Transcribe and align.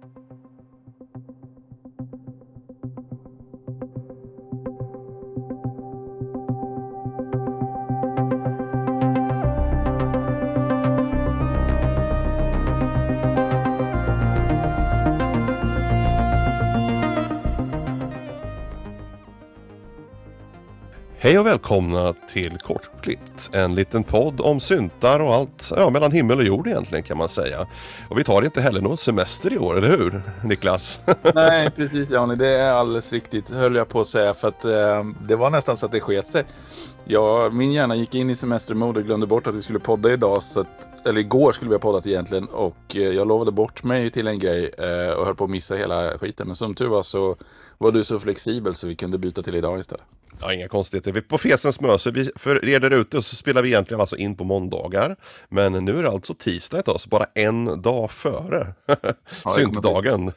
Thank 0.00 0.12
you. 0.30 0.37
Hej 21.20 21.38
och 21.38 21.46
välkomna 21.46 22.14
till 22.28 22.58
Kortklippt, 22.58 23.50
en 23.52 23.74
liten 23.74 24.04
podd 24.04 24.40
om 24.40 24.60
syntar 24.60 25.20
och 25.20 25.34
allt 25.34 25.72
ja, 25.76 25.90
mellan 25.90 26.12
himmel 26.12 26.38
och 26.38 26.44
jord 26.44 26.66
egentligen 26.66 27.04
kan 27.04 27.18
man 27.18 27.28
säga. 27.28 27.66
Och 28.08 28.18
vi 28.18 28.24
tar 28.24 28.42
inte 28.42 28.60
heller 28.60 28.80
någon 28.80 28.96
semester 28.96 29.52
i 29.52 29.58
år, 29.58 29.78
eller 29.78 29.88
hur 29.88 30.22
Niklas? 30.44 31.00
Nej, 31.34 31.70
precis 31.70 32.10
Jani, 32.10 32.36
det 32.36 32.48
är 32.48 32.72
alldeles 32.72 33.12
riktigt 33.12 33.50
höll 33.50 33.74
jag 33.74 33.88
på 33.88 34.00
att 34.00 34.06
säga 34.06 34.34
för 34.34 34.48
att 34.48 34.64
eh, 34.64 35.04
det 35.28 35.36
var 35.36 35.50
nästan 35.50 35.76
så 35.76 35.86
att 35.86 35.92
det 35.92 36.00
sket 36.00 36.28
sig. 36.28 36.44
Ja, 37.04 37.50
min 37.52 37.72
hjärna 37.72 37.96
gick 37.96 38.14
in 38.14 38.30
i 38.30 38.36
semestermode 38.36 39.00
och 39.00 39.06
glömde 39.06 39.26
bort 39.26 39.46
att 39.46 39.54
vi 39.54 39.62
skulle 39.62 39.78
podda 39.78 40.12
idag, 40.12 40.42
så 40.42 40.60
att, 40.60 41.06
eller 41.06 41.20
igår 41.20 41.52
skulle 41.52 41.68
vi 41.68 41.74
ha 41.74 41.80
poddat 41.80 42.06
egentligen 42.06 42.48
och 42.48 42.96
eh, 42.96 43.02
jag 43.02 43.28
lovade 43.28 43.52
bort 43.52 43.84
mig 43.84 44.10
till 44.10 44.26
en 44.26 44.38
grej 44.38 44.74
eh, 44.78 45.12
och 45.12 45.26
höll 45.26 45.34
på 45.34 45.44
att 45.44 45.50
missa 45.50 45.74
hela 45.74 46.18
skiten. 46.18 46.46
Men 46.46 46.56
som 46.56 46.74
tur 46.74 46.88
var 46.88 47.02
så 47.02 47.36
var 47.78 47.92
du 47.92 48.04
så 48.04 48.18
flexibel 48.18 48.74
så 48.74 48.86
vi 48.86 48.96
kunde 48.96 49.18
byta 49.18 49.42
till 49.42 49.54
idag 49.54 49.80
istället. 49.80 50.06
Ja, 50.40 50.52
inga 50.52 50.68
konstigheter. 50.68 51.12
Vi 51.12 51.20
på 51.20 51.38
Fesens 51.38 51.80
Möse. 51.80 52.10
Vi, 52.10 52.30
för 52.36 52.64
er 52.68 52.80
där 52.80 52.90
ute 52.90 53.22
så 53.22 53.36
spelar 53.36 53.62
vi 53.62 53.68
egentligen 53.68 54.00
alltså 54.00 54.16
in 54.16 54.36
på 54.36 54.44
måndagar. 54.44 55.16
Men 55.48 55.72
nu 55.72 55.98
är 55.98 56.02
det 56.02 56.10
alltså 56.10 56.34
tisdag 56.34 56.78
idag, 56.78 57.00
så 57.00 57.08
bara 57.08 57.26
en 57.34 57.82
dag 57.82 58.10
före 58.10 58.74
ja, 59.44 59.50
syntdagen. 59.56 60.32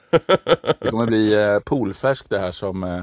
det 0.80 0.90
kommer 0.90 1.06
bli 1.06 1.44
eh, 1.44 1.60
poolfärskt 1.60 2.30
det 2.30 2.40
här 2.40 2.52
som, 2.52 2.84
eh, 2.84 3.02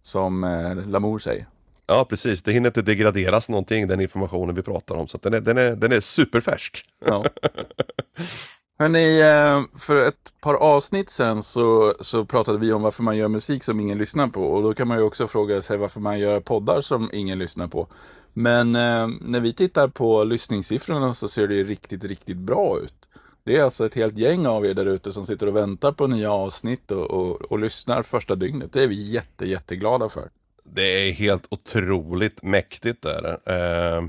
som 0.00 0.44
eh, 0.44 0.88
Lamour 0.88 1.18
säger. 1.18 1.46
Ja, 1.86 2.04
precis. 2.04 2.42
Det 2.42 2.52
hinner 2.52 2.68
inte 2.68 2.82
degraderas 2.82 3.48
någonting, 3.48 3.88
den 3.88 4.00
informationen 4.00 4.54
vi 4.54 4.62
pratar 4.62 4.94
om. 4.94 5.08
Så 5.08 5.18
den, 5.18 5.34
är, 5.34 5.40
den, 5.40 5.58
är, 5.58 5.76
den 5.76 5.92
är 5.92 6.00
superfärsk. 6.00 6.84
Ja. 7.04 7.24
Hörni, 8.80 9.20
eh, 9.20 9.78
för 9.78 10.08
ett 10.08 10.34
par 10.40 10.54
avsnitt 10.54 11.10
sen 11.10 11.42
så, 11.42 11.94
så 12.00 12.24
pratade 12.24 12.58
vi 12.58 12.72
om 12.72 12.82
varför 12.82 13.02
man 13.02 13.16
gör 13.16 13.28
musik 13.28 13.62
som 13.62 13.80
ingen 13.80 13.98
lyssnar 13.98 14.26
på. 14.26 14.42
Och 14.42 14.62
då 14.62 14.74
kan 14.74 14.88
man 14.88 14.98
ju 14.98 15.04
också 15.04 15.28
fråga 15.28 15.62
sig 15.62 15.78
varför 15.78 16.00
man 16.00 16.18
gör 16.18 16.40
poddar 16.40 16.80
som 16.80 17.10
ingen 17.12 17.38
lyssnar 17.38 17.68
på. 17.68 17.88
Men 18.32 18.74
eh, 18.74 19.08
när 19.20 19.40
vi 19.40 19.52
tittar 19.52 19.88
på 19.88 20.24
lyssningssiffrorna 20.24 21.14
så 21.14 21.28
ser 21.28 21.48
det 21.48 21.54
ju 21.54 21.64
riktigt, 21.64 22.04
riktigt 22.04 22.36
bra 22.36 22.78
ut. 22.78 23.08
Det 23.44 23.56
är 23.56 23.64
alltså 23.64 23.86
ett 23.86 23.94
helt 23.94 24.18
gäng 24.18 24.46
av 24.46 24.66
er 24.66 24.74
där 24.74 24.86
ute 24.86 25.12
som 25.12 25.26
sitter 25.26 25.46
och 25.46 25.56
väntar 25.56 25.92
på 25.92 26.06
nya 26.06 26.32
avsnitt 26.32 26.90
och, 26.90 27.10
och, 27.10 27.42
och 27.42 27.58
lyssnar 27.58 28.02
första 28.02 28.34
dygnet. 28.34 28.72
Det 28.72 28.82
är 28.82 28.88
vi 28.88 29.10
jätte, 29.10 29.46
jätteglada 29.46 30.08
för. 30.08 30.28
Det 30.64 31.08
är 31.08 31.12
helt 31.12 31.46
otroligt 31.50 32.42
mäktigt 32.42 33.02
där. 33.02 33.38
Eh, 33.44 34.04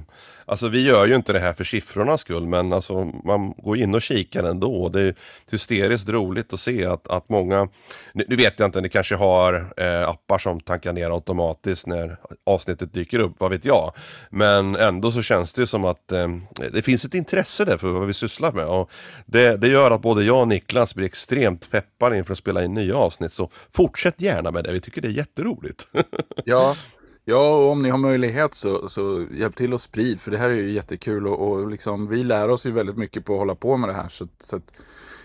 Alltså 0.49 0.67
vi 0.67 0.85
gör 0.85 1.07
ju 1.07 1.15
inte 1.15 1.33
det 1.33 1.39
här 1.39 1.53
för 1.53 1.63
siffrornas 1.63 2.21
skull 2.21 2.45
men 2.45 2.73
alltså 2.73 3.03
man 3.03 3.53
går 3.57 3.77
in 3.77 3.95
och 3.95 4.01
kikar 4.01 4.43
ändå. 4.43 4.89
Det 4.89 5.01
är 5.01 5.15
hysteriskt 5.51 6.09
roligt 6.09 6.53
att 6.53 6.59
se 6.59 6.85
att, 6.85 7.07
att 7.07 7.29
många, 7.29 7.69
nu 8.13 8.35
vet 8.35 8.59
jag 8.59 8.67
inte, 8.67 8.81
ni 8.81 8.89
kanske 8.89 9.15
har 9.15 9.73
eh, 9.77 10.09
appar 10.09 10.37
som 10.37 10.59
tankar 10.59 10.93
ner 10.93 11.09
automatiskt 11.09 11.87
när 11.87 12.17
avsnittet 12.45 12.93
dyker 12.93 13.19
upp, 13.19 13.33
vad 13.37 13.51
vet 13.51 13.65
jag. 13.65 13.93
Men 14.29 14.75
ändå 14.75 15.11
så 15.11 15.21
känns 15.21 15.53
det 15.53 15.61
ju 15.61 15.67
som 15.67 15.85
att 15.85 16.11
eh, 16.11 16.27
det 16.71 16.81
finns 16.81 17.05
ett 17.05 17.13
intresse 17.13 17.65
där 17.65 17.77
för 17.77 17.87
vad 17.87 18.07
vi 18.07 18.13
sysslar 18.13 18.51
med. 18.51 18.65
Och 18.65 18.91
det, 19.25 19.57
det 19.57 19.67
gör 19.67 19.91
att 19.91 20.01
både 20.01 20.23
jag 20.23 20.41
och 20.41 20.47
Niklas 20.47 20.95
blir 20.95 21.05
extremt 21.05 21.71
peppade 21.71 22.17
inför 22.17 22.31
att 22.31 22.37
spela 22.37 22.63
in 22.63 22.73
nya 22.73 22.95
avsnitt. 22.95 23.33
Så 23.33 23.49
fortsätt 23.71 24.21
gärna 24.21 24.51
med 24.51 24.63
det, 24.63 24.71
vi 24.71 24.81
tycker 24.81 25.01
det 25.01 25.07
är 25.07 25.11
jätteroligt. 25.11 25.87
ja, 26.45 26.75
Ja, 27.29 27.55
och 27.55 27.71
om 27.71 27.81
ni 27.81 27.89
har 27.89 27.97
möjlighet 27.97 28.55
så, 28.55 28.89
så 28.89 29.25
hjälp 29.31 29.55
till 29.55 29.73
att 29.73 29.81
sprid, 29.81 30.21
för 30.21 30.31
det 30.31 30.37
här 30.37 30.49
är 30.49 30.53
ju 30.53 30.71
jättekul 30.71 31.27
och, 31.27 31.49
och 31.49 31.67
liksom, 31.67 32.07
vi 32.07 32.23
lär 32.23 32.49
oss 32.49 32.65
ju 32.65 32.71
väldigt 32.71 32.97
mycket 32.97 33.25
på 33.25 33.33
att 33.33 33.39
hålla 33.39 33.55
på 33.55 33.77
med 33.77 33.89
det 33.89 33.93
här. 33.93 34.09
Så, 34.09 34.27
så 34.37 34.55
att, 34.55 34.71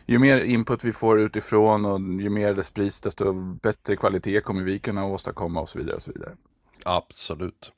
ju 0.06 0.18
mer 0.18 0.40
input 0.40 0.84
vi 0.84 0.92
får 0.92 1.20
utifrån 1.20 1.84
och 1.84 2.00
ju 2.00 2.30
mer 2.30 2.54
det 2.54 2.62
sprids, 2.62 3.00
desto 3.00 3.32
bättre 3.62 3.96
kvalitet 3.96 4.40
kommer 4.40 4.62
vi 4.62 4.78
kunna 4.78 5.04
åstadkomma 5.04 5.60
och 5.60 5.68
så 5.68 5.78
vidare. 5.78 5.96
Och 5.96 6.02
så 6.02 6.12
vidare. 6.12 6.32
Absolut. 6.84 7.72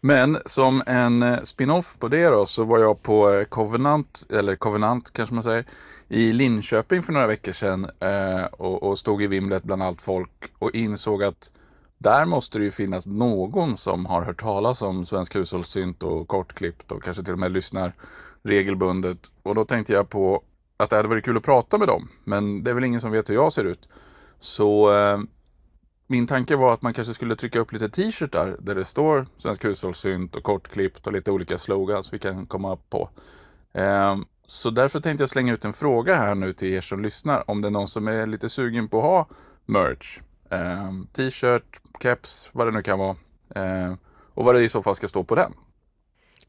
Men 0.00 0.38
som 0.46 0.82
en 0.86 1.22
eh, 1.22 1.40
spin-off 1.42 1.96
på 1.98 2.08
det 2.08 2.26
då 2.26 2.46
så 2.46 2.64
var 2.64 2.78
jag 2.78 3.02
på 3.02 3.44
Covenant, 3.48 4.26
eller 4.30 4.56
Covenant 4.56 5.12
kanske 5.12 5.34
man 5.34 5.42
säger, 5.42 5.66
i 6.08 6.32
Linköping 6.32 7.02
för 7.02 7.12
några 7.12 7.26
veckor 7.26 7.52
sedan 7.52 7.90
eh, 8.00 8.44
och, 8.44 8.82
och 8.82 8.98
stod 8.98 9.22
i 9.22 9.26
vimlet 9.26 9.62
bland 9.62 9.82
allt 9.82 10.02
folk 10.02 10.52
och 10.58 10.74
insåg 10.74 11.24
att 11.24 11.52
där 11.98 12.24
måste 12.24 12.58
det 12.58 12.64
ju 12.64 12.70
finnas 12.70 13.06
någon 13.06 13.76
som 13.76 14.06
har 14.06 14.22
hört 14.22 14.40
talas 14.40 14.82
om 14.82 15.06
Svensk 15.06 15.36
hushållssynt 15.36 16.02
och 16.02 16.28
kortklippt 16.28 16.92
och 16.92 17.02
kanske 17.02 17.22
till 17.22 17.32
och 17.32 17.38
med 17.38 17.52
lyssnar 17.52 17.94
regelbundet. 18.42 19.18
Och 19.42 19.54
då 19.54 19.64
tänkte 19.64 19.92
jag 19.92 20.08
på 20.08 20.42
att 20.76 20.90
det 20.90 20.96
hade 20.96 21.08
varit 21.08 21.24
kul 21.24 21.36
att 21.36 21.42
prata 21.42 21.78
med 21.78 21.88
dem. 21.88 22.08
Men 22.24 22.64
det 22.64 22.70
är 22.70 22.74
väl 22.74 22.84
ingen 22.84 23.00
som 23.00 23.10
vet 23.10 23.30
hur 23.30 23.34
jag 23.34 23.52
ser 23.52 23.64
ut. 23.64 23.88
Så 24.38 24.94
eh, 24.94 25.18
min 26.06 26.26
tanke 26.26 26.56
var 26.56 26.74
att 26.74 26.82
man 26.82 26.94
kanske 26.94 27.14
skulle 27.14 27.36
trycka 27.36 27.58
upp 27.58 27.72
lite 27.72 27.88
t-shirtar 27.88 28.56
där 28.60 28.74
det 28.74 28.84
står 28.84 29.26
Svensk 29.36 29.64
hushållssynt 29.64 30.36
och 30.36 30.42
kortklippt 30.42 31.06
och 31.06 31.12
lite 31.12 31.30
olika 31.30 31.58
slogans 31.58 32.12
vi 32.12 32.18
kan 32.18 32.46
komma 32.46 32.76
på. 32.76 33.10
Eh, 33.72 34.16
så 34.46 34.70
därför 34.70 35.00
tänkte 35.00 35.22
jag 35.22 35.30
slänga 35.30 35.52
ut 35.52 35.64
en 35.64 35.72
fråga 35.72 36.16
här 36.16 36.34
nu 36.34 36.52
till 36.52 36.68
er 36.68 36.80
som 36.80 37.02
lyssnar. 37.02 37.50
Om 37.50 37.62
det 37.62 37.68
är 37.68 37.72
någon 37.72 37.88
som 37.88 38.08
är 38.08 38.26
lite 38.26 38.48
sugen 38.48 38.88
på 38.88 38.98
att 38.98 39.04
ha 39.04 39.28
merch. 39.66 40.20
Eh, 40.50 40.90
t-shirt, 41.12 41.80
keps, 42.02 42.50
vad 42.52 42.66
det 42.66 42.72
nu 42.72 42.82
kan 42.82 42.98
vara. 42.98 43.16
Eh, 43.54 43.94
och 44.34 44.44
vad 44.44 44.54
det 44.54 44.62
i 44.62 44.68
så 44.68 44.82
fall 44.82 44.94
ska 44.94 45.08
stå 45.08 45.24
på 45.24 45.34
den. 45.34 45.52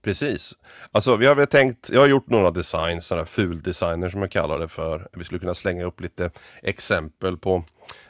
Precis. 0.02 0.53
Alltså 0.91 1.16
vi 1.16 1.25
har 1.25 1.35
väl 1.35 1.47
tänkt, 1.47 1.90
jag 1.90 2.00
har 2.00 2.08
gjort 2.08 2.30
några 2.30 2.52
designs, 2.52 3.06
sådana 3.06 3.25
fuldesigner 3.25 4.09
som 4.09 4.22
jag 4.22 4.31
kallar 4.31 4.59
det 4.59 4.68
för. 4.68 5.08
Vi 5.13 5.24
skulle 5.24 5.40
kunna 5.40 5.56
slänga 5.56 5.85
upp 5.85 6.02
lite 6.02 6.31
exempel 6.63 7.38
på 7.38 7.63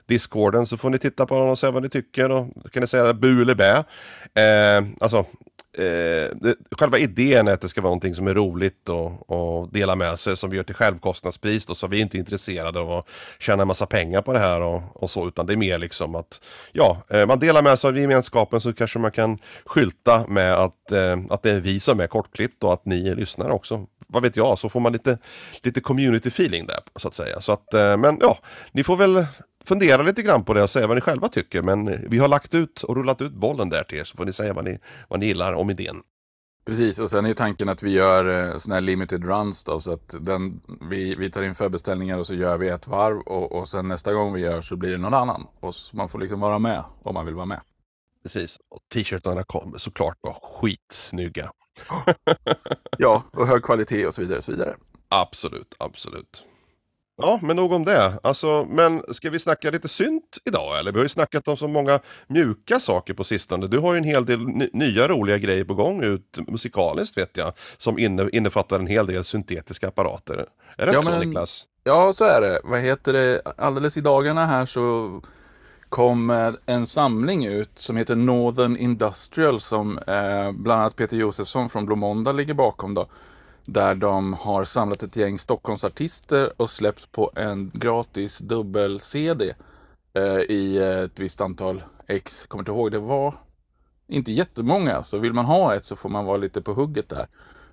Discorden 0.06 0.68
så 0.68 0.78
får 0.78 0.90
ni 0.90 0.98
titta 0.98 1.26
på 1.26 1.40
dem 1.40 1.50
och 1.50 1.60
se 1.60 1.70
vad 1.70 1.84
ni 1.84 1.90
tycker. 1.90 2.32
Och 2.32 2.48
då 2.56 2.70
kan 2.70 2.82
ni 2.82 2.88
säga 2.88 3.14
bu 3.14 3.42
eller 3.42 3.56
bä. 3.56 3.84
Eh, 4.42 4.86
alltså 5.00 5.26
eh, 5.78 6.52
själva 6.72 6.98
idén 6.98 7.48
är 7.48 7.54
att 7.54 7.62
det 7.62 7.70
ska 7.70 7.82
vara 7.82 7.90
någonting 7.90 8.16
som 8.16 8.28
är 8.28 8.34
roligt 8.34 8.90
och, 8.90 9.32
och 9.32 9.70
dela 9.72 9.96
med 9.96 10.20
sig 10.20 10.38
som 10.38 10.50
vi 10.50 10.58
gör 10.58 10.64
till 10.64 10.76
självkostnadspris. 10.76 11.66
Då, 11.66 11.76
så 11.76 11.88
vi 11.88 11.98
är 11.98 12.02
inte 12.02 12.18
intresserade 12.18 12.80
av 12.80 12.92
att 12.92 13.10
tjäna 13.40 13.62
en 13.62 13.68
massa 13.68 13.86
pengar 13.86 14.22
på 14.22 14.34
det 14.34 14.40
här 14.40 14.62
och, 14.62 15.04
och 15.04 15.10
så 15.10 15.28
utan 15.28 15.46
det 15.46 15.54
är 15.54 15.58
mer 15.58 15.78
liksom 15.78 16.16
att 16.16 16.42
ja, 16.72 17.04
eh, 17.10 17.26
man 17.26 17.40
delar 17.40 17.62
med 17.62 17.80
sig 17.80 17.88
av 17.88 17.98
gemenskapen 17.98 18.62
så 18.62 18.74
kanske 18.74 19.00
man 19.00 19.12
kan 19.12 19.38
skylta 19.66 20.28
med 20.28 20.54
att, 20.54 20.92
eh, 20.92 21.18
att 21.30 21.44
det 21.44 21.52
är 21.52 21.60
vi 21.60 21.80
som 21.80 22.00
är 22.00 22.08
kortklippt 22.08 22.64
och 22.64 22.74
att 22.74 22.86
ni 22.86 23.16
lyssnar 23.16 23.50
också. 23.50 23.86
Vad 24.08 24.24
vet 24.24 24.36
jag, 24.36 24.60
så 24.60 24.70
får 24.70 24.80
man 24.80 24.94
lite, 24.94 25.18
lite 25.64 25.82
community 25.82 26.30
feeling 26.30 26.66
där 26.66 26.80
så 26.96 27.08
att 27.08 27.14
säga. 27.14 27.42
Så 27.42 27.52
att, 27.52 27.74
eh, 27.74 27.98
men 27.98 28.18
ja, 28.22 28.38
ni 28.72 28.84
får 28.84 28.98
väl 28.98 29.26
fundera 29.68 30.02
lite 30.02 30.22
grann 30.22 30.44
på 30.44 30.54
det 30.54 30.64
och 30.64 30.70
säga 30.70 30.88
vad 30.88 30.98
ni 30.98 31.02
själva 31.02 31.28
tycker. 31.28 31.62
Men 31.62 32.10
vi 32.10 32.18
har 32.18 32.28
lagt 32.28 32.54
ut 32.54 32.84
och 32.84 32.96
rullat 32.96 33.22
ut 33.22 33.34
bollen 33.34 33.70
där 33.70 33.84
till 33.84 33.98
er 33.98 34.04
så 34.04 34.18
får 34.18 34.26
ni 34.26 34.34
säga 34.34 34.54
vad 34.54 34.66
ni, 34.66 34.80
vad 35.08 35.20
ni 35.20 35.26
gillar 35.26 35.54
om 35.54 35.70
idén. 35.70 36.02
Precis, 36.66 37.00
och 37.00 37.10
sen 37.10 37.26
är 37.26 37.34
tanken 37.34 37.70
att 37.70 37.84
vi 37.84 37.92
gör 37.92 38.52
eh, 38.52 38.58
sådana 38.58 38.76
här 38.76 38.82
limited 38.82 39.26
runs 39.26 39.64
då, 39.64 39.80
så 39.80 39.94
att 39.94 40.16
den, 40.20 40.62
vi, 40.90 41.16
vi 41.16 41.32
tar 41.32 41.44
in 41.44 41.56
förbeställningar 41.56 42.18
och 42.18 42.28
så 42.28 42.34
gör 42.34 42.58
vi 42.58 42.70
ett 42.70 42.88
varv 42.88 43.18
och, 43.18 43.52
och 43.52 43.68
sen 43.68 43.88
nästa 43.88 44.14
gång 44.14 44.34
vi 44.34 44.42
gör 44.42 44.62
så 44.62 44.76
blir 44.76 44.92
det 44.92 44.98
någon 44.98 45.14
annan. 45.14 45.48
Och 45.60 45.74
man 45.94 46.10
får 46.10 46.20
liksom 46.20 46.40
vara 46.40 46.60
med 46.60 46.84
om 47.04 47.14
man 47.14 47.26
vill 47.26 47.36
vara 47.36 47.46
med. 47.46 47.62
Precis, 48.24 48.58
och 48.70 48.80
t-shirtarna 48.94 49.44
kommer 49.44 49.78
såklart 49.78 50.18
vara 50.22 50.36
skitsnygga. 50.42 51.52
ja, 52.98 53.24
och 53.32 53.48
hög 53.48 53.64
kvalitet 53.64 54.08
och 54.08 54.14
så 54.14 54.22
vidare. 54.22 54.38
Och 54.38 54.44
så 54.44 54.52
vidare. 54.52 54.76
Absolut, 55.10 55.76
absolut. 55.78 56.44
Ja, 57.22 57.40
men 57.42 57.56
nog 57.56 57.74
om 57.74 57.86
det. 57.86 58.20
Alltså, 58.24 58.66
men 58.70 59.04
ska 59.14 59.30
vi 59.30 59.40
snacka 59.40 59.72
lite 59.72 59.88
synt 59.88 60.38
idag 60.46 60.80
eller? 60.80 60.92
Vi 60.92 60.98
har 60.98 61.06
ju 61.06 61.10
snackat 61.10 61.48
om 61.48 61.58
så 61.58 61.68
många 61.68 62.00
mjuka 62.28 62.80
saker 62.80 63.14
på 63.14 63.24
sistone. 63.24 63.68
Du 63.68 63.80
har 63.80 63.94
ju 63.94 63.98
en 63.98 64.04
hel 64.04 64.26
del 64.26 64.40
nya 64.74 65.08
roliga 65.08 65.38
grejer 65.38 65.64
på 65.64 65.74
gång 65.74 66.04
ut 66.04 66.40
musikaliskt 66.48 67.18
vet 67.18 67.38
jag. 67.38 67.54
Som 67.78 68.00
inne, 68.00 68.30
innefattar 68.34 68.80
en 68.80 68.88
hel 68.88 69.08
del 69.08 69.24
syntetiska 69.24 69.88
apparater. 69.88 70.46
Är 70.78 70.86
det 70.86 70.92
ja, 70.92 71.00
inte 71.00 71.12
så 71.12 71.18
men, 71.18 71.28
Niklas? 71.28 71.66
Ja, 71.84 72.14
så 72.14 72.26
är 72.26 72.42
det. 72.42 72.62
Vad 72.64 72.80
heter 72.80 73.14
det? 73.14 73.42
Alldeles 73.58 73.98
i 73.98 74.02
dagarna 74.02 74.46
här 74.46 74.66
så 74.66 75.22
kom 75.90 76.50
en 76.66 76.88
samling 76.88 77.46
ut 77.46 77.80
som 77.80 77.98
heter 77.98 78.16
Northern 78.16 78.78
Industrial 78.78 79.60
som 79.60 79.98
eh, 79.98 80.52
bland 80.52 80.82
annat 80.82 80.96
Peter 80.96 81.18
Josefsson 81.18 81.70
från 81.70 81.86
Blomonda 81.86 82.32
ligger 82.32 82.54
bakom. 82.54 82.94
Då. 82.94 83.08
Där 83.70 83.96
de 83.96 84.34
har 84.34 84.64
samlat 84.64 85.04
ett 85.04 85.16
gäng 85.16 85.38
Stockholmsartister 85.38 86.54
och 86.58 86.70
släppt 86.70 87.12
på 87.12 87.32
en 87.36 87.72
gratis 87.74 88.40
dubbel-CD 88.40 89.54
eh, 90.14 90.24
i 90.40 90.78
eh, 90.78 91.00
ett 91.00 91.20
visst 91.20 91.42
antal 91.42 91.84
ex. 92.08 92.46
Kommer 92.46 92.62
inte 92.62 92.72
ihåg, 92.72 92.92
det 92.92 93.00
var 93.00 93.34
inte 94.08 94.32
jättemånga. 94.32 95.04
Så 95.04 95.18
vill 95.18 95.34
man 95.34 95.46
ha 95.46 95.76
ett 95.76 95.86
så 95.86 95.96
får 95.96 96.10
man 96.10 96.26
vara 96.26 96.38
lite 96.38 96.62
på 96.62 96.74
hugget 96.74 97.10
där. 97.10 97.28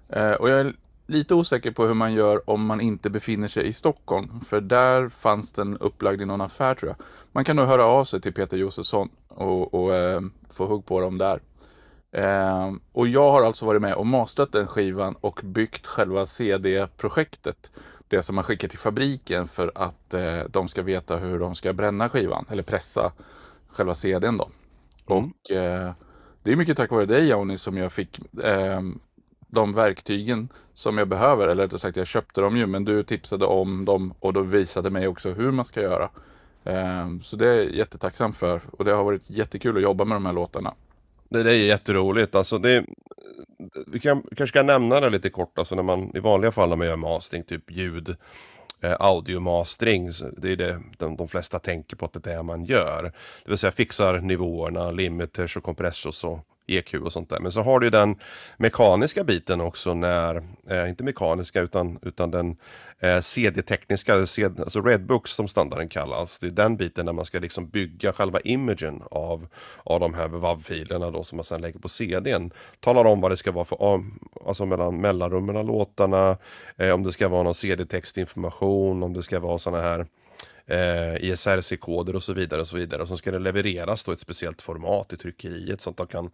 Eh, 0.09 0.33
och 0.33 0.51
jag 0.51 0.61
är 0.61 0.75
lite 1.07 1.35
osäker 1.35 1.71
på 1.71 1.87
hur 1.87 1.95
man 1.95 2.13
gör 2.13 2.51
om 2.51 2.67
man 2.67 2.81
inte 2.81 3.11
befinner 3.11 3.49
sig 3.49 3.67
i 3.67 3.73
Stockholm. 3.73 4.41
För 4.41 4.61
där 4.61 5.09
fanns 5.09 5.53
den 5.53 5.79
upplagd 5.79 6.23
i 6.23 6.25
någon 6.25 6.41
affär 6.41 6.75
tror 6.75 6.89
jag. 6.91 7.07
Man 7.33 7.45
kan 7.45 7.57
nog 7.57 7.67
höra 7.67 7.85
av 7.85 8.05
sig 8.05 8.21
till 8.21 8.35
Peter 8.35 8.57
Josefsson 8.57 9.09
och, 9.29 9.75
och 9.75 9.95
eh, 9.95 10.21
få 10.51 10.67
hugg 10.67 10.87
på 10.87 11.01
dem 11.01 11.19
där. 11.19 11.41
Eh, 12.15 12.73
och 12.93 13.09
jag 13.09 13.31
har 13.31 13.43
alltså 13.43 13.67
varit 13.67 13.83
med 13.83 13.95
och 13.95 14.07
mastrat 14.07 14.53
den 14.53 14.67
skivan 14.67 15.17
och 15.21 15.41
byggt 15.45 15.87
själva 15.87 16.27
CD-projektet. 16.27 17.73
Det 18.09 18.23
som 18.23 18.35
man 18.35 18.45
skickar 18.45 18.69
till 18.69 18.79
fabriken 18.79 19.49
för 19.49 19.73
att 19.75 20.15
eh, 20.15 20.41
de 20.51 20.69
ska 20.69 20.83
veta 20.83 21.17
hur 21.17 21.39
de 21.39 21.55
ska 21.55 21.73
bränna 21.73 22.09
skivan 22.09 22.45
eller 22.51 22.63
pressa 22.63 23.13
själva 23.69 23.95
CDn 23.95 24.37
då. 24.37 24.49
Mm. 25.07 25.25
Och 25.25 25.51
eh, 25.51 25.93
det 26.43 26.53
är 26.53 26.57
mycket 26.57 26.77
tack 26.77 26.91
vare 26.91 27.07
dig 27.07 27.29
Jonny 27.29 27.57
som 27.57 27.77
jag 27.77 27.93
fick 27.93 28.19
eh, 28.45 28.81
de 29.49 29.73
verktygen 29.73 30.49
som 30.73 30.99
jag 30.99 31.09
behöver. 31.09 31.49
Eller 31.49 31.63
rättare 31.63 31.79
sagt, 31.79 31.97
jag 31.97 32.07
köpte 32.07 32.41
dem 32.41 32.57
ju, 32.57 32.67
men 32.67 32.85
du 32.85 33.03
tipsade 33.03 33.47
om 33.47 33.85
dem 33.85 34.15
och 34.21 34.33
då 34.33 34.41
visade 34.41 34.91
mig 34.91 35.09
också 35.09 35.31
hur 35.31 35.51
man 35.51 35.65
ska 35.65 35.83
göra. 35.83 36.11
Eh, 36.65 37.19
så 37.23 37.37
det 37.37 37.49
är 37.49 37.57
jag 37.57 37.75
jättetacksam 37.75 38.33
för 38.33 38.61
och 38.71 38.85
det 38.85 38.93
har 38.93 39.05
varit 39.05 39.31
jättekul 39.31 39.77
att 39.77 39.83
jobba 39.83 40.05
med 40.05 40.17
de 40.17 40.27
här 40.27 40.33
låtarna. 40.33 40.75
Det, 41.35 41.43
det 41.43 41.51
är 41.51 41.67
jätteroligt. 41.67 42.35
Alltså 42.35 42.59
det, 42.59 42.85
vi 43.87 44.01
kan, 44.01 44.23
kanske 44.37 44.59
kan 44.59 44.67
nämna 44.67 45.01
det 45.01 45.11
lite 45.11 45.31
kort. 45.31 45.59
Alltså 45.59 45.75
när 45.75 45.83
man 45.83 46.17
i 46.17 46.21
vanliga 46.21 46.53
fall 46.53 46.69
när 46.69 46.77
man 46.77 46.87
gör 46.87 46.97
mastering, 46.97 47.43
typ 47.43 47.71
ljud, 47.71 48.17
eh, 48.83 48.97
audiomastering. 49.01 50.11
Det 50.37 50.53
är 50.53 50.57
det 50.57 50.81
de, 50.99 51.17
de 51.17 51.29
flesta 51.29 51.59
tänker 51.59 51.97
på 51.97 52.05
att 52.05 52.13
det 52.13 52.31
är 52.31 52.37
det 52.37 52.43
man 52.43 52.65
gör. 52.65 53.03
Det 53.45 53.51
vill 53.51 53.59
säga 53.59 53.73
fixar 53.73 54.19
nivåerna, 54.19 54.91
limiters 54.91 55.57
och 55.57 55.63
kompressors 55.63 56.25
och 56.25 56.39
EQ 56.67 56.95
och 56.95 57.13
sånt 57.13 57.29
där. 57.29 57.41
Men 57.41 57.53
så 57.53 57.63
har 57.63 57.81
du 57.81 57.91
den 57.91 58.17
mekaniska 58.57 59.25
biten 59.25 59.61
också 59.61 59.95
när, 59.95 60.43
eh, 60.71 60.89
inte 60.89 61.05
mekaniska 61.05 61.61
utan, 61.61 61.99
utan 62.03 62.31
den 62.31 62.57
eh, 63.01 63.21
CD-tekniska, 63.21 64.15
alltså 64.15 64.81
Redbooks 64.81 65.33
som 65.33 65.49
standarden 65.49 65.89
kallas. 65.89 66.39
Det 66.39 66.47
är 66.47 66.51
den 66.51 66.77
biten 66.77 67.07
där 67.07 67.13
man 67.13 67.27
ska 67.27 67.39
liksom 67.39 67.69
bygga 67.69 68.13
själva 68.13 68.41
imagen 68.41 69.03
av, 69.11 69.47
av 69.85 70.01
de 70.01 70.15
här 70.15 70.29
WAV-filerna 70.29 71.11
då 71.11 71.25
som 71.25 71.37
man 71.37 71.45
sedan 71.45 71.61
lägger 71.61 71.79
på 71.79 71.89
CDn. 71.89 72.51
Talar 72.81 73.05
om 73.05 73.21
vad 73.21 73.31
det 73.31 73.37
ska 73.37 73.53
vara 73.53 73.65
för, 73.65 74.05
alltså 74.47 74.67
mellan 74.67 75.01
mellanrummen 75.01 75.57
av 75.57 75.67
låtarna, 75.67 76.37
eh, 76.77 76.91
om 76.91 77.03
det 77.03 77.13
ska 77.13 77.29
vara 77.29 77.43
någon 77.43 77.55
CD-textinformation, 77.55 79.03
om 79.03 79.13
det 79.13 79.23
ska 79.23 79.41
vara 79.41 79.59
sådana 79.59 79.83
här 79.83 80.07
eh, 80.67 81.25
ISRC-koder 81.25 82.17
och 82.17 82.23
så 82.23 82.33
vidare 82.33 82.61
och 82.61 82.69
så 82.69 82.77
vidare. 82.77 83.03
Och 83.03 83.09
så 83.09 83.17
ska 83.17 83.31
det 83.31 83.39
levereras 83.39 84.05
då 84.05 84.13
ett 84.13 84.21
speciellt 84.21 84.63
format 84.63 85.13
i 85.13 85.17
tryckeriet 85.17 85.81
så 85.81 85.91
att 85.91 85.97
de 85.97 86.07
kan 86.07 86.31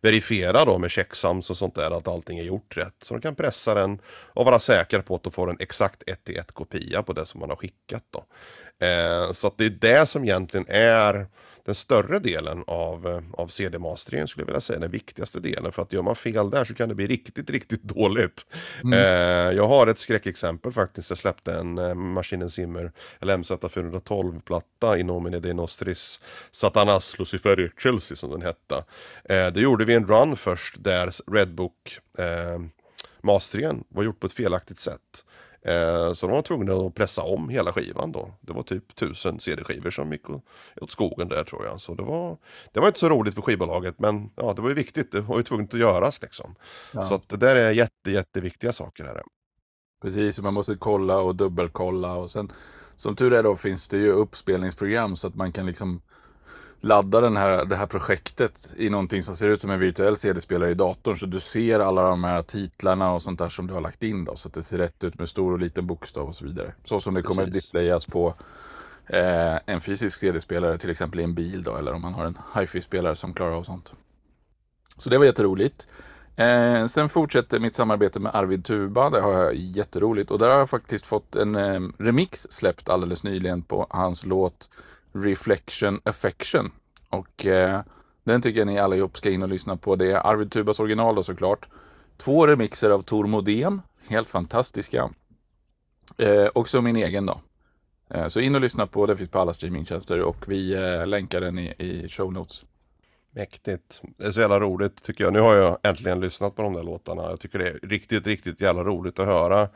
verifiera 0.00 0.64
då 0.64 0.78
med 0.78 0.92
checksums 0.92 1.50
och 1.50 1.56
sånt 1.56 1.74
där 1.74 1.90
att 1.90 2.08
allting 2.08 2.38
är 2.38 2.44
gjort 2.44 2.76
rätt. 2.76 2.94
Så 3.02 3.14
de 3.14 3.20
kan 3.20 3.34
pressa 3.34 3.74
den 3.74 3.98
och 4.06 4.44
vara 4.44 4.58
säkra 4.58 5.02
på 5.02 5.14
att 5.14 5.22
de 5.22 5.32
får 5.32 5.50
en 5.50 5.56
exakt 5.60 6.02
1 6.06 6.28
1 6.28 6.52
kopia 6.52 7.02
på 7.02 7.12
det 7.12 7.26
som 7.26 7.40
man 7.40 7.48
har 7.48 7.56
skickat 7.56 8.04
då. 8.10 8.24
Eh, 8.86 9.32
så 9.32 9.46
att 9.46 9.58
det 9.58 9.64
är 9.64 9.70
det 9.70 10.06
som 10.06 10.24
egentligen 10.24 10.66
är 10.68 11.26
den 11.64 11.74
större 11.74 12.18
delen 12.18 12.64
av, 12.66 13.06
eh, 13.06 13.20
av 13.32 13.48
CD-masteringen 13.48 14.28
skulle 14.28 14.42
jag 14.42 14.46
vilja 14.46 14.60
säga, 14.60 14.78
den 14.78 14.90
viktigaste 14.90 15.40
delen. 15.40 15.72
För 15.72 15.82
att 15.82 15.92
gör 15.92 16.02
man 16.02 16.16
fel 16.16 16.50
där 16.50 16.64
så 16.64 16.74
kan 16.74 16.88
det 16.88 16.94
bli 16.94 17.06
riktigt, 17.06 17.50
riktigt 17.50 17.82
dåligt. 17.82 18.46
Mm. 18.84 18.92
Eh, 18.92 19.56
jag 19.56 19.68
har 19.68 19.86
ett 19.86 19.98
skräckexempel 19.98 20.72
faktiskt. 20.72 21.10
Jag 21.10 21.18
släppte 21.18 21.54
en 21.54 21.78
eh, 21.78 21.94
Maschinen 21.94 22.50
Zimmer 22.50 22.92
LMZ412-platta 23.20 24.98
i 24.98 25.02
Nomine 25.02 25.40
de 25.40 25.54
Nostris 25.54 26.20
Satanas 26.50 27.18
Lucifer 27.18 27.72
Chelsea 27.78 28.16
som 28.16 28.30
den 28.30 28.42
hette. 28.42 28.76
Eh, 29.24 29.46
det 29.46 29.60
gjorde 29.60 29.84
vi 29.84 29.94
en 29.94 30.06
run 30.06 30.36
först 30.36 30.74
där 30.78 31.10
Redbook 31.32 31.98
eh, 32.18 32.58
masteringen 33.20 33.84
var 33.88 34.02
gjort 34.02 34.20
på 34.20 34.26
ett 34.26 34.32
felaktigt 34.32 34.80
sätt. 34.80 35.24
Eh, 35.64 36.12
så 36.12 36.26
de 36.26 36.32
var 36.32 36.42
tvungna 36.42 36.74
att 36.74 36.94
pressa 36.94 37.22
om 37.22 37.48
hela 37.48 37.72
skivan 37.72 38.12
då. 38.12 38.30
Det 38.40 38.52
var 38.52 38.62
typ 38.62 38.94
tusen 38.94 39.40
CD-skivor 39.40 39.90
som 39.90 40.12
gick 40.12 40.30
åt 40.80 40.90
skogen 40.90 41.28
där 41.28 41.44
tror 41.44 41.64
jag. 41.64 41.80
Så 41.80 41.94
det 41.94 42.02
var, 42.02 42.36
det 42.72 42.80
var 42.80 42.86
inte 42.86 42.98
så 42.98 43.08
roligt 43.08 43.34
för 43.34 43.42
skivbolaget 43.42 43.98
men 43.98 44.30
ja, 44.36 44.52
det 44.52 44.62
var 44.62 44.68
ju 44.68 44.74
viktigt. 44.74 45.12
Det 45.12 45.20
var 45.20 45.36
ju 45.36 45.42
tvunget 45.42 45.74
att 45.74 45.80
göras 45.80 46.22
liksom. 46.22 46.54
Ja. 46.92 47.04
Så 47.04 47.20
det 47.26 47.36
där 47.36 47.56
är 47.56 47.70
jätte, 47.70 48.10
jätteviktiga 48.10 48.72
saker. 48.72 49.04
Här. 49.04 49.22
Precis, 50.02 50.40
man 50.40 50.54
måste 50.54 50.74
kolla 50.74 51.18
och 51.18 51.36
dubbelkolla 51.36 52.14
och 52.14 52.30
sen 52.30 52.52
som 52.96 53.16
tur 53.16 53.32
är 53.32 53.42
då 53.42 53.56
finns 53.56 53.88
det 53.88 53.96
ju 53.96 54.12
uppspelningsprogram 54.12 55.16
så 55.16 55.26
att 55.26 55.34
man 55.34 55.52
kan 55.52 55.66
liksom 55.66 56.02
ladda 56.84 57.20
den 57.20 57.36
här, 57.36 57.64
det 57.64 57.76
här 57.76 57.86
projektet 57.86 58.74
i 58.76 58.90
någonting 58.90 59.22
som 59.22 59.36
ser 59.36 59.48
ut 59.48 59.60
som 59.60 59.70
en 59.70 59.78
virtuell 59.78 60.16
CD-spelare 60.16 60.70
i 60.70 60.74
datorn. 60.74 61.16
Så 61.16 61.26
du 61.26 61.40
ser 61.40 61.80
alla 61.80 62.02
de 62.02 62.24
här 62.24 62.42
titlarna 62.42 63.12
och 63.12 63.22
sånt 63.22 63.38
där 63.38 63.48
som 63.48 63.66
du 63.66 63.74
har 63.74 63.80
lagt 63.80 64.02
in 64.02 64.24
då. 64.24 64.36
Så 64.36 64.48
att 64.48 64.54
det 64.54 64.62
ser 64.62 64.78
rätt 64.78 65.04
ut 65.04 65.18
med 65.18 65.28
stor 65.28 65.52
och 65.52 65.58
liten 65.58 65.86
bokstav 65.86 66.28
och 66.28 66.36
så 66.36 66.44
vidare. 66.44 66.74
Så 66.84 67.00
som 67.00 67.14
det 67.14 67.22
kommer 67.22 67.42
att 67.42 67.52
displayas 67.52 68.06
på 68.06 68.34
eh, 69.06 69.56
en 69.66 69.80
fysisk 69.80 70.20
CD-spelare, 70.20 70.78
till 70.78 70.90
exempel 70.90 71.20
i 71.20 71.22
en 71.22 71.34
bil 71.34 71.62
då. 71.62 71.76
Eller 71.76 71.92
om 71.92 72.02
man 72.02 72.14
har 72.14 72.24
en 72.24 72.38
hifi-spelare 72.54 73.16
som 73.16 73.34
klarar 73.34 73.52
av 73.52 73.62
sånt. 73.62 73.94
Så 74.98 75.10
det 75.10 75.18
var 75.18 75.24
jätteroligt. 75.24 75.86
Eh, 76.36 76.86
sen 76.86 77.08
fortsätter 77.08 77.60
mitt 77.60 77.74
samarbete 77.74 78.20
med 78.20 78.34
Arvid 78.34 78.64
Tuba. 78.64 79.10
Det 79.10 79.20
har 79.20 79.32
jag 79.32 79.54
jätteroligt. 79.54 80.30
Och 80.30 80.38
där 80.38 80.48
har 80.48 80.58
jag 80.58 80.70
faktiskt 80.70 81.06
fått 81.06 81.36
en 81.36 81.54
eh, 81.54 81.80
remix 81.98 82.46
släppt 82.50 82.88
alldeles 82.88 83.24
nyligen 83.24 83.62
på 83.62 83.86
hans 83.90 84.26
låt 84.26 84.68
Reflection 85.14 86.00
Affection. 86.04 86.72
Och 87.08 87.46
eh, 87.46 87.80
den 88.24 88.42
tycker 88.42 88.58
jag 88.58 88.66
ni 88.66 88.78
allihop 88.78 89.16
ska 89.16 89.30
in 89.30 89.42
och 89.42 89.48
lyssna 89.48 89.76
på. 89.76 89.96
Det 89.96 90.12
är 90.12 90.26
Arvid 90.26 90.50
Tubas 90.50 90.80
original 90.80 91.14
då 91.14 91.22
såklart. 91.22 91.68
Två 92.16 92.46
remixer 92.46 92.90
av 92.90 93.02
Tor 93.02 93.26
Modem, 93.26 93.82
helt 94.08 94.30
fantastiska. 94.30 95.10
Eh, 96.18 96.48
också 96.54 96.80
min 96.80 96.96
egen 96.96 97.26
då. 97.26 97.40
Eh, 98.10 98.28
så 98.28 98.40
in 98.40 98.54
och 98.54 98.60
lyssna 98.60 98.86
på, 98.86 99.06
det 99.06 99.16
finns 99.16 99.30
på 99.30 99.38
alla 99.38 99.52
streamingtjänster 99.52 100.22
och 100.22 100.44
vi 100.48 100.74
eh, 100.74 101.06
länkar 101.06 101.40
den 101.40 101.58
i, 101.58 101.74
i 101.78 102.08
show 102.08 102.32
notes. 102.32 102.64
Mäktigt. 103.30 104.00
Det 104.16 104.26
är 104.26 104.32
så 104.32 104.40
jävla 104.40 104.60
roligt 104.60 105.02
tycker 105.04 105.24
jag. 105.24 105.32
Nu 105.32 105.40
har 105.40 105.54
jag 105.54 105.78
äntligen 105.82 106.20
lyssnat 106.20 106.56
på 106.56 106.62
de 106.62 106.72
där 106.72 106.82
låtarna. 106.82 107.22
Jag 107.22 107.40
tycker 107.40 107.58
det 107.58 107.68
är 107.68 107.78
riktigt, 107.82 108.26
riktigt 108.26 108.60
jävla 108.60 108.84
roligt 108.84 109.18
att 109.18 109.26
höra 109.26 109.68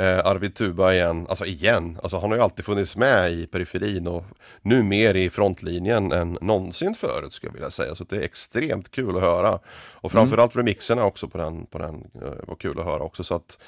eh, 0.00 0.26
Arvid 0.26 0.54
Tuba 0.54 0.92
igen, 0.92 1.26
alltså 1.28 1.46
igen, 1.46 1.98
alltså 2.02 2.18
han 2.18 2.30
har 2.30 2.36
ju 2.36 2.42
alltid 2.42 2.64
funnits 2.64 2.96
med 2.96 3.32
i 3.32 3.46
periferin 3.46 4.06
och 4.06 4.24
nu 4.62 4.82
mer 4.82 5.14
i 5.14 5.30
frontlinjen 5.30 6.12
än 6.12 6.38
någonsin 6.40 6.94
förut 6.94 7.32
skulle 7.32 7.48
jag 7.48 7.54
vilja 7.54 7.70
säga. 7.70 7.94
Så 7.94 8.04
det 8.04 8.16
är 8.16 8.22
extremt 8.22 8.90
kul 8.90 9.16
att 9.16 9.22
höra. 9.22 9.58
Och 9.92 10.12
framförallt 10.12 10.54
mm. 10.54 10.66
remixerna 10.66 11.04
också 11.04 11.28
på 11.28 11.38
den, 11.38 11.66
på 11.66 11.78
den 11.78 12.10
eh, 12.14 12.48
var 12.48 12.56
kul 12.56 12.78
att 12.78 12.84
höra 12.84 13.02
också. 13.02 13.24
Så 13.24 13.34
att 13.34 13.58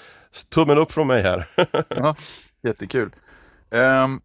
tummen 0.49 0.79
upp 0.79 0.93
från 0.93 1.07
mig 1.07 1.23
här. 1.23 1.49
ja, 1.89 2.17
jättekul. 2.63 3.15
Um, 3.71 4.21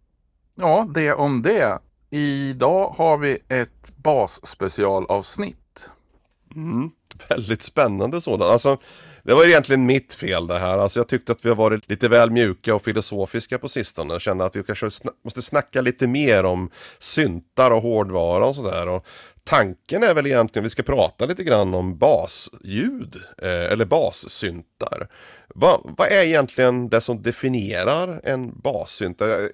ja, 0.56 0.88
det 0.94 1.14
om 1.14 1.42
det. 1.42 1.80
Idag 2.10 2.90
har 2.90 3.18
vi 3.18 3.38
ett 3.48 3.94
basspecialavsnitt. 3.96 5.92
Mm, 6.56 6.92
väldigt 7.30 7.62
spännande 7.62 8.22
sådant. 8.22 8.52
Alltså, 8.52 8.78
det 9.28 9.34
var 9.34 9.46
egentligen 9.46 9.86
mitt 9.86 10.14
fel 10.14 10.48
det 10.48 10.60
här. 10.60 10.78
Alltså 10.78 11.00
jag 11.00 11.08
tyckte 11.08 11.32
att 11.32 11.46
vi 11.46 11.50
har 11.50 11.56
varit 11.56 11.90
lite 11.90 12.08
väl 12.08 12.32
mjuka 12.32 12.76
och 12.76 12.84
filosofiska 12.84 13.58
på 13.58 13.70
sistone. 13.70 14.14
Jag 14.14 14.22
känner 14.22 14.46
att 14.46 14.56
vi 14.56 14.64
kanske 14.64 14.92
sn 14.92 15.08
måste 15.24 15.42
snacka 15.42 15.82
lite 15.82 16.08
mer 16.08 16.44
om 16.44 16.70
syntar 17.00 17.72
och 17.72 17.82
hårdvara 17.82 18.46
och 18.46 18.56
sådär. 18.56 19.02
Tanken 19.48 20.04
är 20.04 20.14
väl 20.14 20.26
egentligen 20.26 20.64
att 20.64 20.66
vi 20.66 20.70
ska 20.70 20.84
prata 20.84 21.26
lite 21.26 21.44
grann 21.44 21.74
om 21.74 21.98
basljud, 21.98 23.16
eh, 23.42 23.72
eller 23.72 23.86
bassyntar. 23.86 25.08
Vad, 25.48 25.82
vad 25.98 26.08
är 26.08 26.22
egentligen 26.22 26.90
det 26.90 27.02
som 27.02 27.22
definierar 27.22 28.22
en 28.24 28.60
bassynt? 28.60 29.20
Jag, 29.20 29.50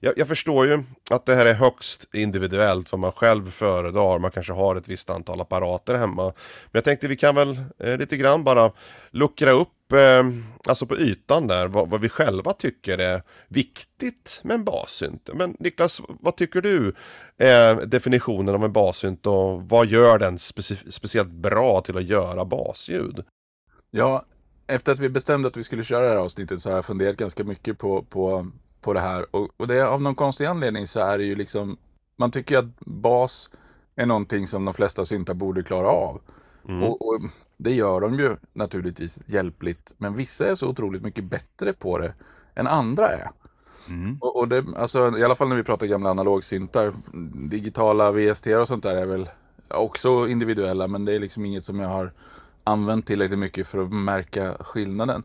jag, 0.00 0.18
jag, 0.18 0.28
förstår 0.28 0.66
ju 0.66 0.82
att 1.10 1.26
det 1.26 1.34
här 1.34 1.46
är 1.46 1.54
högst 1.54 2.14
individuellt 2.14 2.92
vad 2.92 2.98
man 2.98 3.12
själv 3.12 3.50
föredrar. 3.50 4.18
Man 4.18 4.30
kanske 4.30 4.52
har 4.52 4.76
ett 4.76 4.88
visst 4.88 5.10
antal 5.10 5.40
apparater 5.40 5.94
hemma. 5.94 6.24
Men 6.24 6.32
jag 6.72 6.84
tänkte 6.84 7.08
vi 7.08 7.16
kan 7.16 7.34
väl 7.34 7.58
eh, 7.78 7.98
lite 7.98 8.16
grann 8.16 8.44
bara 8.44 8.72
luckra 9.10 9.50
upp, 9.50 9.73
eh, 9.92 10.24
alltså 10.66 10.86
på 10.86 10.96
ytan 10.96 11.46
där, 11.46 11.68
vad, 11.68 11.90
vad, 11.90 12.00
vi 12.00 12.08
själva 12.08 12.52
tycker 12.52 12.98
är 12.98 13.22
viktigt 13.48 14.40
med 14.44 14.54
en 14.54 14.64
bassynt. 14.64 15.30
Men 15.34 15.56
Niklas, 15.58 16.00
vad 16.08 16.36
tycker 16.36 16.60
du 16.60 16.94
är 17.36 17.74
definitionen 17.74 18.54
av 18.54 18.64
en 18.64 18.72
bassynt 18.72 19.26
och 19.26 19.68
vad 19.68 19.86
gör 19.86 20.18
den 20.18 20.38
speci 20.38 20.76
speciellt 20.90 21.30
bra 21.30 21.80
till 21.80 21.96
att 21.96 22.04
göra 22.04 22.44
basljud? 22.44 23.24
Ja, 23.90 24.24
efter 24.66 24.92
att 24.92 24.98
vi 24.98 25.08
bestämde 25.08 25.48
att 25.48 25.56
vi 25.56 25.62
skulle 25.62 25.84
köra 25.84 26.04
det 26.04 26.08
här 26.08 26.16
avsnittet 26.16 26.60
så 26.60 26.68
har 26.68 26.76
jag 26.76 26.84
funderat 26.84 27.16
ganska 27.16 27.44
mycket 27.44 27.78
på, 27.78 28.02
på, 28.02 28.50
på 28.80 28.92
det 28.92 29.00
här. 29.00 29.26
Och, 29.30 29.48
och 29.56 29.66
det 29.66 29.88
av 29.88 30.02
någon 30.02 30.14
konstig 30.14 30.44
anledning 30.44 30.86
så 30.86 31.00
är 31.00 31.18
det 31.18 31.24
ju 31.24 31.34
liksom, 31.34 31.76
man 32.16 32.30
tycker 32.30 32.58
att 32.58 32.80
bas 32.80 33.50
är 33.96 34.06
någonting 34.06 34.46
som 34.46 34.64
de 34.64 34.74
flesta 34.74 35.04
syntar 35.04 35.34
borde 35.34 35.62
klara 35.62 35.88
av. 35.88 36.20
Mm. 36.68 36.82
Och, 36.82 37.08
och, 37.08 37.20
det 37.56 37.74
gör 37.74 38.00
de 38.00 38.14
ju 38.14 38.36
naturligtvis 38.52 39.20
hjälpligt. 39.26 39.94
Men 39.98 40.14
vissa 40.14 40.48
är 40.48 40.54
så 40.54 40.68
otroligt 40.68 41.02
mycket 41.02 41.24
bättre 41.24 41.72
på 41.72 41.98
det 41.98 42.14
än 42.54 42.66
andra 42.66 43.08
är. 43.08 43.30
Mm. 43.88 44.18
Och, 44.20 44.36
och, 44.36 44.48
det, 44.48 44.64
alltså, 44.76 45.18
I 45.18 45.24
alla 45.24 45.34
fall 45.34 45.48
när 45.48 45.56
vi 45.56 45.62
pratar 45.62 45.86
gamla 45.86 46.10
analogsyntar. 46.10 46.92
Digitala 47.48 48.12
VST 48.12 48.46
och 48.46 48.68
sånt 48.68 48.82
där 48.82 48.96
är 48.96 49.06
väl 49.06 49.28
också 49.68 50.28
individuella. 50.28 50.88
Men 50.88 51.04
det 51.04 51.14
är 51.14 51.20
liksom 51.20 51.44
inget 51.44 51.64
som 51.64 51.80
jag 51.80 51.88
har 51.88 52.12
använt 52.64 53.06
tillräckligt 53.06 53.38
mycket 53.38 53.66
för 53.66 53.78
att 53.78 53.92
märka 53.92 54.56
skillnaden. 54.60 55.22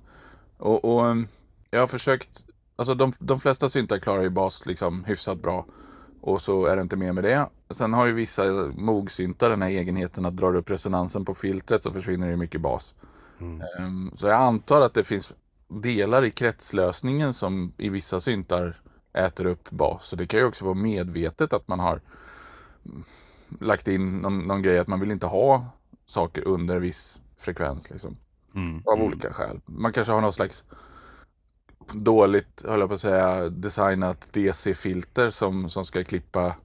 Och, 0.57 0.85
och 0.85 1.05
um, 1.05 1.27
jag 1.69 1.79
har 1.79 1.87
försökt, 1.87 2.45
alltså 2.75 2.95
de, 2.95 3.13
de 3.19 3.39
flesta 3.39 3.69
syntar 3.69 3.99
klarar 3.99 4.21
ju 4.21 4.29
bas 4.29 4.65
liksom 4.65 5.03
hyfsat 5.03 5.41
bra. 5.41 5.65
Och 6.21 6.41
så 6.41 6.65
är 6.65 6.75
det 6.75 6.81
inte 6.81 6.95
mer 6.95 7.13
med 7.13 7.23
det. 7.23 7.49
Sen 7.69 7.93
har 7.93 8.05
ju 8.05 8.13
vissa 8.13 8.43
Moog-syntar 8.77 9.49
den 9.49 9.61
här 9.61 9.69
egenheten 9.69 10.25
att 10.25 10.37
dra 10.37 10.57
upp 10.57 10.69
resonansen 10.69 11.25
på 11.25 11.33
filtret 11.33 11.83
så 11.83 11.91
försvinner 11.91 12.29
det 12.29 12.37
mycket 12.37 12.61
bas. 12.61 12.95
Mm. 13.39 13.61
Um, 13.79 14.11
så 14.15 14.27
jag 14.27 14.41
antar 14.41 14.81
att 14.81 14.93
det 14.93 15.03
finns 15.03 15.33
delar 15.67 16.25
i 16.25 16.31
kretslösningen 16.31 17.33
som 17.33 17.73
i 17.77 17.89
vissa 17.89 18.19
syntar 18.21 18.81
äter 19.13 19.45
upp 19.45 19.69
bas. 19.69 20.07
Så 20.07 20.15
det 20.15 20.25
kan 20.25 20.39
ju 20.39 20.45
också 20.45 20.65
vara 20.65 20.75
medvetet 20.75 21.53
att 21.53 21.67
man 21.67 21.79
har 21.79 22.01
lagt 23.59 23.87
in 23.87 24.17
någon, 24.17 24.39
någon 24.39 24.61
grej 24.61 24.79
att 24.79 24.87
man 24.87 24.99
vill 24.99 25.11
inte 25.11 25.25
ha 25.25 25.65
saker 26.05 26.47
under 26.47 26.79
viss 26.79 27.19
frekvens 27.37 27.89
liksom. 27.89 28.17
Mm. 28.55 28.83
Av 28.85 28.93
mm. 28.93 29.07
olika 29.07 29.33
skäl. 29.33 29.59
Man 29.65 29.93
kanske 29.93 30.13
har 30.13 30.21
någon 30.21 30.33
slags 30.33 30.63
dåligt, 31.93 32.63
höll 32.67 32.79
jag 32.79 32.89
på 32.89 32.95
att 32.95 33.01
säga, 33.01 33.49
designat 33.49 34.27
DC-filter 34.31 35.29
som, 35.29 35.69
som 35.69 35.85
ska 35.85 36.03
klippa 36.03 36.55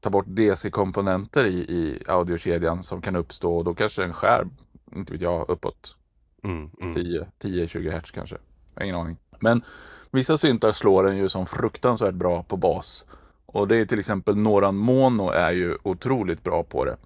ta 0.00 0.10
bort 0.10 0.26
DC-komponenter 0.28 1.44
i, 1.44 1.58
i 1.58 2.02
audiokedjan 2.06 2.82
som 2.82 3.00
kan 3.00 3.16
uppstå 3.16 3.56
och 3.56 3.64
då 3.64 3.74
kanske 3.74 4.02
den 4.02 4.12
skär, 4.12 4.48
inte 4.96 5.12
vet 5.12 5.22
jag, 5.22 5.50
uppåt 5.50 5.96
Mm. 6.44 6.70
Mm. 6.80 6.94
10-20 7.40 7.90
Hz 7.90 8.10
kanske. 8.10 8.36
Jag 8.74 8.80
har 8.80 8.84
ingen 8.84 8.96
aning. 8.96 9.16
Men 9.40 9.62
vissa 10.10 10.38
syntar 10.38 10.72
slår 10.72 11.04
den 11.04 11.16
ju 11.16 11.28
som 11.28 11.46
fruktansvärt 11.46 12.14
bra 12.14 12.42
på 12.42 12.56
bas. 12.56 13.04
Och 13.46 13.68
det 13.68 13.76
är 13.76 13.86
till 13.86 13.98
exempel 13.98 14.36
Noran 14.36 14.76
Mono 14.76 15.30
är 15.30 15.52
ju 15.52 15.76
otroligt 15.82 16.42
bra 16.42 16.62
på 16.62 16.84
det. 16.84 16.96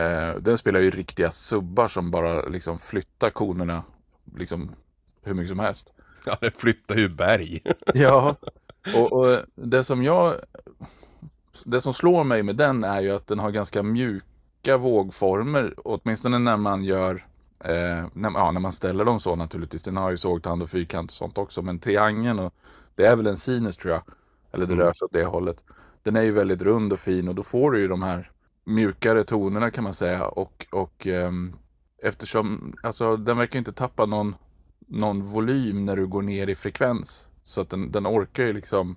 Eh, 0.00 0.36
den 0.40 0.58
spelar 0.58 0.80
ju 0.80 0.90
riktiga 0.90 1.30
subbar 1.30 1.88
som 1.88 2.10
bara 2.10 2.42
liksom 2.42 2.78
flyttar 2.78 3.30
konerna 3.30 3.82
liksom 4.36 4.70
hur 5.22 5.34
mycket 5.34 5.48
som 5.48 5.58
helst. 5.58 5.92
Ja, 6.26 6.36
det 6.40 6.50
flyttar 6.50 6.96
ju 6.96 7.08
berg. 7.08 7.62
Ja, 7.94 8.36
och, 8.94 9.12
och 9.12 9.38
det 9.54 9.84
som 9.84 10.02
jag... 10.02 10.34
Det 11.64 11.80
som 11.80 11.94
slår 11.94 12.24
mig 12.24 12.42
med 12.42 12.56
den 12.56 12.84
är 12.84 13.00
ju 13.00 13.10
att 13.10 13.26
den 13.26 13.38
har 13.38 13.50
ganska 13.50 13.82
mjuka 13.82 14.76
vågformer, 14.76 15.74
åtminstone 15.84 16.38
när 16.38 16.56
man 16.56 16.84
gör 16.84 17.24
Eh, 17.64 18.06
när, 18.12 18.30
ja, 18.30 18.50
när 18.52 18.60
man 18.60 18.72
ställer 18.72 19.04
dem 19.04 19.20
så 19.20 19.36
naturligtvis. 19.36 19.82
Den 19.82 19.96
har 19.96 20.10
ju 20.10 20.16
sågtand 20.16 20.62
och 20.62 20.70
fyrkant 20.70 21.10
och 21.10 21.14
sånt 21.14 21.38
också. 21.38 21.62
Men 21.62 21.78
triangeln, 21.78 22.38
och, 22.38 22.54
det 22.94 23.06
är 23.06 23.16
väl 23.16 23.26
en 23.26 23.36
sinus 23.36 23.76
tror 23.76 23.92
jag. 23.94 24.02
Eller 24.52 24.66
det 24.66 24.72
Mm. 24.72 24.86
rör 24.86 24.92
sig 24.92 25.06
åt 25.06 25.12
det 25.12 25.24
hållet. 25.24 25.64
Den 26.02 26.16
är 26.16 26.22
ju 26.22 26.30
väldigt 26.30 26.62
rund 26.62 26.92
och 26.92 26.98
fin 26.98 27.28
och 27.28 27.34
då 27.34 27.42
får 27.42 27.72
du 27.72 27.80
ju 27.80 27.88
de 27.88 28.02
här 28.02 28.30
mjukare 28.64 29.24
tonerna 29.24 29.70
kan 29.70 29.84
man 29.84 29.94
säga. 29.94 30.26
Och, 30.26 30.66
och 30.72 31.06
ehm, 31.06 31.52
eftersom, 32.02 32.74
alltså 32.82 33.16
den 33.16 33.38
verkar 33.38 33.58
inte 33.58 33.72
tappa 33.72 34.06
någon, 34.06 34.34
någon 34.86 35.22
volym 35.22 35.84
när 35.84 35.96
du 35.96 36.06
går 36.06 36.22
ner 36.22 36.48
i 36.48 36.54
frekvens. 36.54 37.28
Så 37.42 37.60
att 37.60 37.70
den, 37.70 37.92
den 37.92 38.06
orkar 38.06 38.42
ju 38.42 38.52
liksom 38.52 38.96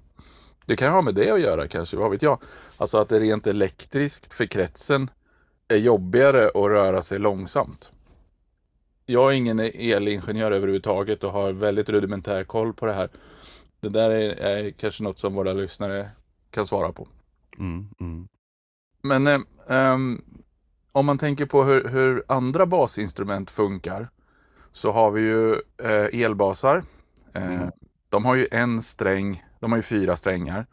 det 0.68 0.76
kan 0.76 0.94
ha 0.94 1.02
med 1.02 1.16
det 1.16 1.32
att 1.32 1.42
göra 1.42 1.68
kanske, 1.68 1.98
vad 1.98 2.12
vet 2.12 2.22
jag. 2.22 2.42
Alltså 2.78 2.98
att 2.98 3.10
det 3.10 3.20
rent 3.20 3.48
elektriskt 3.48 4.34
för 4.34 4.46
kretsen 4.46 5.10
är 5.68 5.78
jobbigare 5.78 6.48
att 6.48 6.56
röra 6.56 7.02
sig 7.02 7.20
långsamt. 7.20 7.94
Jag 9.06 9.32
är 9.32 9.36
ingen 9.36 9.60
elingenjör 9.60 10.52
överhuvudtaget 10.52 11.24
och 11.24 11.32
har 11.32 11.52
väldigt 11.52 11.90
rudimentär 11.90 12.44
koll 12.44 12.74
på 12.74 12.86
det 12.86 12.94
här. 12.94 13.10
Det 13.80 13.90
där 13.90 14.10
är, 14.10 14.36
är 14.36 14.72
kanske 14.72 15.04
något 15.04 15.20
som 15.20 15.34
våra 15.34 15.54
lyssnare 15.54 16.10
kan 16.52 16.66
svara 16.66 16.92
på. 16.92 17.08
Mm. 17.58 17.90
Mm. 18.00 18.28
Men 19.02 19.28
eh, 19.28 19.40
ehm, 19.68 20.22
om 20.92 21.06
man 21.06 21.18
tänker 21.18 21.46
på 21.46 21.64
hur, 21.64 21.88
hur 21.88 22.24
andra 22.28 22.66
basinstrument 22.66 23.52
funkar 23.52 24.10
så 24.78 24.92
har 24.92 25.12
vi 25.12 25.22
ju 25.22 25.54
eh, 25.84 26.22
elbasar. 26.24 26.84
Eh, 27.34 27.44
Mm. 27.46 27.72
De 28.10 28.26
har 28.26 28.36
ju 28.36 28.48
en 28.52 28.82
sträng, 28.82 29.44
de 29.60 29.72
har 29.72 29.78
ju 29.78 29.82
fyra 29.82 30.16
strängar. 30.16 30.66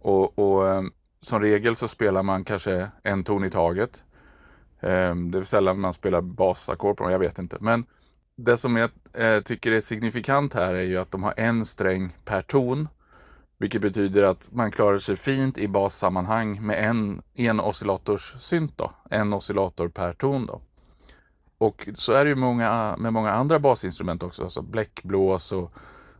Och, 0.00 0.38
och 0.38 0.68
eh, 0.68 0.82
som 1.20 1.40
regel 1.40 1.76
så 1.76 1.88
spelar 1.88 2.22
man 2.22 2.44
kanske 2.44 2.90
en 3.02 3.24
ton 3.24 3.44
i 3.44 3.50
taget. 3.50 4.04
Eh, 4.80 5.14
det 5.14 5.38
är 5.38 5.42
sällan 5.42 5.80
man 5.80 5.92
spelar 5.92 6.20
basackord 6.20 6.96
på 6.96 7.04
dem, 7.04 7.12
jag 7.12 7.18
vet 7.18 7.38
inte. 7.38 7.56
Men 7.60 7.84
det 8.36 8.56
som 8.56 8.76
jag 8.76 8.90
eh, 9.12 9.40
tycker 9.42 9.72
är 9.72 9.80
signifikant 9.80 10.54
här 10.54 10.74
är 10.74 10.84
ju 10.84 10.98
att 10.98 11.10
de 11.10 11.22
har 11.22 11.34
en 11.36 11.66
sträng 11.66 12.16
per 12.24 12.42
ton. 12.42 12.88
Vilket 13.58 13.82
betyder 13.82 14.22
att 14.22 14.48
man 14.52 14.70
klarar 14.70 14.98
sig 14.98 15.16
fint 15.16 15.58
i 15.58 15.68
bassammanhang 15.68 16.66
med 16.66 16.84
en, 16.84 17.22
en 17.34 17.60
oscillators 17.60 18.34
synt 18.38 18.78
då. 18.78 18.92
En 19.10 19.32
oscillator 19.32 19.88
per 19.88 20.12
ton 20.12 20.46
då. 20.46 20.60
Och 21.62 21.88
så 21.94 22.12
är 22.12 22.24
det 22.24 22.28
ju 22.28 22.36
många, 22.36 22.96
med 22.98 23.12
många 23.12 23.30
andra 23.30 23.58
basinstrument 23.58 24.22
också. 24.22 24.42
Alltså 24.42 24.62
bläckblås 24.62 25.52
och 25.52 25.72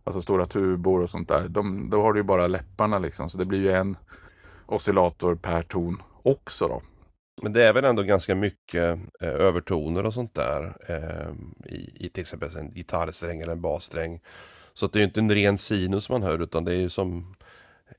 alltså 0.03 0.21
stora 0.21 0.45
tubor 0.45 1.01
och 1.01 1.09
sånt 1.09 1.27
där. 1.27 1.49
De, 1.49 1.89
då 1.89 2.01
har 2.01 2.13
du 2.13 2.19
ju 2.19 2.23
bara 2.23 2.47
läpparna 2.47 2.99
liksom. 2.99 3.29
Så 3.29 3.37
det 3.37 3.45
blir 3.45 3.59
ju 3.59 3.71
en 3.71 3.97
oscillator 4.65 5.35
per 5.35 5.61
ton 5.61 6.01
också 6.23 6.67
då. 6.67 6.81
Men 7.41 7.53
det 7.53 7.67
är 7.67 7.73
väl 7.73 7.85
ändå 7.85 8.03
ganska 8.03 8.35
mycket 8.35 8.99
eh, 9.21 9.29
övertoner 9.29 10.05
och 10.05 10.13
sånt 10.13 10.35
där 10.35 10.75
eh, 10.87 11.31
i, 11.75 12.05
i 12.05 12.09
till 12.09 12.21
exempel 12.21 12.57
en 12.57 12.73
gitarrsträng 12.73 13.41
eller 13.41 13.53
en 13.53 13.61
bassträng. 13.61 14.21
Så 14.73 14.85
att 14.85 14.93
det 14.93 14.97
är 14.97 15.01
ju 15.01 15.07
inte 15.07 15.19
en 15.19 15.31
ren 15.31 15.57
sinus 15.57 16.09
man 16.09 16.23
hör 16.23 16.39
utan 16.39 16.65
det 16.65 16.71
är 16.71 16.79
ju 16.79 16.89
som, 16.89 17.35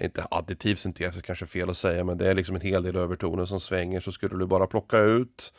inte 0.01 0.27
additiv 0.31 0.77
syntes 0.77 1.17
är 1.17 1.21
kanske 1.21 1.47
fel 1.47 1.71
att 1.71 1.77
säga, 1.77 2.05
men 2.05 2.19
det 2.19 2.31
är 2.31 2.35
liksom 2.35 2.55
en 2.55 2.63
hel 2.63 2.83
del 2.83 2.97
övertoner 2.97 3.45
som 3.45 3.61
svänger 3.61 4.01
så 4.01 4.13
skulle 4.13 4.39
du 4.39 4.47
bara 4.47 4.67
plocka 4.67 4.99
ut 4.99 5.53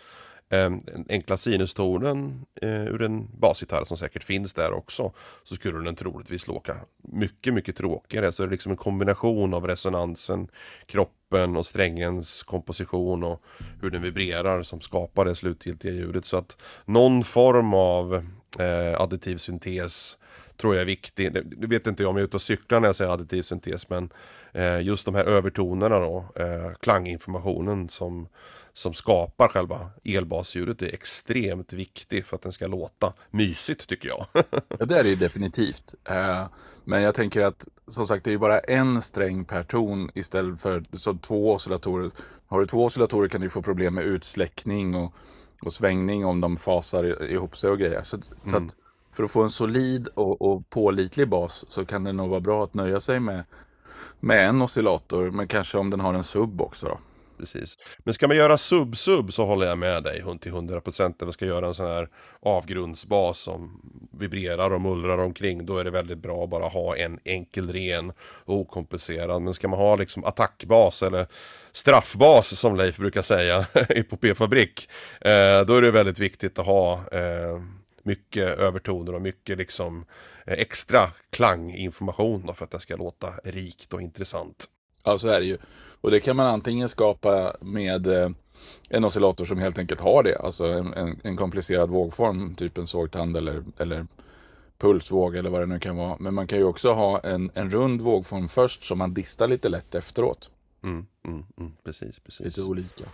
den 0.49 1.05
enkla 1.09 1.37
sinustonen 1.37 2.45
eh, 2.61 2.85
ur 2.85 3.01
en 3.01 3.39
basgitarr 3.39 3.83
som 3.83 3.97
säkert 3.97 4.23
finns 4.23 4.53
där 4.53 4.73
också 4.73 5.13
så 5.43 5.55
skulle 5.55 5.85
den 5.85 5.95
troligtvis 5.95 6.47
låta 6.47 6.75
mycket, 7.03 7.53
mycket 7.53 7.75
tråkigare. 7.75 8.31
Så 8.31 8.43
det 8.43 8.49
är 8.49 8.51
liksom 8.51 8.71
en 8.71 8.77
kombination 8.77 9.53
av 9.53 9.67
resonansen, 9.67 10.47
kroppen 10.85 11.57
och 11.57 11.65
strängens 11.65 12.43
komposition 12.43 13.23
och 13.23 13.41
hur 13.81 13.89
den 13.89 14.01
vibrerar 14.01 14.63
som 14.63 14.81
skapar 14.81 15.25
det 15.25 15.35
slutgiltiga 15.35 15.91
ljudet. 15.91 16.25
Så 16.25 16.37
att 16.37 16.57
någon 16.85 17.23
form 17.23 17.73
av 17.73 18.15
eh, 18.59 19.01
additiv 19.01 19.37
syntes 19.37 20.17
tror 20.57 20.73
jag 20.73 20.81
är 20.81 20.85
viktig. 20.85 21.33
Det, 21.33 21.41
det 21.41 21.67
vet 21.67 21.87
inte 21.87 22.03
jag 22.03 22.09
om 22.09 22.15
jag 22.15 22.21
är 22.21 22.27
ute 22.27 22.37
och 22.37 22.41
cyklar 22.41 22.79
när 22.79 22.87
jag 22.87 22.95
säger 22.95 23.11
additiv 23.11 23.41
syntes 23.41 23.89
men 23.89 24.09
just 24.63 25.05
de 25.05 25.15
här 25.15 25.23
övertonerna 25.25 25.99
då, 25.99 26.25
eh, 26.35 26.71
klanginformationen 26.79 27.89
som, 27.89 28.27
som 28.73 28.93
skapar 28.93 29.47
själva 29.47 29.89
elbasljudet 30.03 30.81
är 30.81 30.93
extremt 30.93 31.73
viktig 31.73 32.25
för 32.25 32.35
att 32.35 32.41
den 32.41 32.51
ska 32.51 32.67
låta 32.67 33.13
mysigt 33.31 33.87
tycker 33.87 34.09
jag. 34.09 34.25
Ja, 34.79 34.85
det 34.85 34.99
är 34.99 35.03
det 35.03 35.15
definitivt. 35.15 35.95
Eh, 36.09 36.45
men 36.83 37.01
jag 37.01 37.15
tänker 37.15 37.41
att 37.41 37.67
som 37.87 38.07
sagt, 38.07 38.23
det 38.23 38.29
är 38.29 38.31
ju 38.31 38.37
bara 38.37 38.59
en 38.59 39.01
sträng 39.01 39.45
per 39.45 39.63
ton 39.63 40.09
istället 40.13 40.61
för 40.61 40.83
så 40.93 41.13
två 41.13 41.53
oscillatorer. 41.53 42.11
Har 42.47 42.59
du 42.59 42.65
två 42.65 42.83
oscillatorer 42.85 43.29
kan 43.29 43.41
du 43.41 43.49
få 43.49 43.61
problem 43.61 43.93
med 43.95 44.03
utsläckning 44.03 44.95
och, 44.95 45.13
och 45.61 45.73
svängning 45.73 46.25
om 46.25 46.41
de 46.41 46.57
fasar 46.57 47.23
ihop 47.31 47.57
sig 47.57 47.69
och 47.69 47.79
grejer. 47.79 48.03
Så, 48.03 48.17
så 48.21 48.57
Mm. 48.57 48.65
att 48.67 48.75
för 49.11 49.23
att 49.23 49.31
få 49.31 49.43
en 49.43 49.49
solid 49.49 50.07
och, 50.07 50.41
och 50.41 50.69
pålitlig 50.69 51.29
bas 51.29 51.65
så 51.67 51.85
kan 51.85 52.03
det 52.03 52.11
nog 52.11 52.29
vara 52.29 52.39
bra 52.39 52.63
att 52.63 52.73
nöja 52.73 52.99
sig 53.01 53.19
med, 53.19 53.43
med 54.19 54.47
en 54.47 54.61
oscillator, 54.61 55.31
men 55.31 55.47
kanske 55.47 55.77
om 55.77 55.89
den 55.89 55.99
har 55.99 56.13
en 56.13 56.23
sub 56.23 56.61
också 56.61 56.87
då. 56.87 56.97
Precis. 57.37 57.77
Men 57.97 58.13
ska 58.13 58.27
man 58.27 58.37
göra 58.37 58.57
sub-sub 58.57 59.33
så 59.33 59.45
håller 59.45 59.67
jag 59.67 59.77
med 59.77 60.03
dig 60.03 60.23
till 60.41 60.51
100% 60.51 61.13
man 61.19 61.33
ska 61.33 61.45
göra 61.45 61.67
en 61.67 61.73
sån 61.73 61.87
här 61.87 62.07
avgrundsbas 62.39 63.39
som 63.39 63.81
vibrerar 64.11 64.73
och 64.73 64.81
mullrar 64.81 65.17
omkring. 65.17 65.65
Då 65.65 65.77
är 65.77 65.83
det 65.83 65.91
väldigt 65.91 66.17
bra 66.17 66.43
att 66.43 66.49
bara 66.49 66.67
ha 66.67 66.97
en 66.97 67.19
enkel, 67.23 67.73
ren 67.73 68.13
och 68.19 68.55
okomplicerad. 68.55 69.41
Men 69.41 69.53
ska 69.53 69.67
man 69.67 69.79
ha 69.79 69.95
liksom 69.95 70.23
attackbas 70.23 71.03
eller 71.03 71.27
straffbas 71.71 72.59
som 72.59 72.75
Leif 72.75 72.97
brukar 72.97 73.21
säga 73.21 73.65
i 73.89 74.03
på 74.03 74.17
P-fabrik. 74.17 74.89
Eh, 75.21 75.61
då 75.61 75.75
är 75.75 75.81
det 75.81 75.91
väldigt 75.91 76.19
viktigt 76.19 76.59
att 76.59 76.65
ha 76.65 76.93
eh, 76.93 77.61
mycket 78.03 78.59
övertoner 78.59 79.15
och 79.15 79.21
mycket 79.21 79.57
liksom 79.57 80.05
extra 80.45 81.11
klanginformation 81.29 82.55
för 82.55 82.65
att 82.65 82.71
det 82.71 82.79
ska 82.79 82.95
låta 82.95 83.33
rikt 83.43 83.93
och 83.93 84.01
intressant. 84.01 84.69
Ja, 85.03 85.17
så 85.17 85.27
är 85.27 85.39
det 85.39 85.45
ju. 85.45 85.57
Och 86.01 86.11
det 86.11 86.19
kan 86.19 86.35
man 86.35 86.47
antingen 86.47 86.89
skapa 86.89 87.55
med 87.61 88.07
eh, 88.07 88.29
en 88.89 89.05
oscillator 89.05 89.45
som 89.45 89.57
helt 89.57 89.79
enkelt 89.79 90.01
har 90.01 90.23
det, 90.23 90.39
alltså 90.39 90.65
en, 90.65 90.93
en, 90.93 91.19
en 91.23 91.37
komplicerad 91.37 91.89
vågform, 91.89 92.55
typ 92.55 92.77
en 92.77 92.87
sågtand 92.87 93.37
eller, 93.37 93.63
eller 93.77 94.07
pulsvåg 94.77 95.35
eller 95.35 95.49
vad 95.49 95.61
det 95.61 95.65
nu 95.65 95.79
kan 95.79 95.95
vara. 95.95 96.17
Men 96.19 96.33
man 96.33 96.47
kan 96.47 96.57
ju 96.57 96.63
också 96.63 96.91
ha 96.91 97.19
en, 97.19 97.51
en 97.53 97.71
rund 97.71 98.01
vågform 98.01 98.47
först 98.47 98.83
som 98.83 98.97
man 98.97 99.13
distar 99.13 99.47
lite 99.47 99.69
lätt 99.69 99.95
efteråt. 99.95 100.49
Mm, 100.83 101.05
mm, 101.27 101.45
mm, 101.57 101.71
precis, 101.83 102.19
precis. 102.19 102.45
Lite 102.45 102.61
olika. 102.61 103.05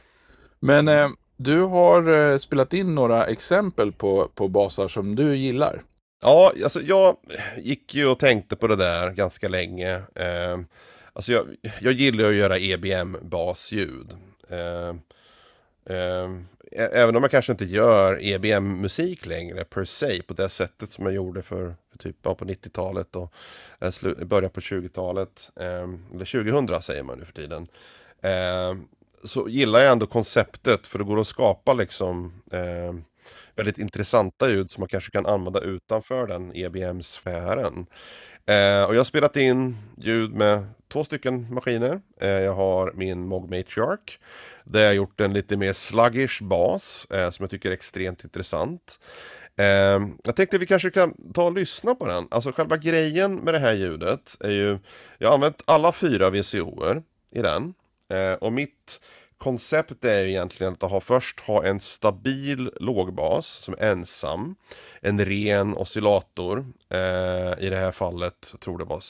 Men 0.60 0.88
eh, 0.88 1.10
du 1.38 1.62
har 1.62 2.32
eh, 2.32 2.38
spelat 2.38 2.74
in 2.74 2.96
några 2.96 3.26
exempel 3.26 3.92
på, 3.92 4.30
på 4.36 4.48
basar 4.48 4.88
som 4.88 5.16
du 5.16 5.36
gillar. 5.36 5.84
Ja, 6.24 6.54
alltså 6.64 6.82
jag 6.82 7.18
gick 7.58 7.96
ju 7.96 8.08
och 8.08 8.20
tänkte 8.20 8.56
på 8.56 8.68
det 8.68 8.76
där 8.76 9.12
ganska 9.12 9.48
länge. 9.50 9.94
Eh, 10.16 10.60
alltså 11.14 11.32
jag, 11.32 11.46
jag 11.82 11.94
gillar 11.94 12.24
ju 12.24 12.30
att 12.30 12.36
göra 12.36 12.58
EBM-basljud. 12.60 14.12
Eh, 14.50 14.90
eh, 15.86 16.30
även 16.72 17.16
om 17.16 17.24
jag 17.24 17.32
kanske 17.32 17.52
inte 17.52 17.66
gör 17.66 18.20
EBM-musik 18.22 19.26
längre 19.26 19.64
per 19.64 19.86
se 19.86 20.22
på 20.22 20.34
det 20.34 20.50
sättet 20.50 20.92
som 20.92 21.06
jag 21.06 21.14
gjorde 21.14 21.42
för, 21.42 21.76
för 21.92 21.98
typ 21.98 22.16
ja, 22.24 22.36
på 22.36 22.46
90-talet 22.46 23.16
och 23.16 23.34
eh, 23.80 24.26
början 24.26 24.52
på 24.52 24.60
20-talet. 24.60 25.52
Eh, 25.60 25.90
eller 26.14 26.44
2000 26.44 26.82
säger 26.82 27.04
man 27.04 27.20
nu 27.20 27.26
för 27.26 27.34
tiden. 27.34 27.68
Eh, 28.22 28.76
så 29.24 29.50
gillar 29.50 29.80
jag 29.80 29.92
ändå 29.92 30.08
konceptet 30.08 30.88
för 30.88 31.00
det 31.00 31.06
går 31.06 31.20
att 31.22 31.28
skapa 31.28 31.74
liksom 31.74 32.42
eh, 32.52 32.94
väldigt 33.62 33.78
intressanta 33.78 34.50
ljud 34.50 34.72
som 34.72 34.82
man 34.82 34.88
kanske 34.88 35.12
kan 35.12 35.26
använda 35.26 35.60
utanför 35.60 36.28
den 36.28 36.52
EBM-sfären. 36.56 37.86
Eh, 38.46 38.84
och 38.84 38.96
jag 38.96 39.00
har 39.00 39.04
spelat 39.04 39.38
in 39.38 39.78
ljud 39.98 40.34
med 40.34 40.66
två 40.88 41.04
stycken 41.04 41.54
maskiner. 41.54 42.02
Eh, 42.22 42.30
jag 42.30 42.54
har 42.54 42.92
min 42.96 43.28
Mog 43.28 43.50
Matriarch 43.50 44.20
där 44.64 44.80
jag 44.80 44.96
gjort 44.96 45.22
en 45.22 45.34
lite 45.34 45.58
mer 45.58 45.74
sluggish 45.74 46.42
bas 46.42 47.08
eh, 47.10 47.32
som 47.32 47.44
jag 47.44 47.50
tycker 47.50 47.70
är 47.70 47.74
extremt 47.74 48.24
intressant. 48.24 49.00
Eh, 49.58 50.00
jag 50.24 50.36
tänkte 50.36 50.58
vi 50.58 50.66
kanske 50.66 50.90
kan 50.90 51.34
ta 51.34 51.44
och 51.44 51.54
lyssna 51.54 51.96
på 51.96 52.08
den. 52.08 52.28
Alltså 52.32 52.52
själva 52.52 52.78
grejen 52.78 53.36
med 53.36 53.54
det 53.54 53.60
här 53.60 53.74
ljudet 53.74 54.38
är 54.40 54.52
ju 54.52 54.80
Jag 55.18 55.28
har 55.28 55.36
använt 55.36 55.62
alla 55.66 55.92
fyra 55.92 56.30
VCOer 56.30 57.04
i 57.32 57.42
den. 57.42 57.74
Eh, 58.10 58.34
och 58.34 58.54
mitt 58.54 59.02
Konceptet 59.42 60.06
är 60.06 60.24
egentligen 60.26 60.74
att 60.80 60.92
ha 60.92 61.00
först 61.00 61.40
ha 61.40 61.66
en 61.66 61.80
stabil 61.80 62.72
lågbas 62.80 63.48
som 63.48 63.74
är 63.74 63.92
ensam. 63.92 64.56
En 65.02 65.26
ren 65.26 65.78
oscillator. 65.78 66.66
Eh, 66.90 67.64
I 67.64 67.70
det 67.70 67.76
här 67.76 67.92
fallet, 67.92 68.50
jag 68.52 68.60
tror 68.60 68.78
det 68.78 68.86
var 68.86 69.02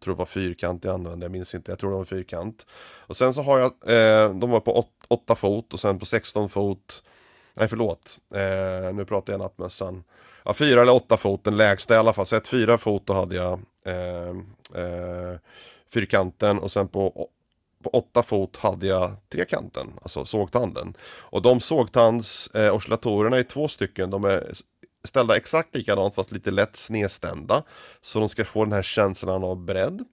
tror 0.00 0.14
det 0.14 0.18
var 0.18 0.26
fyrkant 0.26 0.84
jag 0.84 0.94
använde, 0.94 1.24
jag 1.24 1.30
minns 1.30 1.54
inte, 1.54 1.72
jag 1.72 1.78
tror 1.78 1.90
det 1.90 1.96
var 1.96 2.04
fyrkant. 2.04 2.66
Och 2.96 3.16
sen 3.16 3.34
så 3.34 3.42
har 3.42 3.58
jag, 3.58 3.72
eh, 3.86 4.34
de 4.34 4.50
var 4.50 4.60
på 4.60 4.86
8 5.08 5.34
fot 5.34 5.72
och 5.72 5.80
sen 5.80 5.98
på 5.98 6.06
16 6.06 6.48
fot, 6.48 7.02
nej 7.54 7.68
förlåt, 7.68 8.18
eh, 8.34 8.94
nu 8.94 9.04
pratar 9.04 9.32
jag 9.32 9.40
nattmössan. 9.40 10.04
Ja, 10.44 10.54
4 10.54 10.82
eller 10.82 10.94
8 10.94 11.16
fot, 11.16 11.44
den 11.44 11.56
lägsta 11.56 11.94
i 11.94 11.98
alla 11.98 12.12
fall, 12.12 12.26
så 12.26 12.36
ett 12.36 12.48
4 12.48 12.78
fot 12.78 13.06
då 13.06 13.12
hade 13.12 13.36
jag 13.36 13.60
eh, 13.84 14.28
eh, 14.82 15.38
fyrkanten 15.92 16.58
och 16.58 16.72
sen 16.72 16.88
på 16.88 17.28
på 17.86 17.98
8 17.98 18.22
fot 18.22 18.56
hade 18.56 18.86
jag 18.86 19.16
trekanten, 19.32 19.86
alltså 20.02 20.24
sågtanden. 20.24 20.94
Och 21.02 21.42
de 21.42 21.60
sågtandsoscillatorerna 21.60 23.36
eh, 23.36 23.40
är 23.40 23.44
två 23.44 23.68
stycken, 23.68 24.10
de 24.10 24.24
är 24.24 24.52
ställda 25.04 25.36
exakt 25.36 25.74
likadant 25.74 26.14
fast 26.14 26.32
lite 26.32 26.50
lätt 26.50 26.76
snedstämda. 26.76 27.62
Så 28.02 28.20
de 28.20 28.28
ska 28.28 28.44
få 28.44 28.64
den 28.64 28.72
här 28.72 28.82
känslan 28.82 29.44
av 29.44 29.64
bredd. 29.64 30.04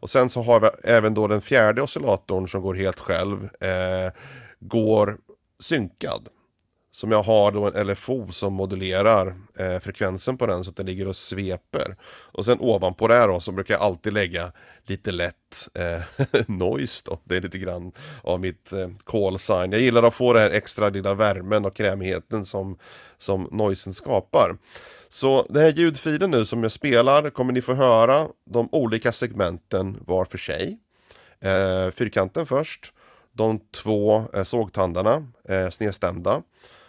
Och 0.00 0.10
sen 0.10 0.30
så 0.30 0.42
har 0.42 0.60
vi 0.60 0.68
även 0.84 1.14
då 1.14 1.26
den 1.26 1.40
fjärde 1.40 1.82
oscillatorn 1.82 2.48
som 2.48 2.62
går 2.62 2.74
helt 2.74 3.00
själv. 3.00 3.44
Eh, 3.62 4.12
går 4.60 5.18
synkad. 5.60 6.28
Som 6.98 7.12
jag 7.12 7.22
har 7.22 7.52
då 7.52 7.70
en 7.70 7.86
LFO 7.86 8.32
som 8.32 8.52
modulerar 8.52 9.34
eh, 9.58 9.78
frekvensen 9.78 10.36
på 10.36 10.46
den 10.46 10.64
så 10.64 10.70
att 10.70 10.76
den 10.76 10.86
ligger 10.86 11.08
och 11.08 11.16
sveper. 11.16 11.96
Och 12.02 12.44
sen 12.44 12.60
ovanpå 12.60 13.08
det 13.08 13.26
då 13.26 13.40
så 13.40 13.52
brukar 13.52 13.74
jag 13.74 13.82
alltid 13.82 14.12
lägga 14.12 14.52
lite 14.86 15.12
lätt 15.12 15.68
eh, 15.74 16.00
noise 16.46 17.02
då. 17.06 17.20
Det 17.24 17.36
är 17.36 17.40
lite 17.40 17.58
grann 17.58 17.92
av 18.22 18.40
mitt 18.40 18.72
eh, 18.72 18.88
call 19.04 19.38
sign. 19.38 19.72
Jag 19.72 19.80
gillar 19.80 20.02
att 20.02 20.14
få 20.14 20.32
den 20.32 20.42
här 20.42 20.50
extra 20.50 20.88
lilla 20.88 21.14
värmen 21.14 21.64
och 21.64 21.76
krämigheten 21.76 22.44
som, 22.44 22.78
som 23.18 23.48
noisen 23.52 23.94
skapar. 23.94 24.56
Så 25.08 25.46
den 25.48 25.62
här 25.62 25.72
ljudfilen 25.72 26.30
nu 26.30 26.46
som 26.46 26.62
jag 26.62 26.72
spelar 26.72 27.30
kommer 27.30 27.52
ni 27.52 27.62
få 27.62 27.74
höra 27.74 28.26
de 28.44 28.68
olika 28.72 29.12
segmenten 29.12 29.98
var 30.06 30.24
för 30.24 30.38
sig. 30.38 30.78
Eh, 31.40 31.90
fyrkanten 31.90 32.46
först. 32.46 32.92
De 33.32 33.60
två 33.60 34.24
eh, 34.34 34.42
sågtandarna, 34.42 35.26
eh, 35.48 35.70
snedstämda. 35.70 36.42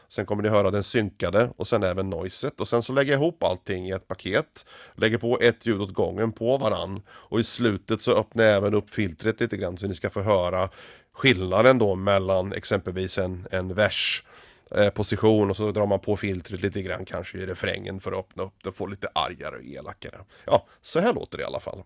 Sen 0.09 0.25
kommer 0.25 0.43
ni 0.43 0.49
höra 0.49 0.71
den 0.71 0.83
synkade 0.83 1.49
och 1.57 1.67
sen 1.67 1.83
även 1.83 2.09
noiset. 2.09 2.61
Och 2.61 2.67
sen 2.67 2.83
så 2.83 2.93
lägger 2.93 3.11
jag 3.11 3.21
ihop 3.21 3.43
allting 3.43 3.87
i 3.87 3.91
ett 3.91 4.07
paket. 4.07 4.65
Lägger 4.95 5.17
på 5.17 5.39
ett 5.41 5.65
ljud 5.65 5.81
åt 5.81 5.93
gången 5.93 6.31
på 6.31 6.57
varann. 6.57 7.01
Och 7.09 7.39
i 7.39 7.43
slutet 7.43 8.01
så 8.01 8.15
öppnar 8.15 8.43
jag 8.43 8.57
även 8.57 8.73
upp 8.73 8.89
filtret 8.89 9.39
lite 9.39 9.57
grann 9.57 9.77
så 9.77 9.87
ni 9.87 9.95
ska 9.95 10.09
få 10.09 10.21
höra 10.21 10.69
skillnaden 11.13 11.77
då 11.77 11.95
mellan 11.95 12.53
exempelvis 12.53 13.17
en, 13.17 13.47
en 13.51 13.73
vers 13.73 14.23
eh, 14.71 14.89
position 14.89 15.49
och 15.49 15.57
så 15.57 15.71
drar 15.71 15.87
man 15.87 15.99
på 15.99 16.17
filtret 16.17 16.61
lite 16.61 16.81
grann 16.81 17.05
kanske 17.05 17.37
i 17.37 17.45
refrängen 17.45 17.99
för 17.99 18.11
att 18.11 18.17
öppna 18.19 18.43
upp 18.43 18.63
det 18.63 18.69
och 18.69 18.75
få 18.75 18.87
lite 18.87 19.07
argare 19.13 19.55
och 19.55 19.63
elakare. 19.63 20.19
Ja, 20.45 20.67
så 20.81 20.99
här 20.99 21.13
låter 21.13 21.37
det 21.37 21.41
i 21.41 21.45
alla 21.45 21.59
fall. 21.59 21.83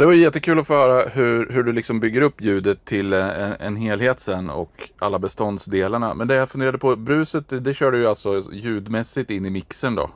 Det 0.00 0.06
var 0.06 0.12
jättekul 0.12 0.58
att 0.58 0.66
få 0.66 0.74
höra 0.74 1.08
hur, 1.08 1.50
hur 1.50 1.62
du 1.62 1.72
liksom 1.72 2.00
bygger 2.00 2.20
upp 2.20 2.40
ljudet 2.40 2.84
till 2.84 3.12
eh, 3.12 3.40
en, 3.42 3.52
en 3.60 3.76
helhet 3.76 4.20
sen 4.20 4.50
och 4.50 4.90
alla 4.98 5.18
beståndsdelarna. 5.18 6.14
Men 6.14 6.28
det 6.28 6.34
jag 6.34 6.50
funderade 6.50 6.78
på, 6.78 6.96
bruset, 6.96 7.48
det, 7.48 7.60
det 7.60 7.74
kör 7.74 7.92
du 7.92 7.98
ju 7.98 8.06
alltså 8.06 8.40
ljudmässigt 8.52 9.30
in 9.30 9.46
i 9.46 9.50
mixen 9.50 9.94
då? 9.94 10.10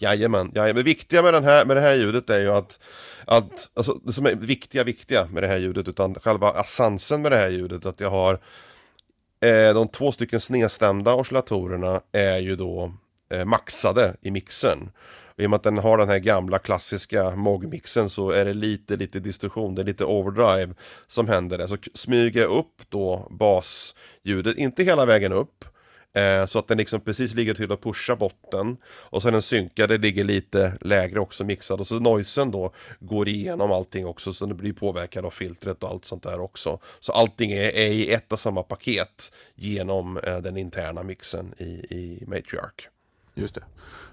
Jajamän, 0.00 0.52
jajamän. 0.54 0.76
Det 0.76 0.82
viktiga 0.82 1.22
med, 1.22 1.34
den 1.34 1.44
här, 1.44 1.64
med 1.64 1.76
det 1.76 1.80
här 1.80 1.94
ljudet 1.94 2.30
är 2.30 2.40
ju 2.40 2.50
att, 2.50 2.78
att 3.24 3.70
alltså, 3.74 3.94
det 4.04 4.12
som 4.12 4.26
är 4.26 4.34
viktiga, 4.34 4.84
viktiga 4.84 5.28
med 5.30 5.42
det 5.42 5.46
här 5.46 5.58
ljudet, 5.58 5.88
utan 5.88 6.14
själva 6.14 6.60
essensen 6.60 7.22
med 7.22 7.32
det 7.32 7.36
här 7.36 7.50
ljudet, 7.50 7.86
att 7.86 8.00
jag 8.00 8.10
har 8.10 8.34
eh, 9.40 9.74
de 9.74 9.88
två 9.88 10.12
stycken 10.12 10.40
snedstämda 10.40 11.14
oscillatorerna 11.14 12.00
är 12.12 12.38
ju 12.38 12.56
då 12.56 12.92
eh, 13.32 13.44
maxade 13.44 14.16
i 14.22 14.30
mixen. 14.30 14.90
I 15.36 15.46
och 15.46 15.50
med 15.50 15.56
att 15.56 15.62
den 15.62 15.78
har 15.78 15.98
den 15.98 16.08
här 16.08 16.18
gamla 16.18 16.58
klassiska 16.58 17.30
MOG-mixen 17.36 18.08
så 18.08 18.30
är 18.30 18.44
det 18.44 18.54
lite, 18.54 18.96
lite 18.96 19.20
distorsion, 19.20 19.74
det 19.74 19.82
är 19.82 19.86
lite 19.86 20.04
overdrive 20.04 20.74
som 21.06 21.28
händer 21.28 21.58
där. 21.58 21.66
Så 21.66 21.76
smyger 21.94 22.40
jag 22.40 22.50
upp 22.50 22.82
då 22.88 23.28
basljudet, 23.30 24.56
inte 24.56 24.84
hela 24.84 25.06
vägen 25.06 25.32
upp, 25.32 25.64
eh, 26.12 26.46
så 26.46 26.58
att 26.58 26.68
den 26.68 26.78
liksom 26.78 27.00
precis 27.00 27.34
ligger 27.34 27.54
till 27.54 27.72
att 27.72 27.82
pusha 27.82 28.16
botten. 28.16 28.76
Och 28.86 29.22
sen 29.22 29.32
den 29.32 29.42
synkade 29.42 29.98
ligger 29.98 30.24
lite 30.24 30.72
lägre 30.80 31.20
också 31.20 31.44
mixad. 31.44 31.80
Och 31.80 31.86
så 31.86 32.00
noisen 32.00 32.50
då 32.50 32.72
går 33.00 33.28
igenom 33.28 33.72
allting 33.72 34.06
också 34.06 34.32
så 34.32 34.46
den 34.46 34.56
blir 34.56 34.72
påverkad 34.72 35.24
av 35.24 35.30
filtret 35.30 35.82
och 35.82 35.90
allt 35.90 36.04
sånt 36.04 36.22
där 36.22 36.40
också. 36.40 36.78
Så 37.00 37.12
allting 37.12 37.52
är, 37.52 37.70
är 37.70 37.90
i 37.90 38.12
ett 38.12 38.32
och 38.32 38.40
samma 38.40 38.62
paket 38.62 39.32
genom 39.54 40.16
eh, 40.18 40.38
den 40.38 40.56
interna 40.56 41.02
mixen 41.02 41.54
i, 41.58 41.64
i 41.90 42.24
Matriarch. 42.26 42.93
Just 43.34 43.54
det. 43.54 43.62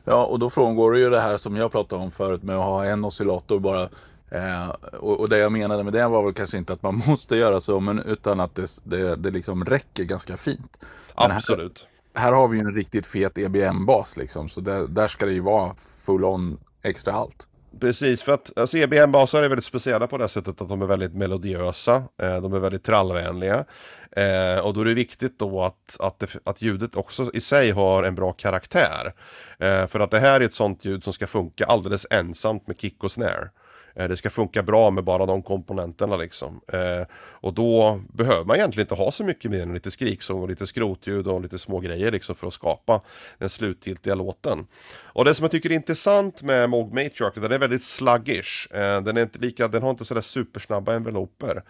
Ja, 0.04 0.26
och 0.26 0.40
då 0.40 0.50
frångår 0.50 0.92
du 0.92 1.00
ju 1.00 1.10
det 1.10 1.22
här 1.22 1.38
som 1.38 1.56
jag 1.56 1.72
pratade 1.72 2.04
om 2.04 2.12
förut 2.12 2.44
med 2.44 2.56
att 2.56 2.66
ha 2.66 2.86
en 2.86 3.06
oscillator 3.06 3.60
bara. 3.60 3.90
Eh, 4.30 4.70
och, 5.00 5.20
och, 5.20 5.30
det 5.30 5.38
jag 5.38 5.52
menade 5.52 5.84
med 5.84 5.94
det 5.94 6.08
var 6.08 6.24
väl 6.24 6.34
kanske 6.34 6.58
inte 6.58 6.74
att 6.74 6.84
man 6.84 7.02
måste 7.08 7.38
göra 7.38 7.62
så, 7.62 7.80
men 7.80 8.00
utan 8.00 8.40
att 8.40 8.56
det, 8.56 8.68
det, 8.84 9.16
det 9.16 9.32
liksom 9.32 9.66
räcker 9.66 10.04
ganska 10.04 10.38
fint. 10.38 10.86
Men 11.18 11.32
Absolut. 11.32 11.88
Här, 12.14 12.24
här, 12.24 12.34
har 12.34 12.48
vi 12.48 12.58
ju 12.58 12.64
en 12.64 12.76
riktigt 12.76 13.06
fet 13.08 13.38
EBM-bas 13.38 14.18
liksom, 14.18 14.50
så 14.50 14.62
där, 14.62 14.88
där 14.88 15.08
ska 15.08 15.26
det 15.26 15.34
ju 15.34 15.40
vara 15.40 15.76
full-on 16.06 16.58
extra 16.82 17.14
allt. 17.14 17.48
Precis, 17.80 18.24
för 18.24 18.32
att 18.32 18.58
alltså 18.58 18.78
EBM-basar 18.78 19.44
är 19.44 19.50
väldigt 19.50 19.66
speciella 19.66 20.08
på 20.08 20.18
det 20.18 20.30
sättet 20.30 20.62
att 20.62 20.70
de 20.70 20.82
är 20.82 20.86
väldigt 20.86 21.14
melodiösa. 21.14 21.96
Eh, 21.96 22.42
de 22.42 22.54
är 22.54 22.60
väldigt 22.60 22.84
trallvänliga. 22.84 23.66
Eh, 24.12 24.60
och 24.60 24.74
då 24.74 24.82
är 24.82 24.86
det 24.86 24.94
viktigt 24.94 25.40
då 25.40 25.62
att, 25.62 25.98
att, 26.00 26.20
det, 26.20 26.28
att 26.44 26.62
ljudet 26.62 26.96
också 26.96 27.32
i 27.34 27.42
sig 27.42 27.72
har 27.72 28.04
en 28.04 28.16
bra 28.16 28.34
karaktär. 28.34 29.14
Eh, 29.60 29.88
för 29.88 30.00
att 30.00 30.12
det 30.12 30.20
här 30.20 30.42
är 30.42 30.46
ett 30.46 30.54
sånt 30.54 30.86
ljud 30.86 31.04
som 31.04 31.14
ska 31.14 31.28
funka 31.28 31.66
alldeles 31.66 32.08
ensamt 32.10 32.68
med 32.68 32.80
kick 32.82 33.04
och 33.04 33.12
snare. 33.12 33.50
Eh, 33.96 34.08
det 34.08 34.18
ska 34.18 34.30
funka 34.30 34.64
bra 34.64 34.92
med 34.92 35.04
bara 35.04 35.26
de 35.26 35.42
komponenterna 35.42 36.18
liksom. 36.18 36.62
Eh, 36.74 37.08
och 37.16 37.54
då 37.54 38.02
behöver 38.14 38.46
man 38.46 38.56
egentligen 38.56 38.86
inte 38.86 38.96
ha 38.96 39.12
så 39.12 39.24
mycket 39.24 39.52
mer 39.52 39.62
än 39.62 39.74
lite 39.74 39.92
skriksång 39.92 40.42
och 40.42 40.50
lite 40.50 40.68
skrotljud 40.68 41.28
och 41.28 41.42
lite 41.42 41.60
små 41.60 41.80
grejer 41.80 42.12
liksom 42.12 42.36
för 42.36 42.48
att 42.48 42.54
skapa 42.54 43.02
den 43.38 43.50
slutgiltiga 43.50 44.16
låten. 44.16 44.68
Och 45.04 45.26
det 45.26 45.36
som 45.36 45.44
jag 45.44 45.52
tycker 45.52 45.70
är 45.70 45.76
intressant 45.76 46.42
med 46.42 46.70
Moog 46.70 46.94
Matriarch, 46.94 47.34
den 47.36 47.52
är 47.52 47.60
väldigt 47.60 47.84
sluggish. 47.84 48.72
Eh, 48.72 49.02
den 49.02 49.18
är 49.18 49.22
inte 49.22 49.40
lika, 49.40 49.68
den 49.68 49.84
har 49.84 49.90
inte 49.90 50.06
sådär 50.06 50.22
supersnabba 50.22 50.94
enveloper. 50.94 51.64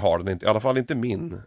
Har 0.00 0.18
den 0.18 0.28
inte, 0.28 0.46
i 0.46 0.48
alla 0.48 0.60
fall 0.60 0.78
inte 0.78 0.94
min. 0.94 1.40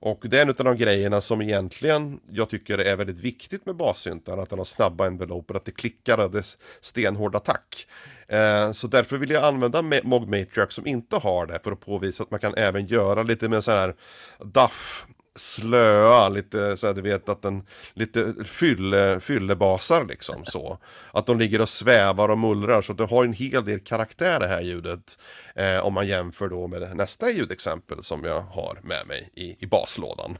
Och 0.00 0.24
det 0.28 0.38
är 0.38 0.42
en 0.42 0.48
av 0.48 0.54
de 0.54 0.76
grejerna 0.76 1.20
som 1.20 1.42
egentligen 1.42 2.20
jag 2.30 2.48
tycker 2.50 2.78
är 2.78 2.96
väldigt 2.96 3.18
viktigt 3.18 3.66
med 3.66 3.76
bassyntar, 3.76 4.38
att 4.38 4.50
den 4.50 4.58
har 4.58 4.64
snabba 4.64 5.06
enveloper, 5.06 5.54
att 5.54 5.64
det 5.64 5.72
klickar 5.72 6.18
och 6.18 6.30
det 6.30 6.38
är 6.38 6.46
stenhård 6.80 7.36
attack. 7.36 7.86
Eh, 8.28 8.72
så 8.72 8.86
därför 8.86 9.18
vill 9.18 9.30
jag 9.30 9.44
använda 9.44 9.82
Mog 9.82 10.28
Matriarch 10.28 10.72
som 10.72 10.86
inte 10.86 11.16
har 11.16 11.46
det 11.46 11.58
för 11.64 11.72
att 11.72 11.80
påvisa 11.80 12.22
att 12.22 12.30
man 12.30 12.40
kan 12.40 12.54
även 12.54 12.86
göra 12.86 13.22
lite 13.22 13.48
mer 13.48 13.60
så 13.60 13.70
här 13.70 13.94
DAF-slöa, 14.38 16.28
lite 16.28 16.76
så 16.76 16.86
här, 16.86 16.94
du 16.94 17.02
vet 17.02 17.28
att 17.28 17.42
den 17.42 17.66
lite 17.92 18.34
fylle, 18.44 19.20
fyllebasar 19.20 20.04
liksom 20.04 20.44
så. 20.44 20.78
Att 21.12 21.26
de 21.26 21.38
ligger 21.38 21.60
och 21.60 21.68
svävar 21.68 22.28
och 22.28 22.38
mullrar 22.38 22.82
så 22.82 22.92
det 22.92 23.04
har 23.04 23.24
en 23.24 23.32
hel 23.32 23.64
del 23.64 23.80
karaktär 23.80 24.40
det 24.40 24.48
här 24.48 24.60
ljudet. 24.60 25.18
Eh, 25.54 25.78
om 25.78 25.94
man 25.94 26.06
jämför 26.06 26.48
då 26.48 26.66
med 26.66 26.96
nästa 26.96 27.30
ljudexempel 27.30 28.02
som 28.02 28.24
jag 28.24 28.40
har 28.40 28.78
med 28.82 29.06
mig 29.06 29.30
i, 29.34 29.64
i 29.64 29.66
baslådan. 29.66 30.36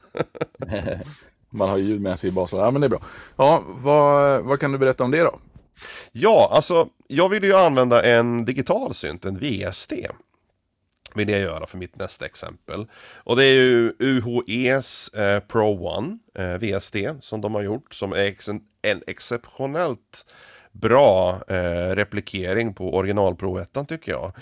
man 1.51 1.69
har 1.69 1.77
ljud 1.77 2.01
med 2.01 2.19
sig 2.19 2.31
i 2.31 2.33
baslådan, 2.33 2.65
ja 2.65 2.71
men 2.71 2.81
det 2.81 2.87
är 2.87 2.91
bra. 2.91 3.03
Ja, 3.37 3.63
vad, 3.67 4.45
vad 4.45 4.61
kan 4.61 4.73
du 4.73 4.79
berätta 4.79 5.05
om 5.05 5.11
det 5.11 5.21
då? 5.21 5.39
Ja, 6.13 6.51
alltså 6.53 6.89
jag 7.07 7.29
vill 7.29 7.45
ju 7.45 7.55
använda 7.55 8.03
en 8.05 8.45
digital 8.45 8.95
synt, 8.95 9.25
en 9.25 9.39
VSD. 9.39 9.93
Vill 11.15 11.29
jag 11.29 11.41
göra 11.41 11.67
för 11.67 11.79
mitt 11.79 11.97
nästa 11.97 12.27
exempel. 12.27 12.87
Och 13.17 13.37
det 13.37 13.45
är 13.45 13.53
ju 13.53 13.93
UHEs 13.99 15.09
eh, 15.09 15.41
Pro 15.41 15.87
One 15.87 16.19
eh, 16.35 16.59
VSD 16.59 16.97
som 17.21 17.41
de 17.41 17.55
har 17.55 17.63
gjort 17.63 17.95
som 17.95 18.13
är 18.13 18.49
en, 18.51 18.61
en 18.83 19.03
exceptionellt 19.07 20.25
bra 20.73 21.41
eh, 21.49 21.95
replikering 21.95 22.75
på 22.75 22.95
original 22.95 23.37
Pro 23.37 23.59
1 23.59 23.89
tycker 23.89 24.13
jag. 24.13 24.33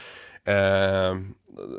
Eh, 0.46 1.16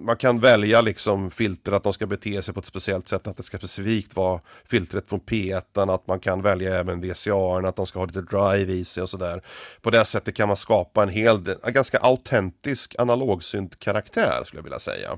man 0.02 0.18
kan 0.18 0.40
välja 0.40 0.82
liksom 0.82 1.32
filter 1.32 1.72
att 1.72 1.84
de 1.84 1.94
ska 1.94 2.08
bete 2.08 2.42
sig 2.42 2.54
på 2.54 2.60
ett 2.60 2.66
speciellt 2.66 3.08
sätt, 3.08 3.28
att 3.28 3.38
det 3.38 3.44
ska 3.44 3.58
specifikt 3.58 4.16
vara 4.16 4.42
filtret 4.66 5.10
från 5.10 5.20
P1, 5.20 5.94
att 5.94 6.08
man 6.08 6.20
kan 6.20 6.42
välja 6.42 6.80
även 6.80 7.02
VCA, 7.02 7.68
att 7.68 7.76
de 7.76 7.86
ska 7.86 8.00
ha 8.00 8.06
lite 8.06 8.22
drive 8.22 8.74
i 8.74 8.86
sig 8.86 9.04
och 9.04 9.10
sådär. 9.10 9.42
På 9.82 9.90
det 9.90 10.06
sättet 10.06 10.36
kan 10.36 10.48
man 10.48 10.58
skapa 10.58 11.04
en 11.04 11.10
hel, 11.10 11.56
en 11.64 11.74
ganska 11.74 11.98
autentisk 11.98 12.96
analogsynt 12.98 13.80
karaktär 13.80 14.44
skulle 14.46 14.60
jag 14.60 14.64
vilja 14.64 14.80
säga. 14.80 15.18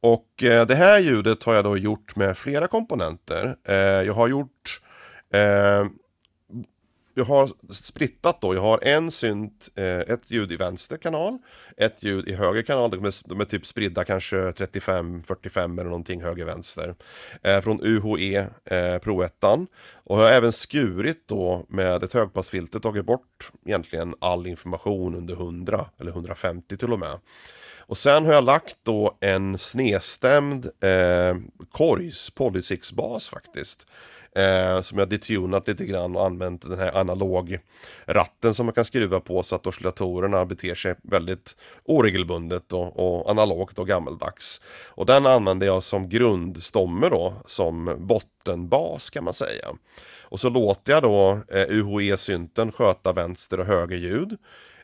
Och 0.00 0.42
eh, 0.42 0.66
det 0.66 0.74
här 0.74 0.98
ljudet 0.98 1.44
har 1.44 1.54
jag 1.54 1.64
då 1.64 1.76
gjort 1.76 2.16
med 2.16 2.38
flera 2.38 2.66
komponenter. 2.66 3.56
Eh, 3.64 3.76
jag 3.76 4.14
har 4.14 4.28
gjort 4.28 4.80
eh, 5.32 5.86
du 7.18 7.22
jag 7.22 7.26
har 7.26 7.72
splittat 7.72 8.40
då, 8.40 8.54
jag 8.54 8.62
har 8.62 8.78
en 8.82 9.10
synt, 9.10 9.68
eh, 9.74 9.98
ett 9.98 10.30
ljud 10.30 10.52
i 10.52 10.56
vänster 10.56 10.96
kanal, 10.96 11.38
ett 11.76 12.02
ljud 12.02 12.28
i 12.28 12.34
höger 12.34 12.62
kanal, 12.62 12.90
de 12.90 13.04
är, 13.04 13.28
de 13.28 13.40
är 13.40 13.44
typ 13.44 13.66
spridda 13.66 14.04
kanske 14.04 14.36
35-45 14.36 15.80
eller 15.80 15.90
någonting 15.90 16.22
höger-vänster. 16.22 16.94
Eh, 17.42 17.60
från 17.60 17.80
UHE 17.82 18.46
eh, 18.64 18.98
Pro 18.98 19.22
1 19.22 19.44
Och 20.04 20.18
jag 20.18 20.24
har 20.24 20.32
även 20.32 20.52
skurit 20.52 21.28
då 21.28 21.66
med 21.68 22.02
ett 22.02 22.12
högpassfilter, 22.12 22.78
tagit 22.78 23.06
bort 23.06 23.50
egentligen 23.66 24.14
all 24.20 24.46
information 24.46 25.14
under 25.14 25.34
100 25.34 25.86
eller 26.00 26.10
150 26.10 26.76
till 26.76 26.92
och 26.92 26.98
med. 26.98 27.18
Och 27.78 27.98
sen 27.98 28.24
har 28.24 28.32
jag 28.32 28.44
lagt 28.44 28.76
då 28.82 29.18
en 29.20 29.58
snedstämd 29.58 30.66
eh, 30.66 31.36
Korgs 31.72 32.30
Polysix 32.30 32.92
bas 32.92 33.28
faktiskt. 33.28 33.86
Eh, 34.38 34.80
som 34.80 34.98
jag 34.98 35.08
detunat 35.08 35.68
lite 35.68 35.84
grann 35.84 36.16
och 36.16 36.26
använt 36.26 36.62
den 36.62 36.78
här 36.78 36.96
analog 36.96 37.58
ratten 38.06 38.54
som 38.54 38.66
man 38.66 38.72
kan 38.72 38.84
skruva 38.84 39.20
på 39.20 39.42
så 39.42 39.54
att 39.54 39.66
oscillatorerna 39.66 40.44
beter 40.44 40.74
sig 40.74 40.94
väldigt 41.02 41.56
oregelbundet 41.84 42.72
och, 42.72 43.20
och 43.20 43.30
analogt 43.30 43.78
och 43.78 43.86
gammeldags. 43.86 44.60
Och 44.88 45.06
den 45.06 45.26
använder 45.26 45.66
jag 45.66 45.82
som 45.82 46.08
grundstomme 46.08 47.08
då, 47.08 47.34
som 47.46 47.96
bottenbas 47.98 49.10
kan 49.10 49.24
man 49.24 49.34
säga. 49.34 49.66
Och 50.22 50.40
så 50.40 50.48
låter 50.48 50.92
jag 50.92 51.02
då 51.02 51.40
eh, 51.48 51.66
UHE-synten 51.68 52.72
sköta 52.72 53.12
vänster 53.12 53.60
och 53.60 53.66
höger 53.66 53.96
ljud 53.96 54.32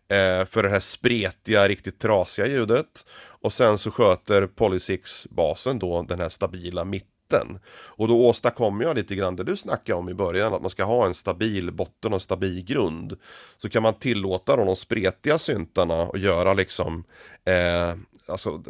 eh, 0.08 0.44
för 0.44 0.62
det 0.62 0.68
här 0.68 0.80
spretiga, 0.80 1.68
riktigt 1.68 2.00
trasiga 2.00 2.46
ljudet. 2.46 3.06
Och 3.16 3.52
sen 3.52 3.78
så 3.78 3.90
sköter 3.90 4.46
Polysix-basen 4.46 5.78
då 5.78 6.02
den 6.02 6.20
här 6.20 6.28
stabila 6.28 6.84
mitt 6.84 7.13
botten. 7.28 7.58
Och 7.86 8.08
då 8.08 8.26
åstadkommer 8.26 8.84
jag 8.84 8.96
lite 8.96 9.14
grann 9.14 9.36
det 9.36 9.44
du 9.44 9.56
snackade 9.56 9.98
om 9.98 10.08
i 10.08 10.14
början, 10.14 10.54
att 10.54 10.62
man 10.62 10.70
ska 10.70 10.84
ha 10.84 11.06
en 11.06 11.14
stabil 11.14 11.72
botten 11.72 12.12
och 12.12 12.16
en 12.16 12.20
stabil 12.20 12.64
grund. 12.64 13.16
Så 13.56 13.68
kan 13.68 13.82
man 13.82 13.94
tillåta 13.94 14.56
de 14.56 14.76
spretiga 14.76 15.38
syntarna 15.38 16.02
och 16.02 16.18
göra 16.18 16.54
liksom 16.54 17.04
eh, 17.44 17.94
alltså 18.26 18.62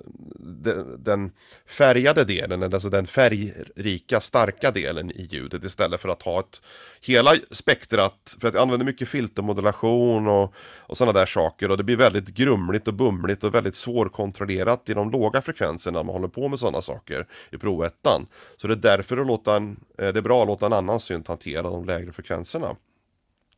den 0.99 1.33
färgade 1.67 2.25
delen, 2.25 2.62
alltså 2.62 2.88
den 2.88 3.07
färgrika, 3.07 4.21
starka 4.21 4.71
delen 4.71 5.11
i 5.11 5.29
ljudet 5.31 5.64
istället 5.64 6.01
för 6.01 6.09
att 6.09 6.23
ha 6.23 6.40
ett 6.40 6.62
hela 7.01 7.35
spektrat, 7.51 8.37
för 8.40 8.49
att 8.49 8.55
jag 8.55 8.62
använder 8.62 8.87
mycket 8.87 9.09
filtermodulation 9.09 10.29
och, 10.29 10.55
och 10.79 10.97
sådana 10.97 11.19
där 11.19 11.27
saker 11.27 11.71
och 11.71 11.77
det 11.77 11.85
blir 11.85 11.97
väldigt 11.97 12.29
grumligt 12.29 12.88
och 12.88 12.95
bumligt 12.95 13.45
och 13.45 13.55
väldigt 13.55 13.77
svårkontrollerat 13.77 14.88
i 14.88 14.95
de 14.95 15.11
låga 15.11 15.43
frekvenserna 15.43 15.99
när 15.99 16.05
man 16.05 16.14
håller 16.14 16.29
på 16.29 16.49
med 16.49 16.59
sådana 16.59 16.83
saker 16.83 17.27
i 17.53 17.59
provettan. 17.59 18.27
Så 18.57 18.67
det 18.67 18.75
är 18.75 18.97
därför 18.97 19.17
att 19.17 19.27
låta 19.27 19.57
en, 19.57 19.77
eh, 19.99 20.09
det 20.12 20.19
är 20.19 20.23
bra 20.23 20.43
att 20.43 20.49
låta 20.49 20.67
en 20.67 20.73
annan 20.73 21.01
synt 21.01 21.29
hantera 21.29 21.62
de 21.62 21.85
lägre 21.85 22.12
frekvenserna. 22.12 22.77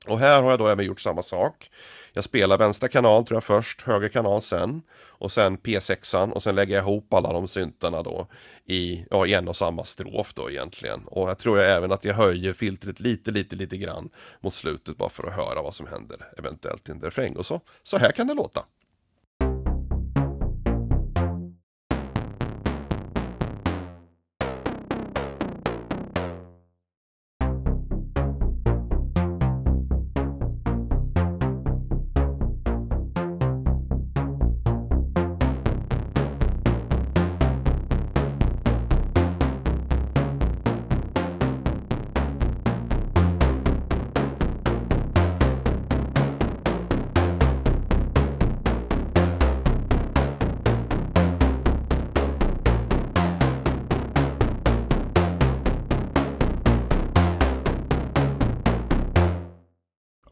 Och 0.07 0.19
här 0.19 0.42
har 0.42 0.51
jag 0.51 0.59
då 0.59 0.69
även 0.69 0.85
gjort 0.87 1.01
samma 1.01 1.23
sak. 1.23 1.71
Jag 2.12 2.25
spelar 2.25 2.59
vänstra 2.59 2.88
kanal 2.88 3.27
tror 3.27 3.37
jag 3.37 3.45
först, 3.45 3.83
höger 3.83 4.09
kanal 4.09 4.42
sen. 4.42 4.83
Och 5.19 5.33
sen 5.33 5.59
P6an 5.59 6.31
och 6.31 6.42
sen 6.42 6.55
lägger 6.55 6.75
jag 6.75 6.83
ihop 6.83 7.14
alla 7.14 7.33
de 7.33 7.49
syntarna 7.49 8.03
då 8.03 8.27
i, 8.64 9.07
ja, 9.11 9.27
i 9.27 9.35
en 9.35 9.49
och 9.49 9.57
samma 9.57 9.85
strof 9.85 10.35
då 10.35 10.51
egentligen. 10.51 11.01
Och 11.07 11.31
jag 11.31 11.38
tror 11.38 11.59
jag 11.59 11.77
även 11.77 11.92
att 11.92 12.05
jag 12.05 12.14
höjer 12.14 12.53
filtret 12.53 13.01
lite, 13.01 13.31
lite, 13.31 13.57
lite 13.57 13.77
grann 13.77 14.11
mot 14.40 14.55
slutet 14.55 14.97
bara 14.97 15.11
för 15.11 15.27
att 15.27 15.37
höra 15.37 15.62
vad 15.62 15.75
som 15.75 15.87
händer 15.87 16.33
eventuellt 16.38 16.88
i 16.88 16.92
en 16.92 17.01
refräng. 17.01 17.37
Och 17.37 17.47
så, 17.47 17.61
så 17.83 17.99
här 17.99 18.12
kan 18.12 18.27
det 18.27 18.35
låta. 18.35 18.64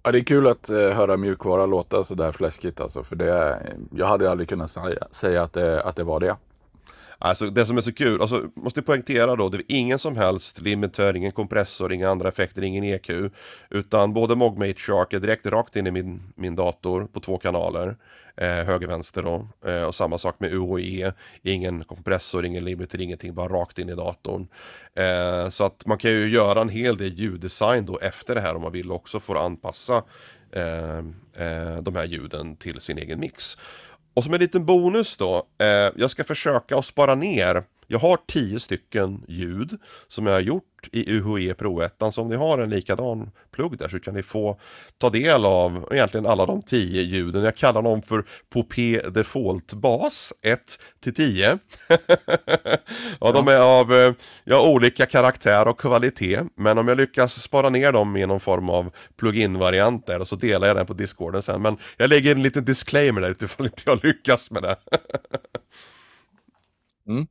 Ja, 0.06 0.12
det 0.12 0.18
är 0.18 0.24
kul 0.24 0.46
att 0.46 0.70
eh, 0.70 0.76
höra 0.76 1.16
mjukvara 1.16 1.66
låta 1.66 2.04
sådär 2.04 2.32
fläskigt 2.32 2.80
alltså. 2.80 3.02
För 3.02 3.16
det, 3.16 3.58
jag 3.90 4.06
hade 4.06 4.30
aldrig 4.30 4.48
kunnat 4.48 4.70
säga, 4.70 5.06
säga 5.10 5.42
att, 5.42 5.52
det, 5.52 5.82
att 5.82 5.96
det 5.96 6.04
var 6.04 6.20
det. 6.20 6.36
Alltså 7.24 7.46
det 7.46 7.66
som 7.66 7.76
är 7.76 7.80
så 7.80 7.92
kul, 7.92 8.22
alltså 8.22 8.50
måste 8.54 8.82
poängtera 8.82 9.36
då, 9.36 9.48
det 9.48 9.58
är 9.58 9.64
ingen 9.68 9.98
som 9.98 10.16
helst 10.16 10.60
limiter, 10.60 11.16
ingen 11.16 11.32
kompressor, 11.32 11.92
inga 11.92 12.10
andra 12.10 12.28
effekter, 12.28 12.62
ingen 12.62 12.84
EQ. 12.84 13.10
Utan 13.70 14.12
både 14.12 14.36
Mogmate 14.36 14.74
Shark 14.74 15.12
är 15.12 15.20
direkt 15.20 15.46
rakt 15.46 15.76
in 15.76 15.86
i 15.86 15.90
min, 15.90 16.22
min 16.36 16.56
dator 16.56 17.06
på 17.12 17.20
två 17.20 17.38
kanaler. 17.38 17.96
Eh, 18.36 18.46
höger, 18.46 18.86
vänster 18.86 19.22
då. 19.22 19.48
Eh, 19.70 19.82
och 19.82 19.94
samma 19.94 20.18
sak 20.18 20.40
med 20.40 20.52
UHE, 20.52 21.12
ingen 21.42 21.84
kompressor, 21.84 22.44
ingen 22.44 22.64
limiter, 22.64 23.00
ingenting, 23.00 23.34
bara 23.34 23.48
rakt 23.48 23.78
in 23.78 23.88
i 23.88 23.94
datorn. 23.94 24.48
Eh, 24.94 25.48
så 25.50 25.64
att 25.64 25.86
man 25.86 25.98
kan 25.98 26.10
ju 26.10 26.28
göra 26.28 26.60
en 26.60 26.68
hel 26.68 26.96
del 26.96 27.14
ljuddesign 27.14 27.86
då 27.86 27.98
efter 27.98 28.34
det 28.34 28.40
här 28.40 28.54
om 28.54 28.62
man 28.62 28.72
vill 28.72 28.92
också 28.92 29.20
för 29.20 29.34
att 29.34 29.42
anpassa 29.42 30.02
eh, 30.52 30.98
eh, 31.46 31.76
de 31.82 31.96
här 31.96 32.04
ljuden 32.04 32.56
till 32.56 32.80
sin 32.80 32.98
egen 32.98 33.20
mix. 33.20 33.56
Och 34.14 34.24
som 34.24 34.34
en 34.34 34.40
liten 34.40 34.64
bonus 34.66 35.16
då, 35.16 35.46
eh, 35.58 35.66
jag 35.96 36.10
ska 36.10 36.24
försöka 36.24 36.78
att 36.78 36.84
spara 36.84 37.14
ner 37.14 37.64
jag 37.94 37.98
har 37.98 38.18
tio 38.26 38.60
stycken 38.60 39.24
ljud 39.28 39.78
som 40.08 40.26
jag 40.26 40.32
har 40.32 40.40
gjort 40.40 40.88
i 40.92 41.12
UHE 41.12 41.54
Pro 41.54 41.80
1. 41.80 41.94
Så 42.12 42.22
om 42.22 42.28
ni 42.28 42.36
har 42.36 42.58
en 42.58 42.70
likadan 42.70 43.30
plugg 43.52 43.78
där 43.78 43.88
så 43.88 44.00
kan 44.00 44.14
ni 44.14 44.22
få 44.22 44.58
ta 44.98 45.10
del 45.10 45.44
av 45.44 45.88
egentligen 45.90 46.26
alla 46.26 46.46
de 46.46 46.62
tio 46.62 47.02
ljuden. 47.02 47.44
Jag 47.44 47.56
kallar 47.56 47.82
dem 47.82 48.02
för 48.02 48.24
Popé 48.50 49.00
Default 49.10 49.72
Bas 49.72 50.32
1 50.42 50.60
till 51.00 51.14
10. 51.14 51.58
ja, 53.20 53.32
de 53.32 53.48
är 53.48 53.58
av 53.58 53.94
eh, 53.94 54.14
ja, 54.44 54.68
olika 54.70 55.06
karaktär 55.06 55.68
och 55.68 55.80
kvalitet. 55.80 56.40
Men 56.56 56.78
om 56.78 56.88
jag 56.88 56.96
lyckas 56.96 57.42
spara 57.42 57.70
ner 57.70 57.92
dem 57.92 58.16
i 58.16 58.26
någon 58.26 58.40
form 58.40 58.68
av 58.68 58.90
plugin-variant 59.16 60.06
där 60.06 60.20
och 60.20 60.28
så 60.28 60.36
delar 60.36 60.66
jag 60.66 60.76
den 60.76 60.86
på 60.86 60.94
discorden 60.94 61.42
sen. 61.42 61.62
Men 61.62 61.76
jag 61.96 62.10
lägger 62.10 62.34
en 62.34 62.42
liten 62.42 62.64
disclaimer 62.64 63.20
där 63.20 63.30
utifrån 63.30 63.66
inte 63.66 63.82
jag 63.86 64.04
lyckas 64.04 64.50
med 64.50 64.62
det. 64.62 64.76
mm. 67.08 67.26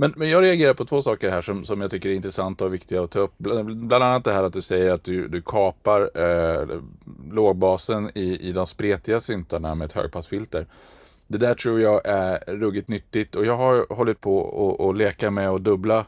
Men, 0.00 0.14
men 0.16 0.30
jag 0.30 0.42
reagerar 0.42 0.74
på 0.74 0.84
två 0.84 1.02
saker 1.02 1.30
här 1.30 1.40
som, 1.40 1.64
som 1.64 1.80
jag 1.80 1.90
tycker 1.90 2.08
är 2.08 2.14
intressanta 2.14 2.64
och 2.64 2.74
viktiga 2.74 3.02
att 3.02 3.10
ta 3.10 3.18
upp. 3.18 3.32
Bland, 3.36 3.86
bland 3.86 4.04
annat 4.04 4.24
det 4.24 4.32
här 4.32 4.42
att 4.42 4.52
du 4.52 4.62
säger 4.62 4.90
att 4.90 5.04
du, 5.04 5.28
du 5.28 5.42
kapar 5.42 6.10
eh, 6.14 6.80
lågbasen 7.30 8.10
i, 8.14 8.48
i 8.48 8.52
de 8.52 8.66
spretiga 8.66 9.20
syntarna 9.20 9.74
med 9.74 9.84
ett 9.84 9.92
högpassfilter. 9.92 10.66
Det 11.26 11.38
där 11.38 11.54
tror 11.54 11.80
jag 11.80 12.00
är 12.04 12.56
ruggigt 12.56 12.88
nyttigt 12.88 13.36
och 13.36 13.46
jag 13.46 13.56
har 13.56 13.94
hållit 13.94 14.20
på 14.20 14.88
att 14.90 14.96
leka 14.96 15.30
med 15.30 15.50
och 15.50 15.60
dubbla 15.60 16.06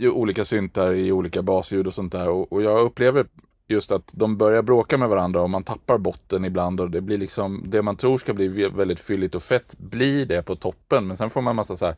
olika 0.00 0.44
syntar 0.44 0.92
i 0.92 1.12
olika 1.12 1.42
basljud 1.42 1.86
och 1.86 1.94
sånt 1.94 2.12
där 2.12 2.28
och, 2.28 2.52
och 2.52 2.62
jag 2.62 2.80
upplever 2.80 3.26
just 3.68 3.92
att 3.92 4.12
de 4.16 4.36
börjar 4.36 4.62
bråka 4.62 4.98
med 4.98 5.08
varandra 5.08 5.42
och 5.42 5.50
man 5.50 5.64
tappar 5.64 5.98
botten 5.98 6.44
ibland 6.44 6.80
och 6.80 6.90
det 6.90 7.00
blir 7.00 7.18
liksom 7.18 7.64
det 7.66 7.82
man 7.82 7.96
tror 7.96 8.18
ska 8.18 8.34
bli 8.34 8.68
väldigt 8.68 9.00
fylligt 9.00 9.34
och 9.34 9.42
fett 9.42 9.74
blir 9.78 10.26
det 10.26 10.42
på 10.42 10.56
toppen 10.56 11.06
men 11.06 11.16
sen 11.16 11.30
får 11.30 11.42
man 11.42 11.56
massa 11.56 11.76
så 11.76 11.86
här 11.86 11.96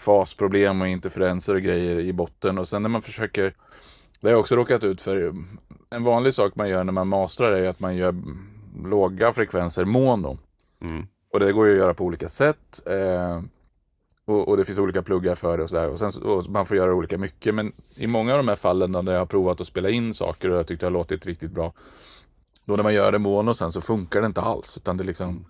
fasproblem 0.00 0.82
och 0.82 0.88
interferenser 0.88 1.54
och 1.54 1.62
grejer 1.62 1.98
i 1.98 2.12
botten. 2.12 2.58
Och 2.58 2.68
sen 2.68 2.82
när 2.82 2.88
man 2.88 3.02
försöker, 3.02 3.54
det 4.20 4.26
har 4.26 4.30
jag 4.30 4.40
också 4.40 4.56
råkat 4.56 4.84
ut 4.84 5.00
för, 5.00 5.34
en 5.90 6.04
vanlig 6.04 6.34
sak 6.34 6.56
man 6.56 6.68
gör 6.68 6.84
när 6.84 6.92
man 6.92 7.08
mastrar 7.08 7.52
är 7.52 7.68
att 7.68 7.80
man 7.80 7.96
gör 7.96 8.14
låga 8.84 9.32
frekvenser 9.32 9.84
mono. 9.84 10.38
Mm. 10.82 11.06
Och 11.32 11.40
det 11.40 11.52
går 11.52 11.66
ju 11.66 11.72
att 11.72 11.78
göra 11.78 11.94
på 11.94 12.04
olika 12.04 12.28
sätt. 12.28 12.86
Eh, 12.86 13.42
och, 14.24 14.48
och, 14.48 14.56
det 14.56 14.64
finns 14.64 14.78
olika 14.78 15.02
pluggar 15.02 15.34
för 15.34 15.56
det 15.56 15.62
och 15.62 15.70
sådär. 15.70 15.88
Och, 15.88 15.98
sen, 15.98 16.22
och 16.22 16.50
man 16.50 16.66
får 16.66 16.76
göra 16.76 16.94
olika 16.94 17.18
mycket. 17.18 17.54
Men 17.54 17.72
i 17.96 18.06
många 18.06 18.32
av 18.32 18.38
de 18.38 18.48
här 18.48 18.56
fallen 18.56 18.92
där 18.92 19.12
jag 19.12 19.18
har 19.18 19.26
provat 19.26 19.60
att 19.60 19.66
spela 19.66 19.90
in 19.90 20.14
saker 20.14 20.50
och 20.50 20.58
jag 20.58 20.66
tyckte 20.66 20.86
det 20.86 20.88
har 20.88 20.98
låtit 20.98 21.26
riktigt 21.26 21.50
bra. 21.50 21.72
Då 22.64 22.76
när 22.76 22.82
man 22.82 22.94
gör 22.94 23.12
det 23.12 23.18
mono 23.18 23.54
sen 23.54 23.72
så 23.72 23.80
funkar 23.80 24.20
det 24.20 24.26
inte 24.26 24.40
alls. 24.40 24.76
Utan 24.76 24.96
det 24.96 25.04
liksom 25.04 25.28
mm 25.28 25.44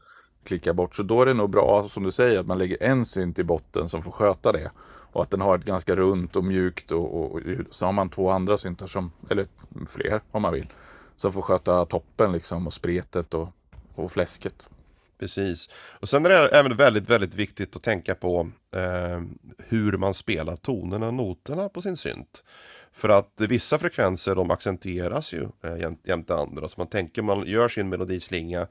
klicka 0.45 0.75
bort. 0.75 0.97
Så 0.97 1.03
då 1.03 1.23
är 1.23 1.27
det 1.27 1.35
nog 1.35 1.51
bra, 1.51 1.89
som 1.89 2.03
du 2.03 2.11
säger, 2.11 2.39
att 2.39 2.47
man 2.47 2.59
lägger 2.59 2.83
en 2.83 3.07
synt 3.07 3.39
i 3.39 3.45
botten 3.45 3.89
som 3.89 4.03
får 4.03 4.11
sköta 4.11 4.53
det. 4.53 4.71
Och 5.13 5.23
att 5.23 5.31
den 5.31 5.41
har 5.41 5.59
ett 5.59 5.65
ganska 5.65 5.97
runt 5.97 6.37
och 6.37 6.45
mjukt 6.45 6.93
och, 6.93 7.21
och, 7.21 7.35
och 7.35 7.43
så 7.71 7.87
har 7.87 7.93
man 7.93 8.09
två 8.09 8.31
andra 8.31 8.57
syntar 8.57 8.87
som, 8.87 9.13
eller 9.31 9.47
fler 9.87 10.21
om 10.31 10.43
man 10.43 10.53
vill, 10.53 10.67
som 11.17 11.33
får 11.33 11.43
sköta 11.43 11.85
toppen 11.85 12.33
liksom 12.33 12.67
och 12.67 12.73
spretet 12.73 13.35
och, 13.35 13.49
och 13.95 14.13
fläsket. 14.13 14.69
Precis. 15.19 15.69
Och 15.75 16.09
sen 16.09 16.27
är 16.27 16.31
det 16.31 16.49
även 16.49 16.77
väldigt, 16.77 17.11
väldigt 17.11 17.35
viktigt 17.35 17.77
att 17.77 17.83
tänka 17.83 18.15
på 18.15 18.51
eh, 18.77 19.21
hur 19.59 19.97
man 19.97 20.15
spelar 20.15 20.57
tonerna 20.57 21.07
och 21.07 21.15
noterna 21.15 21.69
på 21.69 21.83
sin 21.83 21.97
synt. 21.97 22.45
För 22.93 23.09
att 23.09 23.33
vissa 23.37 23.79
frekvenser 23.79 24.35
de 24.35 24.51
accentueras 24.51 25.33
ju 25.33 25.49
eh, 25.63 25.93
jämte 26.05 26.35
andra. 26.35 26.69
Så 26.69 26.75
man 26.81 26.87
tänker 26.87 27.23
man 27.23 27.47
gör 27.47 27.69
sin 27.69 27.89
melodislinga 27.89 28.67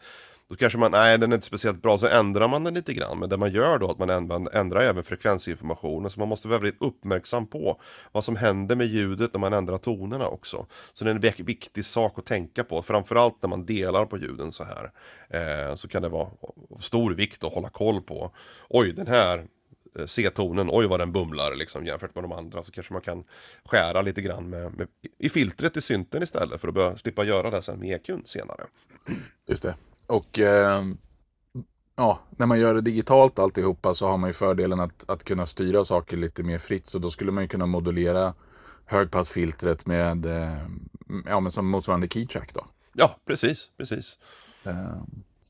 då 0.50 0.56
kanske 0.56 0.80
man, 0.80 0.92
nej 0.92 1.18
den 1.18 1.32
är 1.32 1.36
inte 1.36 1.48
speciellt 1.48 1.82
bra, 1.82 1.98
så 1.98 2.08
ändrar 2.08 2.48
man 2.48 2.64
den 2.64 2.74
lite 2.74 2.94
grann. 2.94 3.20
Men 3.20 3.30
det 3.30 3.38
man 3.38 3.52
gör 3.52 3.80
då 3.80 3.92
att 3.92 4.00
man 4.00 4.10
ändrar, 4.10 4.56
ändrar 4.56 4.82
även 4.82 5.04
frekvensinformationen. 5.04 6.12
Så 6.12 6.20
man 6.20 6.30
måste 6.30 6.48
vara 6.48 6.60
väldigt 6.60 6.82
uppmärksam 6.82 7.48
på 7.48 7.82
vad 8.12 8.24
som 8.24 8.36
händer 8.36 8.76
med 8.76 8.88
ljudet 8.88 9.34
när 9.34 9.40
man 9.40 9.54
ändrar 9.54 9.78
tonerna 9.78 10.28
också. 10.28 10.66
Så 10.94 11.06
det 11.06 11.12
är 11.12 11.16
en 11.16 11.46
viktig 11.46 11.86
sak 11.86 12.20
att 12.20 12.26
tänka 12.26 12.64
på, 12.64 12.82
framförallt 12.82 13.42
när 13.42 13.50
man 13.50 13.66
delar 13.66 14.06
på 14.06 14.18
ljuden 14.18 14.52
så 14.52 14.64
här. 14.64 14.92
Eh, 15.30 15.76
så 15.76 15.88
kan 15.88 16.02
det 16.02 16.10
vara 16.10 16.28
av 16.70 16.80
stor 16.80 17.12
vikt 17.12 17.44
att 17.44 17.54
hålla 17.54 17.70
koll 17.70 18.02
på. 18.02 18.32
Oj, 18.70 18.94
den 18.94 19.08
här 19.08 19.46
eh, 20.00 20.06
C-tonen, 20.06 20.70
oj 20.72 20.88
vad 20.88 21.00
den 21.00 21.12
bumlar 21.12 21.56
liksom 21.56 21.86
jämfört 21.86 22.16
med 22.16 22.24
de 22.24 22.32
andra 22.32 22.64
så 22.64 22.72
kanske 22.72 22.94
man 22.94 23.02
kan 23.02 23.24
skära 23.66 24.02
lite 24.02 24.22
grann 24.22 24.50
med, 24.50 24.74
med 24.78 24.88
i 25.18 25.30
filtret 25.30 25.78
i 25.78 25.82
synten 25.82 26.24
istället 26.24 26.62
för 26.62 26.68
att 26.68 26.74
börja, 26.74 26.98
slippa 26.98 27.24
göra 27.24 27.50
det 27.50 27.62
sen 27.62 27.80
med 27.80 27.96
EQn 27.96 28.22
senare. 28.26 28.64
Just 29.48 29.64
det. 29.64 29.76
Och 30.10 30.40
eh, 30.40 30.84
ja, 31.96 32.20
när 32.30 32.46
man 32.46 32.60
gör 32.60 32.76
det 32.76 32.82
digitalt 32.82 33.40
alltihopa 33.40 33.94
så 33.94 34.08
har 34.08 34.18
man 34.18 34.30
ju 34.30 34.34
fördelen 34.34 34.80
att, 34.80 35.10
att 35.10 35.24
kunna 35.24 35.46
styra 35.46 35.84
saker 35.84 36.18
lite 36.18 36.44
mer 36.44 36.58
fritt. 36.58 36.86
Så 36.86 37.00
då 37.00 37.10
skulle 37.10 37.32
man 37.32 37.44
ju 37.44 37.48
kunna 37.48 37.66
modulera 37.66 38.34
högpassfiltret 38.86 39.86
med, 39.86 40.26
eh, 40.26 40.58
ja 41.26 41.40
men 41.40 41.52
som 41.52 41.70
motsvarande 41.70 42.08
keytrack 42.08 42.54
då. 42.54 42.66
Ja, 42.94 43.16
precis, 43.26 43.70
precis. 43.78 44.18
Eh, 44.64 45.02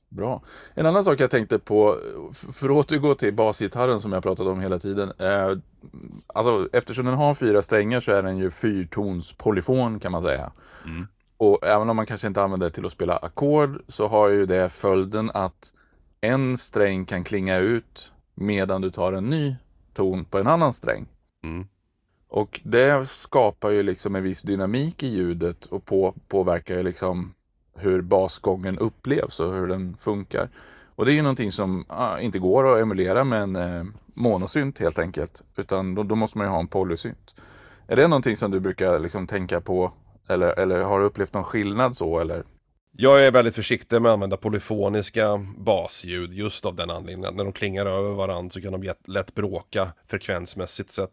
bra. 0.10 0.44
En 0.74 0.86
annan 0.86 1.04
sak 1.04 1.20
jag 1.20 1.32
tänkte 1.32 1.60
på, 1.60 1.98
för 2.34 2.70
att 2.70 2.76
återgå 2.76 3.16
till 3.16 3.34
basgitarren 3.34 4.00
som 4.00 4.14
jag 4.14 4.24
pratat 4.24 4.48
om 4.48 4.60
hela 4.60 4.80
tiden. 4.80 5.12
Eh, 5.18 5.58
alltså 6.28 6.70
eftersom 6.74 7.06
den 7.06 7.16
har 7.16 7.34
fyra 7.34 7.62
strängar 7.62 8.00
så 8.00 8.12
är 8.12 8.24
den 8.24 8.38
ju 8.38 8.52
fyrtons 8.52 9.34
polyfon 9.34 10.00
kan 10.00 10.12
man 10.12 10.22
säga. 10.22 10.52
Mm. 10.86 11.08
Och 11.40 11.60
även 11.64 11.90
om 11.90 11.96
man 11.96 12.06
kanske 12.06 12.28
inte 12.28 12.44
använder 12.44 12.70
det 12.70 12.76
till 12.76 12.86
att 12.86 12.92
spela 12.92 13.18
ackord 13.18 13.82
så 13.88 14.08
har 14.08 14.30
ju 14.30 14.46
det 14.46 14.70
följden 14.70 15.32
att 15.34 15.74
en 16.22 16.58
sträng 16.58 17.06
kan 17.06 17.24
klinga 17.24 17.58
ut 17.58 18.14
medan 18.36 18.82
du 18.82 18.90
tar 18.90 19.14
en 19.14 19.24
ny 19.24 19.56
ton 19.94 20.26
på 20.26 20.38
en 20.38 20.48
annan 20.48 20.74
sträng. 20.74 21.06
Mm. 21.44 21.68
Och 22.28 22.60
det 22.64 23.10
skapar 23.10 23.70
ju 23.70 23.84
liksom 23.84 24.16
en 24.16 24.24
viss 24.24 24.42
dynamik 24.42 25.04
i 25.04 25.08
ljudet 25.08 25.66
och 25.66 25.86
på, 25.86 26.14
påverkar 26.28 26.78
ju 26.78 26.84
liksom 26.84 27.34
hur 27.76 28.02
basgången 28.02 28.78
upplevs 28.78 29.40
och 29.40 29.54
hur 29.54 29.68
den 29.68 29.98
funkar. 30.00 30.50
Och 30.96 31.06
det 31.06 31.12
är 31.12 31.16
ju 31.16 31.22
någonting 31.22 31.52
som 31.52 31.86
ah, 31.88 32.20
inte 32.20 32.40
går 32.40 32.74
att 32.74 32.82
emulera 32.82 33.24
med 33.24 33.42
en 33.42 33.56
eh, 33.56 33.84
monosynt 34.14 34.80
helt 34.80 35.00
enkelt. 35.00 35.42
Utan 35.56 35.96
då, 35.96 36.04
då, 36.04 36.16
måste 36.16 36.38
man 36.38 36.48
ju 36.48 36.52
ha 36.52 36.60
en 36.60 36.68
polysynt. 36.68 37.36
Är 37.88 37.96
det 37.96 38.08
någonting 38.08 38.38
som 38.38 38.52
du 38.52 38.60
brukar 38.60 39.00
liksom 39.00 39.28
tänka 39.28 39.62
på 39.62 39.92
eller, 40.30 40.60
eller 40.60 40.84
har 40.84 41.00
du 41.00 41.06
upplevt 41.06 41.34
någon 41.34 41.44
skillnad 41.44 41.96
så 41.96 42.20
eller? 42.20 42.44
Jag 42.92 43.26
är 43.26 43.32
väldigt 43.32 43.56
försiktig 43.56 44.02
med 44.02 44.10
att 44.10 44.14
använda 44.14 44.38
polyfoniska 44.38 45.46
basljud 45.58 46.34
just 46.34 46.66
av 46.66 46.76
den 46.76 46.90
anledningen. 46.90 47.36
När 47.36 47.44
de 47.44 47.54
klingar 47.54 47.86
över 47.86 48.10
varandra 48.10 48.52
så 48.52 48.62
kan 48.62 48.72
de 48.72 48.94
lätt 49.06 49.36
bråka 49.36 49.92
frekvensmässigt. 50.08 50.92
Så 50.92 51.08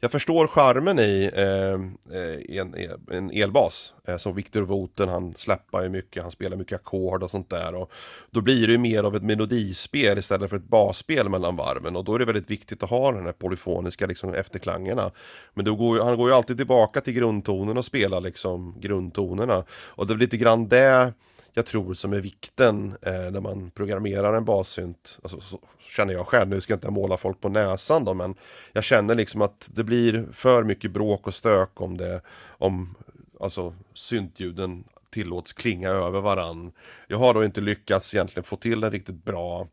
jag 0.00 0.10
förstår 0.10 0.46
charmen 0.46 0.98
i 0.98 1.30
eh, 1.34 1.74
eh 2.20 2.58
en, 2.58 2.74
e, 2.74 2.88
en 3.10 3.30
elbas. 3.30 3.94
Eh, 4.06 4.16
som 4.16 4.34
Victor 4.34 4.62
Woten, 4.62 5.08
han 5.08 5.34
släppar 5.38 5.82
ju 5.82 5.88
mycket, 5.88 6.22
han 6.22 6.32
spelar 6.32 6.56
mycket 6.56 6.76
ackord 6.76 7.22
och 7.22 7.30
sånt 7.30 7.50
där. 7.50 7.74
Och 7.74 7.92
då 8.30 8.40
blir 8.40 8.66
det 8.66 8.72
ju 8.72 8.78
mer 8.78 9.04
av 9.04 9.16
ett 9.16 9.22
melodispel 9.22 10.18
istället 10.18 10.50
för 10.50 10.56
ett 10.56 10.68
basspel 10.68 11.28
mellan 11.28 11.56
varven. 11.56 11.96
Och 11.96 12.04
då 12.04 12.14
är 12.14 12.18
det 12.18 12.24
väldigt 12.24 12.50
viktigt 12.50 12.82
att 12.82 12.90
ha 12.90 13.12
den 13.12 13.24
här 13.24 13.32
polyfoniska 13.32 14.06
liksom, 14.06 14.34
efterklangerna. 14.34 15.10
Men 15.54 15.64
då 15.64 15.76
går, 15.76 16.04
han 16.04 16.16
går 16.16 16.28
ju 16.28 16.34
alltid 16.34 16.56
tillbaka 16.56 17.00
till 17.00 17.14
grundtonen 17.14 17.78
och 17.78 17.84
spelar 17.84 18.20
liksom 18.20 18.80
grundtonerna. 18.80 19.64
Och 19.70 20.06
det 20.06 20.14
är 20.14 20.18
lite 20.18 20.36
grann 20.36 20.68
det 20.68 21.12
jag 21.52 21.66
tror 21.66 21.94
som 21.94 22.12
är 22.12 22.20
vikten 22.20 22.96
eh, 23.02 23.12
när 23.12 23.40
man 23.40 23.70
programmerar 23.70 24.32
en 24.34 24.44
bassynt. 24.44 25.18
Alltså, 25.22 25.40
så 25.40 25.60
känner 25.78 26.12
jag 26.12 26.26
själv, 26.26 26.48
nu 26.48 26.60
ska 26.60 26.72
jag 26.72 26.76
inte 26.76 26.90
måla 26.90 27.16
folk 27.16 27.40
på 27.40 27.48
näsan 27.48 28.04
då, 28.04 28.14
men 28.14 28.34
jag 28.72 28.84
känner 28.84 29.14
liksom 29.14 29.42
att 29.42 29.70
det 29.74 29.84
blir 29.84 30.26
för 30.32 30.64
mycket 30.64 30.90
bråk 30.90 31.26
och 31.26 31.34
stök 31.34 31.80
om 31.80 31.96
det, 31.96 32.20
om 32.48 32.94
alltså 33.40 33.74
syntljuden 33.94 34.84
tillåts 35.10 35.52
klinga 35.52 35.88
över 35.88 36.20
varann. 36.20 36.72
Jag 37.06 37.18
har 37.18 37.34
då 37.34 37.44
inte 37.44 37.60
lyckats 37.60 38.14
egentligen 38.14 38.44
få 38.44 38.56
till 38.56 38.84
en 38.84 38.90
riktigt 38.90 39.24
bra, 39.24 39.68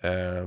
eh, 0.00 0.46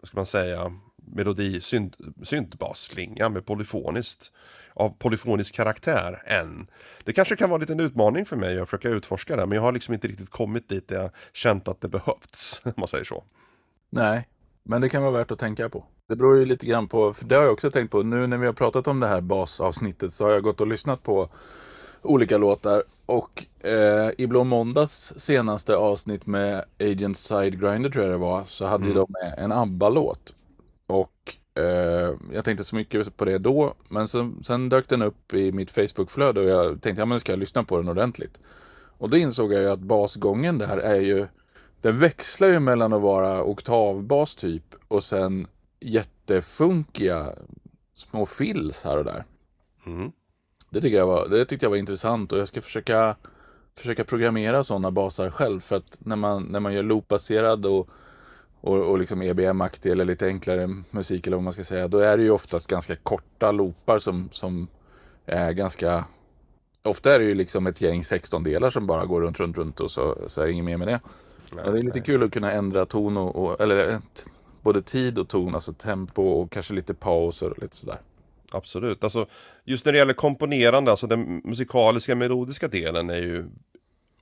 vad 0.00 0.08
ska 0.08 0.16
man 0.16 0.26
säga, 0.26 0.72
melodi, 0.96 1.60
synt, 1.60 1.96
syntbasslinga 2.22 3.28
med 3.28 3.46
polyfoniskt 3.46 4.32
av 4.74 4.88
polyfonisk 4.98 5.54
karaktär 5.54 6.22
än. 6.26 6.66
Det 7.04 7.12
kanske 7.12 7.36
kan 7.36 7.50
vara 7.50 7.56
en 7.56 7.60
liten 7.60 7.80
utmaning 7.80 8.26
för 8.26 8.36
mig 8.36 8.60
att 8.60 8.68
försöka 8.68 8.88
utforska 8.88 9.36
det, 9.36 9.46
men 9.46 9.56
jag 9.56 9.62
har 9.62 9.72
liksom 9.72 9.94
inte 9.94 10.08
riktigt 10.08 10.30
kommit 10.30 10.68
dit 10.68 10.88
där 10.88 10.96
jag 10.96 11.10
känt 11.32 11.68
att 11.68 11.80
det 11.80 11.88
behövts, 11.88 12.60
om 12.64 12.72
man 12.76 12.88
säger 12.88 13.04
så. 13.04 13.24
Nej, 13.90 14.28
men 14.62 14.80
det 14.80 14.88
kan 14.88 15.02
vara 15.02 15.12
värt 15.12 15.30
att 15.30 15.38
tänka 15.38 15.68
på. 15.68 15.84
Det 16.08 16.16
beror 16.16 16.38
ju 16.38 16.44
lite 16.44 16.66
grann 16.66 16.88
på, 16.88 17.12
för 17.12 17.24
det 17.24 17.34
har 17.34 17.42
jag 17.42 17.52
också 17.52 17.70
tänkt 17.70 17.90
på, 17.90 18.02
nu 18.02 18.26
när 18.26 18.38
vi 18.38 18.46
har 18.46 18.52
pratat 18.52 18.86
om 18.88 19.00
det 19.00 19.06
här 19.06 19.20
basavsnittet 19.20 20.12
så 20.12 20.24
har 20.24 20.30
jag 20.30 20.42
gått 20.42 20.60
och 20.60 20.66
lyssnat 20.66 21.02
på 21.02 21.28
olika 22.02 22.38
låtar 22.38 22.82
och 23.06 23.44
eh, 23.66 24.10
i 24.18 24.26
Blå 24.26 24.44
Måndags 24.44 25.12
senaste 25.16 25.76
avsnitt 25.76 26.26
med 26.26 26.64
Agent 26.80 27.18
Side 27.18 27.60
Grinder 27.60 27.90
tror 27.90 28.04
jag 28.04 28.14
det 28.14 28.18
var, 28.18 28.44
så 28.44 28.66
hade 28.66 28.84
mm. 28.84 28.96
de 28.96 29.06
med 29.08 29.34
en 29.38 29.52
ABBA-låt. 29.52 30.34
Och 30.86 31.36
Uh, 31.58 32.16
jag 32.32 32.44
tänkte 32.44 32.64
så 32.64 32.76
mycket 32.76 33.16
på 33.16 33.24
det 33.24 33.38
då, 33.38 33.74
men 33.88 34.08
så, 34.08 34.32
sen 34.42 34.68
dök 34.68 34.88
den 34.88 35.02
upp 35.02 35.34
i 35.34 35.52
mitt 35.52 35.70
Facebook-flöde 35.70 36.40
och 36.40 36.46
jag 36.46 36.82
tänkte, 36.82 37.02
ja 37.02 37.06
men 37.06 37.20
ska 37.20 37.32
jag 37.32 37.38
lyssna 37.38 37.64
på 37.64 37.76
den 37.76 37.88
ordentligt. 37.88 38.40
Och 38.98 39.10
då 39.10 39.16
insåg 39.16 39.52
jag 39.52 39.62
ju 39.62 39.70
att 39.70 39.80
basgången 39.80 40.58
där 40.58 40.76
är 40.76 41.00
ju, 41.00 41.26
den 41.80 41.98
växlar 41.98 42.48
ju 42.48 42.60
mellan 42.60 42.92
att 42.92 43.02
vara 43.02 43.42
oktavbas 43.42 44.34
typ 44.36 44.64
och 44.88 45.04
sen 45.04 45.46
jättefunkiga 45.80 47.32
små 47.94 48.26
fills 48.26 48.82
här 48.84 48.98
och 48.98 49.04
där. 49.04 49.24
Mm. 49.86 50.12
Det, 50.70 50.80
tycker 50.80 50.96
jag 50.96 51.06
var, 51.06 51.28
det 51.28 51.44
tyckte 51.44 51.66
jag 51.66 51.70
var 51.70 51.76
intressant 51.76 52.32
och 52.32 52.38
jag 52.38 52.48
ska 52.48 52.60
försöka, 52.60 53.16
försöka 53.78 54.04
programmera 54.04 54.64
sådana 54.64 54.90
basar 54.90 55.30
själv. 55.30 55.60
För 55.60 55.76
att 55.76 55.96
när 55.98 56.16
man, 56.16 56.42
när 56.42 56.60
man 56.60 56.74
gör 56.74 56.82
loopbaserad 56.82 57.66
och, 57.66 57.88
och, 58.62 58.78
och 58.78 58.98
liksom 58.98 59.22
EBM-aktig 59.22 59.92
eller 59.92 60.04
lite 60.04 60.26
enklare 60.26 60.68
musik 60.90 61.26
eller 61.26 61.36
vad 61.36 61.44
man 61.44 61.52
ska 61.52 61.64
säga. 61.64 61.88
Då 61.88 61.98
är 61.98 62.16
det 62.16 62.22
ju 62.22 62.30
oftast 62.30 62.66
ganska 62.66 62.96
korta 62.96 63.52
loopar 63.52 63.98
som, 63.98 64.28
som 64.32 64.68
är 65.26 65.52
ganska 65.52 66.04
Ofta 66.84 67.14
är 67.14 67.18
det 67.18 67.24
ju 67.24 67.34
liksom 67.34 67.66
ett 67.66 67.80
gäng 67.80 68.00
16-delar 68.00 68.70
som 68.70 68.86
bara 68.86 69.04
går 69.04 69.20
runt, 69.20 69.40
runt, 69.40 69.56
runt 69.56 69.80
och 69.80 69.90
så, 69.90 70.18
så 70.26 70.40
är 70.40 70.46
det 70.46 70.52
inget 70.52 70.64
mer 70.64 70.76
med 70.76 70.88
det. 70.88 71.00
Nej, 71.52 71.64
det 71.64 71.78
är 71.78 71.82
lite 71.82 71.98
nej. 71.98 72.06
kul 72.06 72.22
att 72.22 72.32
kunna 72.32 72.52
ändra 72.52 72.86
ton 72.86 73.16
och, 73.16 73.36
och 73.36 73.60
eller 73.60 73.90
eh, 73.90 73.98
både 74.62 74.82
tid 74.82 75.18
och 75.18 75.28
ton, 75.28 75.54
alltså 75.54 75.72
tempo 75.72 76.22
och 76.22 76.52
kanske 76.52 76.74
lite 76.74 76.94
pauser 76.94 77.50
och 77.50 77.62
lite 77.62 77.76
sådär. 77.76 78.00
Absolut. 78.52 79.04
Alltså, 79.04 79.26
just 79.64 79.84
när 79.84 79.92
det 79.92 79.98
gäller 79.98 80.12
komponerande, 80.12 80.90
alltså 80.90 81.06
den 81.06 81.42
musikaliska 81.44 82.14
melodiska 82.14 82.68
delen 82.68 83.10
är 83.10 83.18
ju 83.18 83.44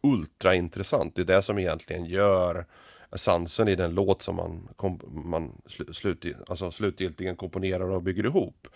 ultra 0.03 0.55
intressant. 0.55 1.15
Det 1.15 1.23
är 1.23 1.27
det 1.27 1.43
som 1.43 1.59
egentligen 1.59 2.05
gör 2.05 2.67
essensen 3.13 3.69
i 3.69 3.77
den 3.77 3.95
låt 3.95 4.23
som 4.23 4.37
man, 4.37 4.69
kom, 4.77 5.01
man 5.25 5.63
slut, 5.93 6.25
alltså 6.49 6.73
slutgiltigen 6.73 7.37
komponerar 7.37 7.91
och 7.91 8.03
bygger 8.03 8.27
ihop. 8.27 8.69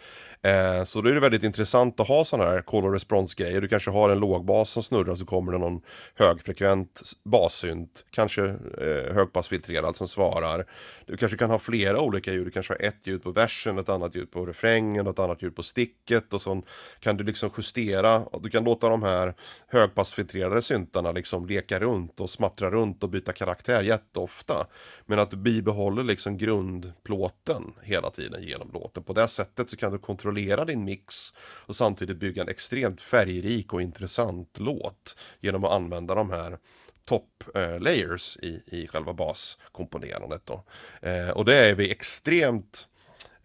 Eh, 0.45 0.85
så 0.85 1.01
då 1.01 1.09
är 1.09 1.15
det 1.15 1.21
väldigt 1.21 1.43
intressant 1.43 2.01
att 2.01 2.09
ha 2.09 2.25
sådana 2.25 2.51
här 2.51 2.61
call 2.61 2.85
och 2.85 2.93
response 2.93 3.35
grejer. 3.39 3.61
Du 3.61 3.69
kanske 3.69 3.91
har 3.91 4.11
en 4.11 4.19
lågbas 4.19 4.71
som 4.71 4.83
snurrar 4.83 5.15
så 5.15 5.27
kommer 5.27 5.53
det 5.53 5.59
någon 5.59 5.81
högfrekvent 6.15 7.03
bassynt, 7.25 8.05
kanske 8.11 8.45
eh, 8.45 9.15
högpassfiltrerad 9.15 9.97
som 9.97 10.09
svarar. 10.09 10.67
Du 11.07 11.17
kanske 11.17 11.39
kan 11.39 11.51
ha 11.51 11.59
flera 11.59 12.01
olika 12.01 12.33
ljud. 12.33 12.47
Du 12.47 12.51
kanske 12.51 12.73
har 12.73 12.87
ett 12.87 13.07
ljud 13.07 13.23
på 13.23 13.31
versen, 13.31 13.79
ett 13.79 13.89
annat 13.89 14.17
ljud 14.17 14.31
på 14.31 14.47
refrängen, 14.47 15.07
ett 15.07 15.19
annat 15.19 15.43
ljud 15.43 15.57
på 15.57 15.63
sticket 15.63 16.35
och 16.35 16.43
så 16.43 16.63
kan 17.01 17.17
du 17.17 17.25
liksom 17.25 17.51
justera. 17.57 18.23
Du 18.43 18.51
kan 18.51 18.65
låta 18.65 18.89
de 18.89 19.03
här 19.03 19.35
högpassfiltrerade 19.69 20.63
syntarna 20.63 21.13
liksom 21.13 21.47
leka 21.47 21.79
runt 21.79 22.21
och 22.21 22.31
smattra 22.31 22.71
runt 22.71 23.03
och 23.03 23.09
byta 23.09 23.33
karaktär 23.33 23.83
jätteofta. 23.83 24.67
Men 25.07 25.19
att 25.19 25.31
du 25.31 25.37
bibehåller 25.37 26.03
liksom 26.03 26.37
grundplåten 26.37 27.63
hela 27.83 28.11
tiden 28.11 28.43
genom 28.43 28.71
låten. 28.73 29.03
På 29.03 29.13
det 29.13 29.29
sättet 29.29 29.71
så 29.71 29.77
kan 29.77 29.93
du 29.93 29.99
kontrollera 29.99 30.34
din 30.65 30.85
mix 30.85 31.33
och 31.39 31.77
samtidigt 31.77 32.17
bygga 32.17 32.43
en 32.43 32.49
extremt 32.49 33.03
färgrik 33.03 33.73
och 33.73 33.83
intressant 33.83 34.59
låt 34.59 35.19
genom 35.41 35.65
att 35.65 35.73
använda 35.73 36.15
de 36.15 36.31
här 36.31 36.59
top 37.07 37.45
eh, 37.55 37.81
layers 37.81 38.37
i, 38.37 38.63
i 38.67 38.87
själva 38.87 39.13
baskomponerandet 39.13 40.47
då. 40.47 40.65
Eh, 41.03 41.31
och 41.31 41.45
det 41.45 41.57
är 41.57 41.75
vi 41.75 41.91
extremt 41.91 42.89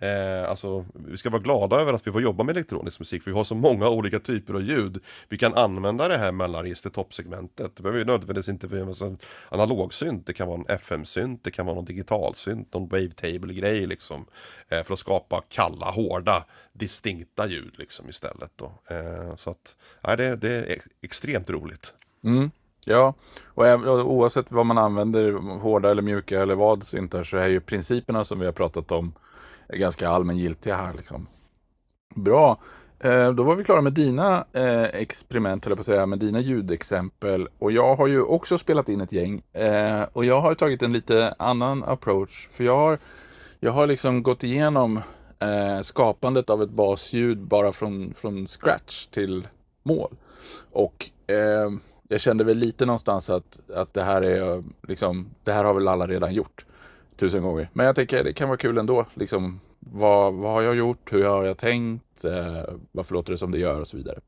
Eh, 0.02 0.50
alltså, 0.50 0.86
vi 0.94 1.18
ska 1.18 1.30
vara 1.30 1.42
glada 1.42 1.76
över 1.76 1.94
att 1.94 2.08
vi 2.08 2.12
får 2.12 2.22
jobba 2.22 2.44
med 2.44 2.56
elektronisk 2.56 3.00
musik 3.00 3.24
för 3.24 3.32
vi 3.32 3.38
har 3.38 3.44
så 3.44 3.56
många 3.56 3.90
olika 3.90 4.20
typer 4.20 4.54
av 4.54 4.62
ljud. 4.62 5.04
Vi 5.30 5.38
kan 5.38 5.54
använda 5.54 6.08
det 6.08 6.18
här 6.18 6.32
mellanregistret, 6.32 6.94
toppsegmentet. 6.94 7.76
Det 7.76 7.84
behöver 7.84 8.00
ju 8.00 8.06
nödvändigtvis 8.06 8.50
inte 8.50 8.68
vara 8.68 9.08
en 9.08 9.18
analogsynt, 9.50 10.26
det 10.26 10.34
kan 10.34 10.48
vara 10.48 10.58
en 10.58 10.76
FM-synt, 10.76 11.44
det 11.44 11.52
kan 11.52 11.66
vara 11.66 11.76
någon 11.76 11.86
digitalsynt, 11.86 12.74
någon 12.74 12.88
wavetable-grej 12.88 13.88
liksom. 13.88 14.26
Eh, 14.70 14.84
för 14.84 14.94
att 14.94 15.00
skapa 15.00 15.44
kalla, 15.50 15.92
hårda, 15.92 16.46
distinkta 16.74 17.48
ljud 17.48 17.74
liksom 17.78 18.10
istället 18.10 18.52
då. 18.56 18.72
Eh, 18.90 19.36
så 19.36 19.50
att, 19.50 19.78
nej, 20.04 20.18
det, 20.18 20.36
det 20.36 20.56
är 20.56 20.82
extremt 21.02 21.50
roligt. 21.50 21.94
Mm. 22.24 22.52
Ja, 22.86 23.14
och 23.46 23.66
och 23.66 24.12
oavsett 24.14 24.52
vad 24.52 24.66
man 24.66 24.78
använder, 24.78 25.32
hårda 25.60 25.92
eller 25.92 26.02
mjuka 26.02 26.42
eller 26.42 26.56
vad 26.56 26.84
syntar, 26.84 27.24
så 27.24 27.38
är 27.38 27.48
ju 27.48 27.60
principerna 27.60 28.24
som 28.24 28.40
vi 28.40 28.46
har 28.46 28.54
pratat 28.54 28.92
om 28.92 29.14
ganska 29.74 30.10
allmängiltiga 30.10 30.76
här. 30.76 30.94
Liksom. 30.94 31.28
Bra, 32.16 32.60
eh, 33.00 33.32
då 33.34 33.44
var 33.44 33.56
vi 33.56 33.64
klara 33.64 33.82
med 33.82 33.94
dina 33.94 34.46
eh, 34.54 34.84
experiment, 34.84 35.66
eller 35.66 35.76
på 35.76 35.80
att 35.80 35.86
säga, 35.86 36.06
med 36.06 36.20
dina 36.20 36.40
ljudexempel. 36.40 37.48
Och 37.60 37.72
jag 37.72 37.96
har 37.96 38.08
ju 38.08 38.22
också 38.22 38.58
spelat 38.58 38.90
in 38.90 39.02
ett 39.02 39.12
gäng. 39.12 39.42
Eh, 39.54 40.04
och 40.14 40.26
jag 40.26 40.42
har 40.42 40.56
tagit 40.56 40.84
en 40.84 40.94
lite 40.94 41.36
annan 41.40 41.84
approach. 41.84 42.48
För 42.52 42.64
jag 42.64 42.78
har, 42.78 43.00
jag 43.60 43.72
har 43.72 43.88
liksom 43.88 44.24
gått 44.24 44.44
igenom 44.44 45.02
eh, 45.40 45.82
skapandet 45.82 46.50
av 46.50 46.64
ett 46.64 46.70
basljud 46.70 47.38
bara 47.38 47.72
från, 47.72 48.14
från 48.14 48.48
scratch 48.48 49.06
till 49.06 49.48
mål. 49.84 50.16
Och 50.72 51.10
eh, 51.28 51.70
jag 52.08 52.22
kände 52.22 52.44
väl 52.44 52.58
lite 52.58 52.86
någonstans 52.86 53.30
att, 53.30 53.70
att 53.76 53.94
det 53.94 54.04
här 54.04 54.22
är 54.22 54.64
liksom, 54.88 55.30
det 55.44 55.52
här 55.52 55.64
har 55.64 55.74
väl 55.74 55.88
alla 55.88 56.08
redan 56.08 56.34
gjort 56.34 56.66
tusen 57.20 57.42
gånger. 57.44 57.70
Men 57.74 57.86
jag 57.86 57.96
tänker 57.96 58.24
det 58.24 58.34
kan 58.34 58.48
vara 58.50 58.58
kul 58.58 58.78
ändå. 58.78 59.06
Liksom, 59.14 59.60
vad, 59.80 60.34
vad 60.34 60.52
har 60.52 60.62
jag 60.62 60.76
gjort? 60.76 61.14
Hur 61.14 61.24
har 61.24 61.44
jag 61.44 61.58
tänkt? 61.58 62.26
Eh, 62.26 62.64
varför 62.92 63.14
låter 63.14 63.32
det 63.32 63.38
som 63.38 63.52
det 63.52 63.58
gör 63.58 63.82
och 63.82 63.88
så 63.88 63.98
vidare. 63.98 64.20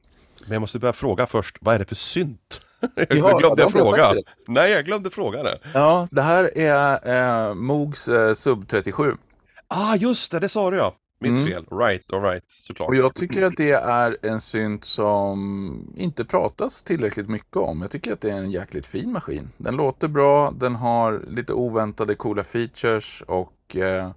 Men 0.41 0.51
jag 0.51 0.59
måste 0.59 0.79
börja 0.79 0.93
fråga 0.93 1.25
först, 1.25 1.57
vad 1.61 1.75
är 1.75 1.79
det 1.79 1.85
för 1.85 1.95
synt? 1.95 2.61
jag 2.95 3.07
Ja, 3.09 3.15
ja, 3.31 3.37
glömde 3.37 3.61
jag 3.61 3.71
fråga. 3.71 4.13
det. 4.13 4.23
Nej, 4.47 4.71
jag 4.71 4.85
glömde 4.85 5.09
fråga 5.09 5.43
det. 5.43 5.59
Ja, 5.73 6.07
det 6.11 6.21
här 6.21 6.57
är 6.57 7.47
eh, 7.49 7.53
Moogs 7.53 8.07
eh, 8.07 8.33
Sub 8.33 8.67
37. 8.67 9.15
Ah, 9.67 9.95
just 9.95 10.31
det, 10.31 10.39
det 10.39 10.49
sa 10.49 10.71
du 10.71 10.77
ja. 10.77 10.95
Mitt 11.21 11.31
Mm. 11.31 11.45
fel. 11.45 11.65
Right, 11.71 12.13
alright, 12.13 12.43
såklart. 12.47 12.89
Och 12.89 12.95
jag 12.95 13.15
tycker 13.15 13.43
att 13.43 13.53
det 13.57 13.71
är 13.71 14.17
en 14.21 14.41
synt 14.41 14.83
som 14.85 15.93
inte 15.97 16.25
pratas 16.25 16.83
tillräckligt 16.83 17.29
mycket 17.29 17.57
om. 17.57 17.81
Jag 17.81 17.91
tycker 17.91 18.13
att 18.13 18.21
det 18.21 18.29
är 18.31 18.37
en 18.37 18.51
jäkligt 18.51 18.85
fin 18.85 19.11
maskin. 19.11 19.49
Den 19.57 19.75
låter 19.75 20.07
bra, 20.07 20.51
den 20.51 20.75
har 20.75 21.23
lite 21.27 21.53
oväntade 21.53 22.15
coola 22.15 22.43
features 22.43 23.23
och 23.27 23.75
eh, 23.75 24.11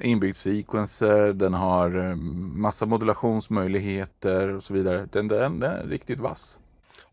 inbyggd 0.00 0.34
sequencer, 0.36 1.32
den 1.32 1.54
har 1.54 2.08
eh, 2.08 2.16
massa 2.56 2.86
modulationsmöjligheter 2.86 4.48
och 4.48 4.62
så 4.64 4.74
vidare. 4.74 5.08
Den, 5.12 5.28
den, 5.28 5.60
den 5.60 5.72
är 5.72 5.84
riktigt 5.86 6.20
vass. 6.20 6.58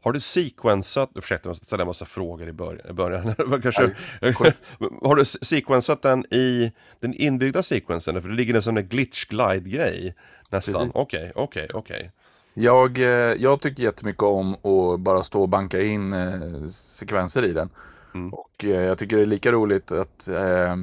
Har 0.06 0.14
du 0.14 0.20
sequensat, 0.20 1.10
ursäkta 1.16 1.50
jag 1.50 1.58
ställa 1.58 1.84
en 1.84 1.88
massa 1.88 2.06
frågor 2.06 2.48
i 2.48 2.54
början, 2.54 2.90
i 2.90 2.94
början. 2.94 3.36
Kanske, 3.64 3.96
har 5.02 5.16
du 5.16 5.26
sequensat 5.26 6.02
den 6.02 6.34
i 6.34 6.72
den 7.00 7.14
inbyggda 7.14 7.64
sequensen? 7.64 8.22
För 8.22 8.30
det 8.30 8.36
ligger 8.36 8.54
en 8.54 8.62
sån 8.62 8.76
där 8.76 8.82
glitch 8.82 9.26
glide 9.26 9.70
grej 9.70 10.16
nästan. 10.50 10.92
Okej, 10.94 11.32
okej, 11.36 11.68
okej. 11.74 12.12
Jag, 12.54 12.98
eh, 12.98 13.06
jag 13.38 13.62
tycker 13.62 13.84
jättemycket 13.84 14.24
om 14.24 14.54
att 14.54 15.00
bara 15.00 15.24
stå 15.24 15.42
och 15.42 15.50
banka 15.50 15.82
in 15.82 16.14
eh, 16.14 16.68
sekvenser 16.70 17.44
i 17.46 17.54
den. 17.54 17.70
Mm. 18.14 18.34
Och 18.34 18.66
eh, 18.66 18.82
jag 18.82 18.98
tycker 18.98 19.16
det 19.16 19.22
är 19.22 19.26
lika 19.26 19.52
roligt 19.52 19.92
att 19.92 20.28
eh, 20.28 20.76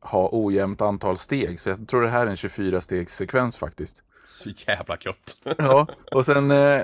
ha 0.00 0.28
ojämnt 0.32 0.80
antal 0.80 1.18
steg. 1.18 1.60
Så 1.60 1.68
jag 1.70 1.88
tror 1.88 2.02
det 2.02 2.10
här 2.10 2.26
är 2.26 2.30
en 2.30 2.36
24 2.36 2.80
stegs 2.80 3.16
sekvens 3.16 3.56
faktiskt. 3.56 4.02
Så 4.26 4.50
jävla 4.66 4.96
gött. 5.00 5.36
Ja, 5.58 5.86
och 6.12 6.26
sen 6.26 6.50
eh, 6.50 6.82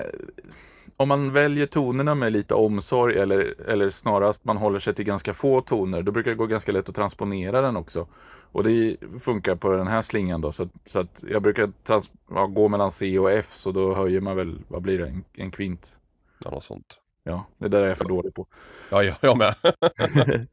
om 0.97 1.07
man 1.07 1.33
väljer 1.33 1.65
tonerna 1.65 2.15
med 2.15 2.33
lite 2.33 2.53
omsorg 2.53 3.17
eller, 3.17 3.69
eller 3.69 3.89
snarast 3.89 4.45
man 4.45 4.57
håller 4.57 4.79
sig 4.79 4.93
till 4.95 5.05
ganska 5.05 5.33
få 5.33 5.61
toner, 5.61 6.01
då 6.01 6.11
brukar 6.11 6.31
det 6.31 6.37
gå 6.37 6.45
ganska 6.45 6.71
lätt 6.71 6.89
att 6.89 6.95
transponera 6.95 7.61
den 7.61 7.77
också. 7.77 8.07
Och 8.51 8.63
det 8.63 8.97
funkar 9.19 9.55
på 9.55 9.69
den 9.71 9.87
här 9.87 10.01
slingan 10.01 10.41
då, 10.41 10.51
så, 10.51 10.63
att- 10.63 10.69
så 10.85 10.99
att 10.99 11.23
jag 11.29 11.41
brukar 11.41 11.71
trans- 11.83 12.11
ja, 12.31 12.45
gå 12.47 12.67
mellan 12.67 12.91
C 12.91 13.19
och 13.19 13.31
F, 13.31 13.47
så 13.49 13.71
då 13.71 13.93
höjer 13.95 14.21
man 14.21 14.35
väl, 14.35 14.59
vad 14.67 14.81
blir 14.81 14.97
det, 14.97 15.07
en, 15.07 15.23
en 15.33 15.51
kvint? 15.51 15.97
Ja, 16.43 16.51
något 16.51 16.63
sånt. 16.63 16.99
Ja, 17.23 17.45
det 17.57 17.67
där 17.67 17.81
är 17.81 17.87
jag 17.87 17.97
för 17.97 18.05
dålig 18.05 18.33
på. 18.33 18.47
Ja, 18.91 19.03
jag, 19.03 19.15
jag 19.21 19.37
med. 19.37 19.55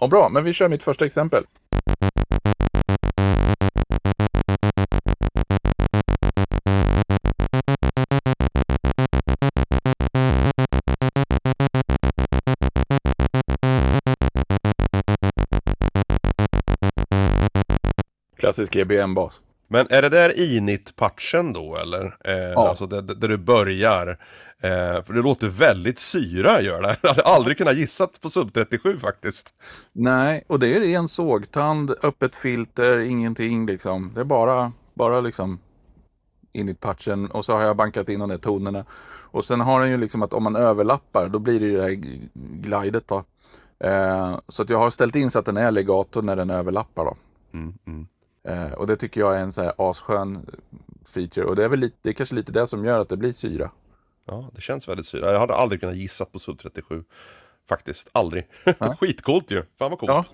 Ja, 0.00 0.06
bra, 0.08 0.28
men 0.28 0.44
vi 0.44 0.52
kör 0.52 0.68
mitt 0.68 0.84
första 0.84 1.06
exempel. 1.06 1.44
Klassisk 18.54 18.76
EBM-bas. 18.76 19.42
Men 19.68 19.86
är 19.90 20.02
det 20.02 20.08
där 20.08 20.38
init-patchen 20.40 21.52
då 21.52 21.76
eller? 21.76 22.16
Eh, 22.24 22.34
Ja. 22.34 22.68
Alltså 22.68 22.86
där, 22.86 23.02
där 23.02 23.28
du 23.28 23.36
börjar. 23.36 24.08
Eh, 24.60 25.02
för 25.04 25.12
det 25.12 25.22
låter 25.22 25.48
väldigt 25.48 25.98
syra 25.98 26.60
gör 26.60 26.82
det. 26.82 26.96
Jag 27.02 27.08
hade 27.08 27.22
aldrig 27.22 27.58
kunnat 27.58 27.76
gissat 27.76 28.20
på 28.20 28.30
sub 28.30 28.52
37 28.54 28.98
faktiskt. 28.98 29.54
Nej, 29.92 30.44
och 30.46 30.58
det 30.60 30.76
är 30.76 30.80
ren 30.80 31.08
sågtand, 31.08 31.94
öppet 32.02 32.36
filter, 32.36 32.98
ingenting 32.98 33.66
liksom. 33.66 34.12
Det 34.14 34.20
är 34.20 34.24
bara, 34.24 34.72
bara 34.94 35.20
liksom 35.20 35.58
in 36.52 36.68
i 36.68 36.74
patchen 36.74 37.30
och 37.30 37.44
så 37.44 37.52
har 37.52 37.62
jag 37.62 37.76
bankat 37.76 38.08
in 38.08 38.20
de 38.20 38.28
där 38.28 38.38
tonerna. 38.38 38.84
Och 39.30 39.44
sen 39.44 39.60
har 39.60 39.80
den 39.80 39.90
ju 39.90 39.96
liksom 39.96 40.22
att 40.22 40.32
om 40.32 40.42
man 40.42 40.56
överlappar 40.56 41.28
då 41.28 41.38
blir 41.38 41.60
det 41.60 41.66
ju 41.66 41.76
det 41.76 41.82
här 41.82 41.98
glidet 42.34 43.08
då. 43.08 43.24
Eh, 43.84 44.38
så 44.48 44.62
att 44.62 44.70
jag 44.70 44.78
har 44.78 44.90
ställt 44.90 45.16
in 45.16 45.30
så 45.30 45.38
att 45.38 45.46
den 45.46 45.56
är 45.56 45.70
legato 45.70 46.20
när 46.20 46.36
den 46.36 46.50
överlappar 46.50 47.04
då. 47.04 47.16
Mm, 47.52 47.74
mm. 47.86 48.06
Eh, 48.48 48.72
och 48.72 48.86
det 48.86 48.96
tycker 48.96 49.20
jag 49.20 49.36
är 49.36 49.40
en 49.40 49.52
så 49.52 49.62
här 49.62 49.72
asskön 49.78 50.46
feature. 51.14 51.44
Och 51.44 51.56
det 51.56 51.64
är 51.64 51.68
väl 51.68 51.78
lite, 51.78 51.96
det 52.02 52.08
är 52.08 52.12
kanske 52.12 52.34
lite 52.34 52.52
det 52.52 52.66
som 52.66 52.84
gör 52.84 53.00
att 53.00 53.08
det 53.08 53.16
blir 53.16 53.32
syra. 53.32 53.70
Ja, 54.26 54.50
det 54.54 54.60
känns 54.60 54.88
väldigt 54.88 55.06
syra. 55.06 55.32
Jag 55.32 55.40
hade 55.40 55.54
aldrig 55.54 55.80
kunnat 55.80 55.96
gissat 55.96 56.32
på 56.32 56.38
sub 56.38 56.58
37. 56.58 57.04
Faktiskt, 57.68 58.08
aldrig. 58.12 58.46
Ja. 58.78 58.96
Skitcoolt 59.00 59.50
ju. 59.50 59.62
Fan 59.78 59.90
vad 59.90 59.98
coolt. 59.98 60.10
Ja. 60.10 60.24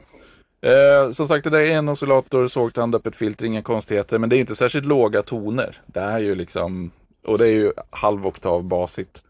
Eh, 0.62 1.10
som 1.10 1.28
sagt, 1.28 1.44
det 1.44 1.50
där 1.50 1.60
är 1.60 1.70
en 1.70 1.88
oscillator, 1.88 2.48
sågtand, 2.48 2.94
öppet 2.94 3.16
filter, 3.16 3.46
inga 3.46 3.62
konstigheter. 3.62 4.18
Men 4.18 4.30
det 4.30 4.36
är 4.36 4.40
inte 4.40 4.56
särskilt 4.56 4.86
låga 4.86 5.22
toner. 5.22 5.80
Det 5.86 6.00
är 6.00 6.18
ju 6.18 6.34
liksom, 6.34 6.90
och 7.26 7.38
det 7.38 7.46
är 7.46 7.52
ju 7.52 7.72
halvoktav 7.90 8.64
basigt. 8.64 9.22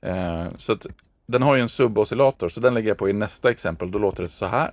Eh, 0.00 0.46
så 0.56 0.72
att 0.72 0.86
den 1.26 1.42
har 1.42 1.56
ju 1.56 1.62
en 1.62 1.68
suboscillator, 1.68 2.48
så 2.48 2.60
den 2.60 2.74
lägger 2.74 2.88
jag 2.88 2.98
på 2.98 3.08
i 3.08 3.12
nästa 3.12 3.50
exempel. 3.50 3.90
Då 3.90 3.98
låter 3.98 4.22
det 4.22 4.28
så 4.28 4.46
här. 4.46 4.72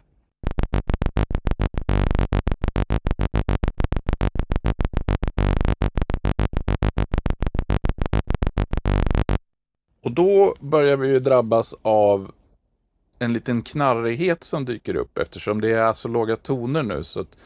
Och 10.06 10.12
då 10.12 10.56
börjar 10.60 10.98
vi 10.98 11.08
ju 11.08 11.20
drabbas 11.20 11.76
av 11.82 12.32
en 13.20 13.34
liten 13.34 13.62
knarrighet 13.62 14.44
som 14.44 14.66
dyker 14.66 14.96
upp 14.96 15.18
eftersom 15.18 15.62
det 15.62 15.72
är 15.72 15.94
så 15.94 16.08
låga 16.08 16.36
toner 16.36 16.84
nu 16.84 17.04
så 17.04 17.20
att 17.20 17.38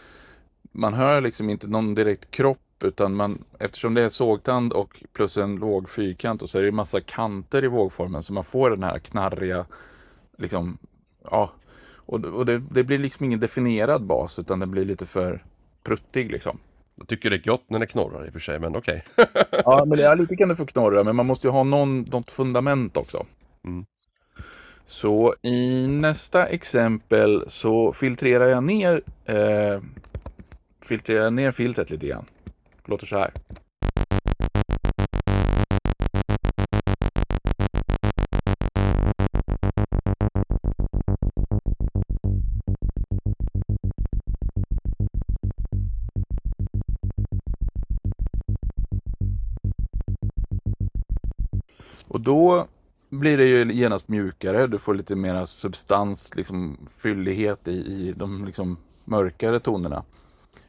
man 0.71 0.93
hör 0.93 1.21
liksom 1.21 1.49
inte 1.49 1.67
någon 1.67 1.95
direkt 1.95 2.31
kropp 2.31 2.83
utan 2.83 3.15
man, 3.15 3.43
eftersom 3.59 3.93
det 3.93 4.03
är 4.03 4.09
sågtand 4.09 4.73
och 4.73 5.03
plus 5.13 5.37
en 5.37 5.55
låg 5.55 5.89
fyrkant 5.89 6.41
och 6.41 6.49
så 6.49 6.57
är 6.57 6.63
det 6.63 6.71
massa 6.71 7.01
kanter 7.01 7.63
i 7.63 7.67
vågformen 7.67 8.23
så 8.23 8.33
man 8.33 8.43
får 8.43 8.69
den 8.69 8.83
här 8.83 8.99
knarriga, 8.99 9.65
liksom, 10.37 10.77
ja, 11.31 11.51
och, 11.95 12.25
och 12.25 12.45
det, 12.45 12.59
det, 12.59 12.83
blir 12.83 12.97
liksom 12.97 13.25
ingen 13.25 13.39
definierad 13.39 14.03
bas 14.03 14.39
utan 14.39 14.59
den 14.59 14.71
blir 14.71 14.85
lite 14.85 15.05
för 15.05 15.43
pruttig 15.83 16.31
liksom. 16.31 16.59
Jag 16.99 17.07
tycker 17.07 17.29
det 17.29 17.35
är 17.35 17.43
gott 17.43 17.69
när 17.69 17.79
det 17.79 17.85
knorrar 17.85 18.25
i 18.25 18.29
och 18.29 18.33
för 18.33 18.39
sig, 18.39 18.59
men 18.59 18.75
okej. 18.75 19.03
Okay. 19.17 19.25
ja, 19.65 19.85
men 19.85 19.97
det 19.97 20.03
är 20.03 20.15
lite 20.15 20.35
kan 20.35 20.49
det 20.49 20.55
få 20.55 20.65
knorra, 20.65 21.03
men 21.03 21.15
man 21.15 21.25
måste 21.25 21.47
ju 21.47 21.51
ha 21.51 21.63
någon, 21.63 22.01
något 22.01 22.31
fundament 22.31 22.97
också. 22.97 23.25
Mm. 23.65 23.85
Så 24.85 25.35
i 25.41 25.87
nästa 25.87 26.45
exempel 26.45 27.43
så 27.47 27.93
filtrerar 27.93 28.49
jag 28.49 28.63
ner, 28.63 29.01
eh, 29.25 29.81
filtrerar 30.81 31.31
ner 31.31 31.51
filtret 31.51 31.89
lite 31.89 32.07
grann. 32.07 32.25
Låter 32.85 33.05
så 33.05 33.17
här. 33.17 33.31
Och 52.19 52.25
då 52.25 52.67
blir 53.09 53.37
det 53.37 53.45
ju 53.45 53.73
genast 53.73 54.07
mjukare. 54.07 54.67
Du 54.67 54.77
får 54.77 54.93
lite 54.93 55.15
mera 55.15 55.45
substans, 55.45 56.35
liksom 56.35 56.87
fyllighet 56.97 57.67
i, 57.67 57.71
i 57.71 58.13
de 58.17 58.45
liksom 58.45 58.77
mörkare 59.05 59.59
tonerna. 59.59 60.03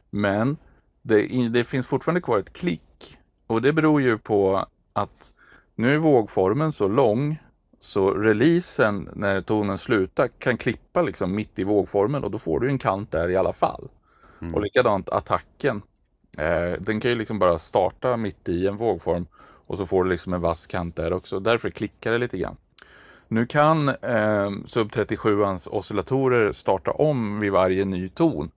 Men 0.09 0.57
det, 1.01 1.49
det, 1.49 1.63
finns 1.63 1.87
fortfarande 1.87 2.21
kvar 2.21 2.39
ett 2.39 2.53
klick. 2.53 3.17
Och 3.47 3.61
det 3.61 3.73
beror 3.73 4.01
ju 4.01 4.17
på 4.17 4.65
att 4.93 5.31
nu 5.75 5.93
är 5.93 5.97
vågformen 5.97 6.71
så 6.71 6.87
lång 6.87 7.39
så 7.79 8.11
releasen 8.11 9.09
när 9.13 9.41
tonen 9.41 9.77
slutar 9.77 10.27
kan 10.27 10.57
klippa 10.57 11.01
liksom 11.01 11.35
mitt 11.35 11.59
i 11.59 11.63
vågformen 11.63 12.23
och 12.23 12.31
då 12.31 12.37
får 12.37 12.59
du 12.59 12.67
en 12.67 12.79
kant 12.79 13.11
där 13.11 13.29
i 13.29 13.35
alla 13.35 13.53
fall. 13.53 13.89
Mm. 14.41 14.53
Och 14.53 14.61
likadant 14.61 15.09
attacken. 15.09 15.81
Eh, 16.37 16.79
den 16.79 16.99
kan 16.99 17.11
ju 17.11 17.15
liksom 17.15 17.39
bara 17.39 17.59
starta 17.59 18.17
mitt 18.17 18.49
i 18.49 18.67
en 18.67 18.77
vågform 18.77 19.25
och 19.71 19.77
så 19.77 19.85
får 19.85 20.03
du 20.03 20.09
liksom 20.09 20.33
en 20.33 20.41
vass 20.41 20.67
kant 20.67 20.95
där 20.95 21.13
också. 21.13 21.39
Därför 21.39 21.69
klickar 21.69 22.11
det 22.11 22.17
lite 22.17 22.37
grann. 22.37 22.57
Nu 23.27 23.45
kan 23.45 23.89
eh, 23.89 24.51
Sub 24.65 24.89
37ans 24.91 25.69
oscillatorer 25.69 26.51
starta 26.51 26.91
om 26.91 27.39
vid 27.39 27.51
varje 27.51 27.85
ny 27.85 28.07
ton. 28.07 28.51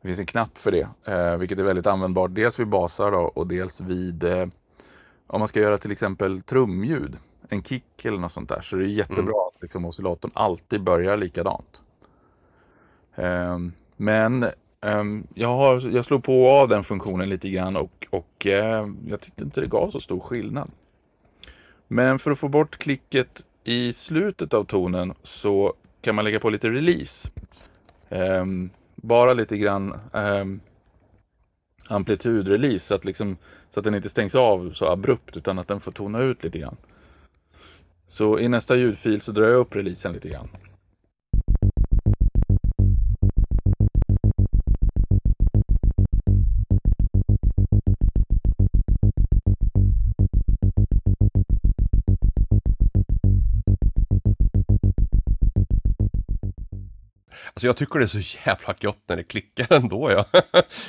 Det 0.00 0.08
finns 0.08 0.20
en 0.20 0.26
knapp 0.26 0.58
för 0.58 0.70
det, 0.70 0.88
eh, 1.06 1.36
vilket 1.36 1.58
är 1.58 1.62
väldigt 1.62 1.86
användbart. 1.86 2.34
Dels 2.34 2.58
vid 2.58 2.68
basar 2.68 3.10
då, 3.10 3.18
och 3.18 3.46
dels 3.46 3.80
vid 3.80 4.24
eh, 4.24 4.46
om 5.26 5.38
man 5.38 5.48
ska 5.48 5.60
göra 5.60 5.78
till 5.78 5.92
exempel 5.92 6.42
trumljud, 6.42 7.16
en 7.48 7.62
kick 7.62 8.04
eller 8.04 8.18
något 8.18 8.32
sånt 8.32 8.48
där. 8.48 8.60
Så 8.60 8.76
det 8.76 8.84
är 8.84 8.86
jättebra 8.86 9.22
mm. 9.22 9.50
att 9.54 9.62
liksom, 9.62 9.84
oscillatorn 9.84 10.30
alltid 10.34 10.82
börjar 10.82 11.16
likadant. 11.16 11.82
Eh, 13.14 13.58
men 13.96 14.46
Um, 14.86 15.26
jag, 15.34 15.48
har, 15.48 15.90
jag 15.94 16.04
slog 16.04 16.24
på 16.24 16.50
av 16.50 16.68
den 16.68 16.84
funktionen 16.84 17.28
lite 17.28 17.50
grann 17.50 17.76
och, 17.76 18.06
och 18.10 18.46
uh, 18.46 18.84
jag 19.08 19.20
tyckte 19.20 19.44
inte 19.44 19.60
det 19.60 19.66
gav 19.66 19.90
så 19.90 20.00
stor 20.00 20.20
skillnad. 20.20 20.70
Men 21.88 22.18
för 22.18 22.30
att 22.30 22.38
få 22.38 22.48
bort 22.48 22.78
klicket 22.78 23.44
i 23.64 23.92
slutet 23.92 24.54
av 24.54 24.64
tonen 24.64 25.14
så 25.22 25.74
kan 26.00 26.14
man 26.14 26.24
lägga 26.24 26.40
på 26.40 26.50
lite 26.50 26.68
release. 26.68 27.30
Um, 28.08 28.70
bara 28.96 29.32
lite 29.32 29.56
grann 29.58 29.94
ehm, 30.12 30.40
um, 30.40 30.60
amplitudrelease 31.88 32.86
så 32.86 32.94
att, 32.94 33.04
liksom, 33.04 33.36
så 33.70 33.80
att 33.80 33.84
den 33.84 33.94
inte 33.94 34.08
stängs 34.08 34.34
av 34.34 34.72
så 34.72 34.86
abrupt 34.86 35.36
utan 35.36 35.58
att 35.58 35.68
den 35.68 35.80
får 35.80 35.92
tona 35.92 36.22
ut 36.22 36.44
lite 36.44 36.58
grann. 36.58 36.76
Så 38.06 38.38
i 38.38 38.48
nästa 38.48 38.76
ljudfil 38.76 39.20
så 39.20 39.32
drar 39.32 39.48
jag 39.48 39.60
upp 39.60 39.76
releasen 39.76 40.12
lite 40.12 40.28
grann. 40.28 40.48
Alltså 57.60 57.66
jag 57.66 57.76
tycker 57.76 57.98
det 57.98 58.04
är 58.04 58.22
så 58.22 58.38
jävla 58.46 58.74
gött 58.80 59.02
när 59.08 59.16
det 59.16 59.22
klickar 59.22 59.66
ändå 59.76 60.10
ja. 60.10 60.24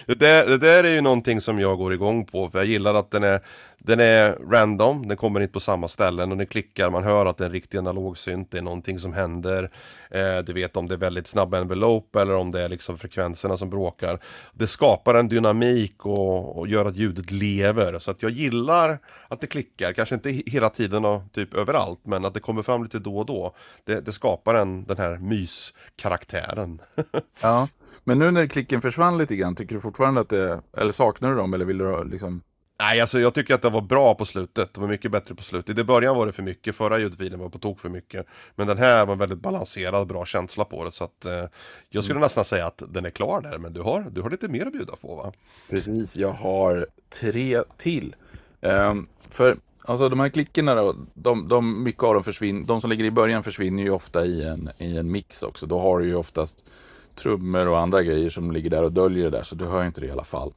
det, 0.05 0.15
där, 0.15 0.45
det 0.45 0.57
där 0.57 0.83
är 0.83 0.93
ju 0.93 1.01
någonting 1.01 1.41
som 1.41 1.59
jag 1.59 1.77
går 1.77 1.93
igång 1.93 2.25
på 2.25 2.49
för 2.49 2.59
jag 2.59 2.67
gillar 2.67 2.93
att 2.93 3.11
den 3.11 3.23
är 3.23 3.39
den 3.83 3.99
är 3.99 4.35
random, 4.51 5.07
den 5.07 5.17
kommer 5.17 5.39
inte 5.39 5.53
på 5.53 5.59
samma 5.59 5.87
ställen 5.87 6.31
och 6.31 6.37
den 6.37 6.47
klickar, 6.47 6.89
man 6.89 7.03
hör 7.03 7.25
att 7.25 7.37
det 7.37 7.43
är 7.43 7.45
en 7.45 7.53
riktig 7.53 7.77
analogsynt, 7.77 8.51
det 8.51 8.57
är 8.57 8.61
någonting 8.61 8.99
som 8.99 9.13
händer. 9.13 9.71
Eh, 10.11 10.37
Du 10.45 10.53
vet 10.53 10.77
om 10.77 10.87
det 10.87 10.95
är 10.95 10.97
väldigt 10.97 11.27
snabba 11.27 11.57
envelope 11.57 12.21
eller 12.21 12.33
om 12.35 12.51
det 12.51 12.61
är 12.61 12.69
liksom 12.69 12.97
frekvenserna 12.97 13.57
som 13.57 13.69
bråkar. 13.69 14.19
Det 14.53 14.67
skapar 14.67 15.15
en 15.15 15.27
dynamik 15.27 16.05
och, 16.05 16.57
och 16.59 16.67
gör 16.67 16.85
att 16.85 16.95
ljudet 16.95 17.31
lever. 17.31 17.99
Så 17.99 18.11
att 18.11 18.21
jag 18.21 18.31
gillar 18.31 18.99
att 19.27 19.41
det 19.41 19.47
klickar, 19.47 19.93
kanske 19.93 20.15
inte 20.15 20.29
hela 20.29 20.69
tiden 20.69 21.05
och 21.05 21.21
typ 21.31 21.53
överallt 21.53 21.99
men 22.03 22.25
att 22.25 22.33
det 22.33 22.39
kommer 22.39 22.63
fram 22.63 22.83
lite 22.83 22.99
då 22.99 23.17
och 23.17 23.25
då 23.25 23.55
Det, 23.85 24.01
det 24.05 24.11
skapar 24.11 24.55
en, 24.55 24.83
den 24.85 24.97
här 24.97 25.17
myskaraktären. 25.17 26.81
Ja, 27.41 27.67
men 28.03 28.19
nu 28.19 28.31
när 28.31 28.47
klicken 28.47 28.81
försvann 28.81 29.17
lite 29.17 29.35
grann, 29.35 29.55
tycker 29.55 29.75
du 29.75 29.81
fortfarande 29.81 30.21
att 30.21 30.29
det, 30.29 30.61
eller 30.77 30.91
saknar 30.91 31.29
du 31.29 31.35
dem 31.35 31.53
eller 31.53 31.65
vill 31.65 31.77
du 31.77 32.03
liksom? 32.03 32.41
Nej, 32.81 33.01
alltså 33.01 33.19
jag 33.19 33.33
tycker 33.33 33.55
att 33.55 33.61
det 33.61 33.69
var 33.69 33.81
bra 33.81 34.15
på 34.15 34.25
slutet. 34.25 34.73
Det 34.73 34.81
var 34.81 34.87
mycket 34.87 35.11
bättre 35.11 35.35
på 35.35 35.43
slutet. 35.43 35.77
I 35.77 35.83
början 35.83 36.15
var 36.15 36.25
det 36.25 36.31
för 36.31 36.43
mycket, 36.43 36.75
förra 36.75 36.99
ljudfilen 36.99 37.39
var 37.39 37.49
på 37.49 37.59
tok 37.59 37.79
för 37.79 37.89
mycket. 37.89 38.25
Men 38.55 38.67
den 38.67 38.77
här 38.77 39.05
var 39.05 39.15
väldigt 39.15 39.39
balanserad, 39.39 40.07
bra 40.07 40.25
känsla 40.25 40.65
på 40.65 40.83
det. 40.83 40.91
Så 40.91 41.03
att 41.03 41.25
eh, 41.25 41.45
jag 41.89 42.03
skulle 42.03 42.17
mm. 42.17 42.25
nästan 42.25 42.45
säga 42.45 42.65
att 42.65 42.83
den 42.89 43.05
är 43.05 43.09
klar 43.09 43.41
där, 43.41 43.57
men 43.57 43.73
du 43.73 43.81
har, 43.81 44.01
du 44.11 44.21
har 44.21 44.29
lite 44.29 44.47
mer 44.47 44.65
att 44.65 44.71
bjuda 44.71 44.95
på 44.95 45.15
va? 45.15 45.33
Precis, 45.69 46.15
jag 46.15 46.31
har 46.31 46.87
tre 47.19 47.63
till. 47.77 48.15
Um, 48.61 49.07
för 49.29 49.57
Alltså 49.85 50.09
de 50.09 50.19
här 50.19 50.29
klickorna 50.29 50.75
då, 50.75 50.95
de, 51.13 51.47
de, 51.47 51.83
mycket 51.83 52.03
av 52.03 52.13
dem 52.13 52.23
försvinner, 52.23 52.67
de 52.67 52.81
som 52.81 52.89
ligger 52.89 53.05
i 53.05 53.11
början 53.11 53.43
försvinner 53.43 53.83
ju 53.83 53.89
ofta 53.89 54.25
i 54.25 54.47
en, 54.47 54.69
i 54.77 54.97
en 54.97 55.11
mix 55.11 55.43
också. 55.43 55.65
Då 55.65 55.79
har 55.79 55.99
du 55.99 56.05
ju 56.05 56.15
oftast 56.15 56.65
trummor 57.15 57.67
och 57.67 57.79
andra 57.79 58.03
grejer 58.03 58.29
som 58.29 58.51
ligger 58.51 58.69
där 58.69 58.83
och 58.83 58.91
döljer 58.91 59.23
det 59.23 59.29
där, 59.29 59.43
så 59.43 59.55
du 59.55 59.65
hör 59.65 59.85
inte 59.85 60.01
det 60.01 60.07
i 60.07 60.11
alla 60.11 60.23
fall. 60.23 60.53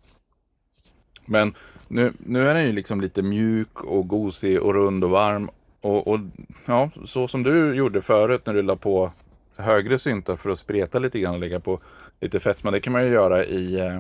Men 1.26 1.54
nu, 1.88 2.12
nu 2.18 2.48
är 2.48 2.54
den 2.54 2.64
ju 2.64 2.72
liksom 2.72 3.00
lite 3.00 3.22
mjuk 3.22 3.80
och 3.80 4.08
gosig 4.08 4.62
och 4.62 4.74
rund 4.74 5.04
och 5.04 5.10
varm. 5.10 5.50
Och, 5.80 6.08
och 6.08 6.20
ja, 6.66 6.90
så 7.04 7.28
som 7.28 7.42
du 7.42 7.74
gjorde 7.74 8.02
förut 8.02 8.46
när 8.46 8.54
du 8.54 8.62
la 8.62 8.76
på 8.76 9.12
högre 9.56 9.98
syntar 9.98 10.36
för 10.36 10.50
att 10.50 10.58
spreta 10.58 10.98
lite 10.98 11.20
grann 11.20 11.34
och 11.34 11.40
lägga 11.40 11.60
på 11.60 11.80
lite 12.20 12.40
fetma. 12.40 12.70
Det 12.70 12.80
kan 12.80 12.92
man 12.92 13.04
ju 13.04 13.12
göra 13.12 13.44
i, 13.44 13.80
eh, 13.80 13.98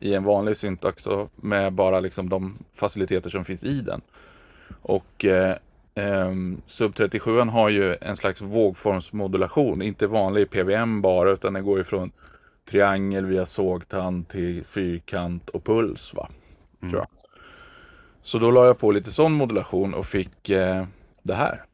i 0.00 0.14
en 0.14 0.24
vanlig 0.24 0.56
synt 0.56 0.84
också 0.84 1.28
med 1.36 1.72
bara 1.72 2.00
liksom 2.00 2.28
de 2.28 2.58
faciliteter 2.74 3.30
som 3.30 3.44
finns 3.44 3.64
i 3.64 3.80
den. 3.80 4.00
Och 4.82 5.24
eh, 5.24 5.56
eh, 5.94 6.34
Sub 6.66 6.94
37 6.94 7.40
har 7.40 7.68
ju 7.68 7.96
en 8.00 8.16
slags 8.16 8.40
vågformsmodulation, 8.40 9.82
inte 9.82 10.06
vanlig 10.06 10.50
PWM 10.50 11.00
bara, 11.00 11.30
utan 11.30 11.52
den 11.52 11.64
går 11.64 11.80
ifrån 11.80 12.10
triangel 12.70 13.26
via 13.26 13.46
sågtand 13.46 14.28
till 14.28 14.64
fyrkant 14.64 15.48
och 15.48 15.64
puls. 15.64 16.14
Va? 16.14 16.28
Mm. 16.82 16.90
Tror 16.90 17.00
jag. 17.00 17.08
Mm. 17.08 17.44
Så 18.22 18.38
då 18.38 18.50
la 18.50 18.66
jag 18.66 18.78
på 18.78 18.90
lite 18.92 19.10
sån 19.10 19.32
modulation 19.32 19.94
och 19.94 20.06
fick 20.06 20.50
eh, 20.50 20.84
det 21.22 21.34
här. 21.34 21.64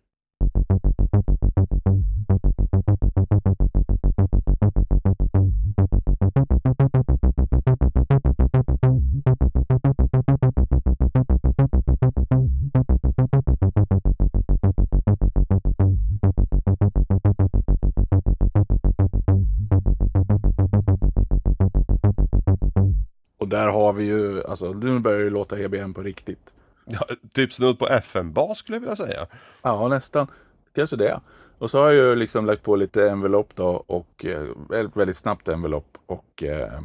Alltså 24.62 24.78
nu 24.78 24.98
börjar 24.98 25.20
det 25.20 25.30
låta 25.30 25.59
EBM 25.59 25.94
på 25.94 26.02
riktigt. 26.02 26.54
Ja, 26.84 27.07
typ 27.32 27.52
snudd 27.52 27.78
på 27.78 27.88
FM-bas 27.88 28.59
skulle 28.59 28.76
jag 28.76 28.80
vilja 28.80 28.96
säga. 28.96 29.26
Ja, 29.62 29.88
nästan. 29.88 30.26
Kanske 30.74 30.96
det. 30.96 31.20
Och 31.59 31.70
så 31.70 31.78
har 31.78 31.86
jag 31.86 31.94
ju 31.94 32.14
liksom 32.14 32.46
lagt 32.46 32.62
på 32.62 32.76
lite 32.76 33.11
envelop 33.11 33.54
då 33.54 33.84
och 33.86 34.24
eh, 34.24 34.46
väldigt, 34.94 35.16
snabbt 35.16 35.48
envelop 35.48 35.98
och 36.07 36.42
eh, 36.42 36.80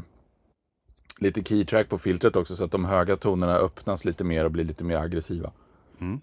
lite 1.17 1.43
keytrack 1.43 1.89
på 1.89 1.97
filtret 1.97 2.35
också 2.35 2.55
så 2.55 2.63
att 2.63 2.71
de 2.71 2.85
höga 2.85 3.15
tonerna 3.15 3.55
öppnas 3.55 4.05
lite 4.05 4.23
mer 4.23 4.45
och 4.45 4.51
blir 4.51 4.63
lite 4.63 4.83
mer 4.83 4.97
aggressiva. 4.97 5.51
Mm. 5.99 6.21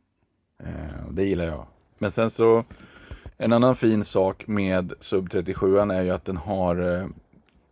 Eh, 0.59 1.11
det 1.11 1.25
gillar 1.25 1.47
jag. 1.47 1.67
Men 1.99 2.13
sen 2.13 2.31
så 2.31 2.65
en 3.37 3.53
annan 3.53 3.77
fin 3.77 4.05
sak 4.05 4.47
med 4.47 4.93
Sub 5.01 5.31
37 5.31 5.79
är 5.79 6.03
ju 6.03 6.11
att 6.11 6.25
den 6.25 6.37
har 6.37 6.77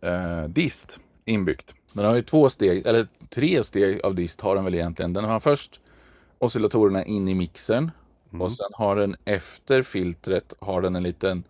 eh, 0.01 0.11
eh, 0.11 0.47
dist 0.47 0.99
inbyggt. 1.25 1.75
Den 1.93 2.05
har 2.05 2.15
ju 2.15 2.21
två 2.21 2.49
steg, 2.49 2.87
eller 2.87 3.07
tre 3.29 3.63
steg 3.63 4.01
av 4.03 4.15
dist 4.15 4.41
har 4.41 4.55
den 4.55 4.63
väl 4.65 4.75
egentligen. 4.75 5.13
Den 5.13 5.23
har 5.23 5.39
först 5.39 5.79
oscillatorerna 6.39 7.03
in 7.05 7.27
i 7.27 7.35
mixern 7.35 7.91
Mm. 8.31 8.41
och 8.41 8.51
sen 8.51 8.69
har 8.73 8.95
den 8.95 9.15
efter 9.25 9.81
filtret 9.81 10.53
har 10.59 10.81
den 10.81 10.95
en 10.95 11.03
liten 11.03 11.43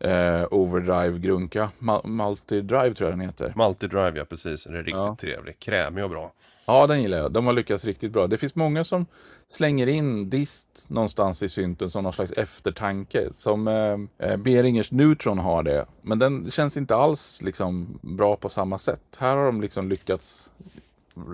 eh, 0.00 0.44
overdrive-grunka. 0.50 1.70
Multidrive 2.04 2.94
tror 2.94 3.10
jag 3.10 3.18
den 3.18 3.26
heter. 3.26 3.52
Multidrive, 3.56 4.12
ja 4.18 4.24
precis. 4.24 4.64
Den 4.64 4.74
är 4.74 4.78
riktigt 4.78 4.94
Ja. 4.94 5.16
trevlig. 5.20 5.58
Krämig 5.58 6.04
och 6.04 6.10
bra. 6.10 6.32
Ja, 6.66 6.86
den 6.86 7.02
gillar 7.02 7.18
jag. 7.18 7.32
De 7.32 7.46
har 7.46 7.52
lyckats 7.52 7.84
riktigt 7.84 8.12
bra. 8.12 8.26
Det 8.26 8.38
finns 8.38 8.54
många 8.54 8.84
som 8.84 9.06
slänger 9.46 9.86
in 9.86 10.30
dist 10.30 10.84
någonstans 10.88 11.42
i 11.42 11.48
synten 11.48 11.90
som 11.90 12.02
någon 12.04 12.12
slags 12.12 12.32
eftertanke. 12.32 13.32
Som 13.32 13.68
eh, 13.68 14.28
eh, 14.30 14.36
Beringers 14.36 14.92
Neutron 14.92 15.38
har 15.38 15.62
det. 15.62 15.86
Men 16.02 16.18
den 16.18 16.50
känns 16.50 16.76
inte 16.76 16.96
alls 16.96 17.42
liksom 17.42 17.98
bra 18.02 18.36
på 18.36 18.48
samma 18.48 18.78
sätt. 18.78 19.02
Här 19.18 19.36
har 19.36 19.44
de 19.46 19.60
liksom 19.60 19.88
lyckats 19.88 20.50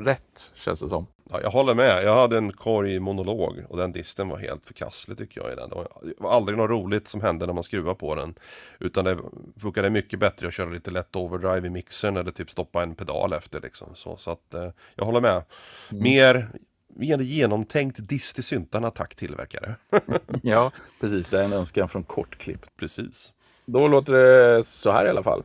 rätt, 0.04 0.52
känns 0.54 0.80
det 0.80 0.88
som. 0.88 1.06
Ja, 1.30 1.40
jag 1.42 1.50
håller 1.50 1.74
med. 1.74 2.04
Jag 2.04 2.14
hade 2.14 2.36
en 2.38 2.52
korg 2.52 2.98
monolog 3.00 3.64
och 3.68 3.76
den 3.76 3.92
disten 3.92 4.28
var 4.28 4.38
helt 4.38 4.66
förkastlig 4.66 5.18
tycker 5.18 5.40
jag 5.40 5.52
i 5.52 5.54
den. 5.54 5.68
Det 5.70 5.76
var- 6.18 6.30
aldrig 6.30 6.58
något 6.58 6.70
roligt 6.70 7.08
som 7.08 7.20
hände 7.20 7.46
när 7.46 7.52
man 7.52 7.62
skruvar 7.64 7.94
på 7.94 8.14
den. 8.14 8.34
Utan 8.78 9.04
det 9.04 9.18
funkade 9.60 9.90
mycket 9.90 10.18
bättre 10.18 10.46
att 10.46 10.54
köra 10.54 10.70
lite 10.70 10.90
lätt 10.90 11.16
overdrive 11.16 11.66
i 11.66 11.70
mixern 11.70 12.16
eller 12.16 12.30
typ 12.30 12.50
stoppa 12.50 12.82
en 12.82 12.94
pedal 12.94 13.32
efter 13.32 13.60
liksom. 13.60 13.88
Så, 13.94 14.16
så 14.16 14.30
att 14.30 14.54
eh, 14.54 14.70
jag 14.94 15.04
håller 15.04 15.20
med. 15.20 15.42
Mer, 15.90 16.48
mer 16.88 17.18
genomtänkt 17.18 18.08
dist 18.08 18.38
i 18.38 18.42
syntarna, 18.42 18.90
tack 18.90 19.14
tillverkare. 19.14 19.74
Ja, 20.42 20.70
precis. 21.00 21.28
Det 21.28 21.40
är 21.40 21.44
en 21.44 21.52
önskan 21.52 21.88
från 21.88 22.02
Kortklipp. 22.04 22.66
Precis. 22.76 23.32
Då 23.64 23.88
låter 23.88 24.12
det 24.12 24.64
så 24.64 24.90
här 24.90 25.06
i 25.06 25.08
alla 25.08 25.22
fall. 25.22 25.42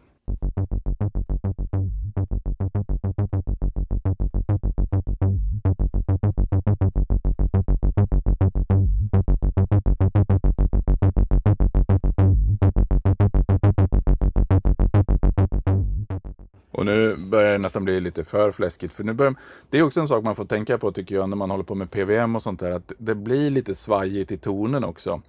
Och 16.85 16.91
nu 16.91 17.15
börjar 17.15 17.51
det 17.51 17.57
nästan 17.57 17.85
bli 17.85 17.99
lite 17.99 18.23
för 18.23 18.51
fläskigt. 18.51 18.93
För 18.93 19.03
nu 19.03 19.13
börjar, 19.13 19.35
det 19.69 19.77
är 19.77 19.83
också 19.83 19.99
en 19.99 20.07
sak 20.07 20.23
man 20.23 20.35
får 20.35 20.45
tänka 20.45 20.77
på 20.77 20.91
tycker 20.91 21.15
jag 21.15 21.29
när 21.29 21.37
man 21.37 21.49
håller 21.49 21.63
på 21.63 21.75
med 21.75 21.91
PVM 21.91 22.35
och 22.35 22.41
sånt 22.41 22.59
där. 22.59 22.71
Att 22.71 22.91
det 22.97 23.15
blir 23.15 23.49
lite 23.49 23.75
svajigt 23.75 24.31
i 24.31 24.37
tonen 24.37 24.83
också. 24.83 25.21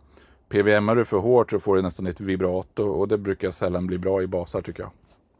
PVMar 0.48 0.96
du 0.96 1.04
för 1.04 1.16
hårt 1.16 1.50
så 1.50 1.58
får 1.58 1.76
du 1.76 1.82
nästan 1.82 2.06
ett 2.06 2.20
vibrato 2.20 2.84
och 2.84 3.08
det 3.08 3.18
brukar 3.18 3.50
sällan 3.50 3.86
bli 3.86 3.98
bra 3.98 4.22
i 4.22 4.26
basar 4.26 4.60
tycker 4.62 4.82
jag. 4.82 4.92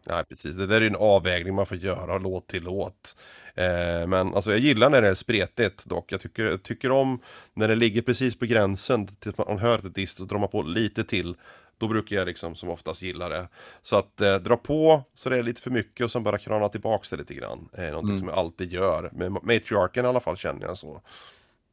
Nej, 0.05 0.25
precis. 0.25 0.55
Det 0.55 0.67
där 0.67 0.81
är 0.81 0.87
en 0.87 0.97
avvägning 0.97 1.55
man 1.55 1.67
får 1.67 1.77
göra 1.77 2.19
låt 2.19 2.47
till 2.47 2.63
låt. 2.63 3.17
Eh, 3.55 4.07
men 4.07 4.35
alltså 4.35 4.51
jag 4.51 4.61
gillar 4.61 4.91
när 4.91 5.03
det 5.03 5.09
är 5.09 5.15
spretigt 5.15 5.85
dock. 5.87 6.13
Jag 6.13 6.21
tycker, 6.21 6.45
jag 6.45 6.63
tycker 6.63 6.91
om 6.91 7.19
när 7.55 7.69
det 7.69 7.75
ligger 7.75 8.03
precis 8.03 8.39
på 8.39 8.47
gränsen 8.47 9.07
tills 9.07 9.39
man 9.39 9.59
hör 9.59 9.79
ett 9.79 9.95
dist 9.95 10.21
och 10.21 10.27
drar 10.27 10.39
man 10.39 10.49
på 10.49 10.63
lite 10.63 11.05
till. 11.05 11.37
Då 11.79 11.89
brukar 11.89 12.17
jag 12.17 12.27
liksom 12.27 12.55
som 12.55 12.69
oftast 12.69 13.03
gilla 13.03 13.29
det. 13.29 13.49
Så 13.83 13.97
att 13.97 14.21
eh, 14.21 14.37
dra 14.37 14.57
på 14.57 15.03
så 15.15 15.29
det 15.31 15.37
är 15.37 15.43
lite 15.43 15.63
för 15.63 15.71
mycket 15.71 16.05
och 16.05 16.11
sen 16.11 16.23
bara 16.23 16.39
krana 16.39 16.69
tillbaks 16.69 17.11
det 17.11 17.17
lite 17.17 17.35
grann. 17.35 17.69
är 17.73 17.93
någonting 17.93 18.19
som 18.19 18.29
jag 18.29 18.39
alltid 18.39 18.73
gör. 18.73 19.11
Med 19.13 19.33
matriarken 19.33 20.05
i 20.05 20.09
alla 20.09 20.21
fall 20.21 20.37
känner 20.37 20.67
jag 20.67 20.79
så. 20.79 21.03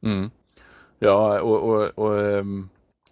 Mm. 0.02 0.30
Ja, 0.98 1.40
och, 1.40 1.70
och, 1.70 1.98
och 1.98 2.22
ehm, 2.22 2.68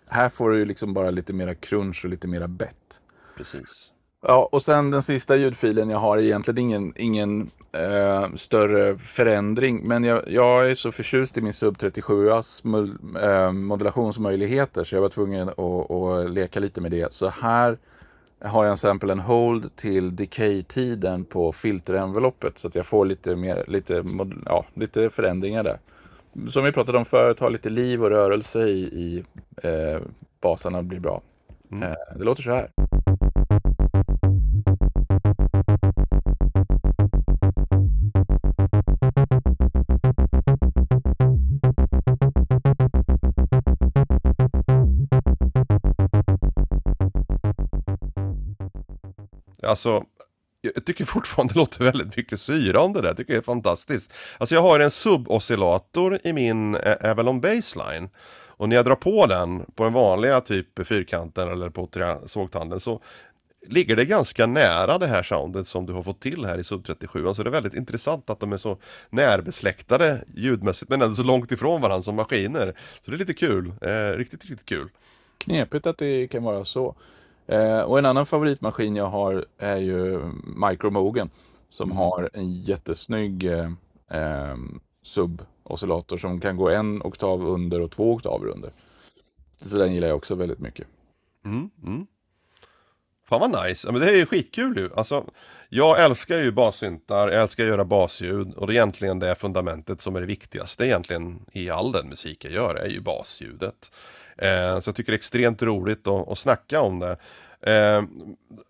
här 0.07 0.28
får 0.28 0.51
du 0.51 0.59
ju 0.59 0.64
liksom 0.64 0.95
bara 0.95 1.11
lite 1.11 1.32
mera 1.32 1.55
crunch 1.55 2.05
och 2.05 2.11
lite 2.11 2.28
mera 2.28 2.49
bett. 2.49 3.01
Precis. 3.36 3.91
Ja, 4.26 4.48
och 4.52 4.62
sen 4.62 4.90
den 4.90 5.02
sista 5.02 5.36
ljudfilen 5.36 5.90
jag 5.90 5.98
har 5.98 6.18
är 6.18 6.22
egentligen 6.22 6.58
ingen, 6.58 6.92
ingen 6.96 7.50
eh, 7.72 8.34
större 8.36 8.98
förändring. 8.98 9.88
Men 9.88 10.04
jag, 10.04 10.22
jag 10.28 10.70
är 10.70 10.74
så 10.74 10.92
förtjust 10.92 11.38
i 11.38 11.40
min 11.40 11.52
Sub 11.52 11.76
37as 11.76 12.66
mul, 12.66 12.98
eh, 13.22 13.52
modulationsmöjligheter 13.52 14.84
så 14.84 14.96
jag 14.96 15.02
var 15.02 15.08
tvungen 15.08 15.48
att, 15.48 15.90
att 15.90 16.30
leka 16.30 16.60
lite 16.60 16.80
med 16.80 16.90
det. 16.90 17.12
Så 17.12 17.28
här 17.28 17.78
har 18.40 18.64
jag 18.64 18.70
en 18.70 18.76
sample 18.76 19.12
and 19.12 19.20
hold 19.20 19.76
till 19.76 20.16
decay-tiden 20.16 21.24
på 21.24 21.52
filterenveloppet 21.52 22.58
så 22.58 22.68
att 22.68 22.74
jag 22.74 22.86
får 22.86 23.06
lite, 23.06 23.36
mer, 23.36 23.64
lite, 23.68 24.04
ja, 24.46 24.64
lite 24.74 25.10
förändringar 25.10 25.62
där. 25.62 25.78
Som 26.48 26.64
vi 26.64 26.72
pratade 26.72 26.98
om 26.98 27.04
förut, 27.04 27.40
ha 27.40 27.48
lite 27.48 27.68
liv 27.68 28.04
och 28.04 28.10
rörelse 28.10 28.60
i, 28.60 28.80
i 28.80 29.24
eh, 29.62 30.00
basarna 30.40 30.82
blir 30.82 31.00
bra. 31.00 31.22
Mm. 31.72 31.82
Eh, 31.82 31.94
det 32.16 32.24
låter 32.24 32.42
så 32.42 32.50
här. 32.50 32.70
Alltså, 49.72 50.04
jag 50.60 50.84
tycker 50.84 51.04
fortfarande 51.04 51.54
det 51.54 51.58
låter 51.58 51.84
väldigt 51.84 52.16
mycket 52.16 52.40
syra 52.40 52.80
om 52.80 52.92
det 52.92 53.00
där. 53.00 53.08
Jag 53.08 53.16
tycker 53.16 53.32
det 53.32 53.38
är 53.38 53.42
fantastiskt. 53.42 54.12
Alltså 54.38 54.54
jag 54.54 54.62
har 54.62 54.80
en 54.80 54.90
sub-oscillator 54.90 56.18
i 56.24 56.32
min 56.32 56.74
eh, 56.74 57.10
Avalon 57.10 57.40
Baseline. 57.40 58.08
Och 58.62 58.68
när 58.68 58.76
jag 58.76 58.84
drar 58.84 58.94
på 58.94 59.26
den 59.26 59.64
på 59.74 59.84
den 59.84 59.92
vanliga 59.92 60.40
typ 60.40 60.86
fyrkanten 60.86 61.48
eller 61.48 61.70
på 61.70 61.88
sågtanden 62.26 62.80
så 62.80 63.00
ligger 63.66 63.96
det 63.96 64.04
ganska 64.04 64.46
nära 64.46 64.98
det 64.98 65.06
här 65.06 65.22
soundet 65.22 65.68
som 65.68 65.86
du 65.86 65.92
har 65.92 66.02
fått 66.02 66.20
till 66.20 66.44
här 66.44 66.58
i 66.58 66.64
Sub 66.64 66.84
37. 66.84 67.34
Så 67.34 67.42
det 67.42 67.48
är 67.48 67.52
väldigt 67.52 67.74
intressant 67.74 68.30
att 68.30 68.40
de 68.40 68.52
är 68.52 68.56
så 68.56 68.78
närbesläktade 69.10 70.24
ljudmässigt 70.34 70.90
men 70.90 71.02
ändå 71.02 71.14
så 71.14 71.22
långt 71.22 71.52
ifrån 71.52 71.80
varandra 71.80 72.02
som 72.02 72.14
maskiner. 72.14 72.74
Så 73.00 73.10
det 73.10 73.16
är 73.16 73.18
lite 73.18 73.34
kul. 73.34 73.72
Eh, 73.80 74.16
riktigt, 74.16 74.44
riktigt 74.44 74.68
kul. 74.68 74.88
Knepigt 75.38 75.86
att 75.86 75.98
det 75.98 76.28
kan 76.28 76.42
vara 76.42 76.64
så. 76.64 76.94
Eh, 77.47 77.80
och 77.80 77.99
en 77.99 78.07
annan 78.07 78.26
favoritmaskin 78.26 78.97
jag 78.97 79.07
har 79.07 79.45
är 79.59 79.76
ju 79.76 80.20
Micro 80.45 80.90
Mogen 80.90 81.30
som 81.68 81.93
har 81.93 82.30
en 82.32 82.53
jättesnygg 82.53 83.45
eh, 83.45 83.70
eh, 84.11 84.57
sub-oscillator 85.03 86.16
som 86.16 86.40
kan 86.40 86.57
gå 86.57 86.70
en 86.70 87.03
oktav 87.03 87.47
under 87.47 87.80
och 87.80 87.90
två 87.90 88.12
oktaver 88.12 88.47
under. 88.47 88.70
Så 89.57 89.78
den 89.78 89.95
gillar 89.95 90.09
jag 90.09 90.16
också 90.16 90.34
väldigt 90.34 90.59
mycket. 90.59 90.86
Mm, 91.45 91.70
mm. 91.86 92.07
Fan 93.28 93.40
vad 93.40 93.66
nice, 93.66 93.88
ja, 93.88 93.93
men 93.93 94.01
det 94.01 94.11
är 94.11 94.16
ju 94.16 94.26
skitkul 94.26 94.78
ju. 94.78 94.90
Alltså, 94.95 95.24
jag 95.68 96.05
älskar 96.05 96.36
ju 96.36 96.53
bassyntar, 96.53 97.28
jag 97.28 97.43
älskar 97.43 97.64
att 97.64 97.70
göra 97.70 97.84
basljud 97.84 98.55
och 98.55 98.66
det 98.66 98.72
är 98.72 98.74
egentligen 98.74 99.18
det 99.18 99.34
fundamentet 99.34 100.01
som 100.01 100.16
är 100.16 100.20
det 100.20 100.26
viktigaste 100.26 100.86
egentligen 100.86 101.47
i 101.53 101.70
all 101.70 101.93
den 101.93 102.09
musik 102.09 102.45
jag 102.45 102.53
gör, 102.53 102.74
är 102.74 102.88
ju 102.88 103.01
basljudet. 103.01 103.90
Eh, 104.39 104.80
så 104.80 104.89
jag 104.89 104.97
tycker 104.97 105.12
det 105.12 105.16
är 105.16 105.18
extremt 105.18 105.62
roligt 105.62 106.09
att, 106.09 106.28
att 106.28 106.39
snacka 106.39 106.80
om 106.80 106.99
det. 106.99 107.16
Eh, 107.66 108.03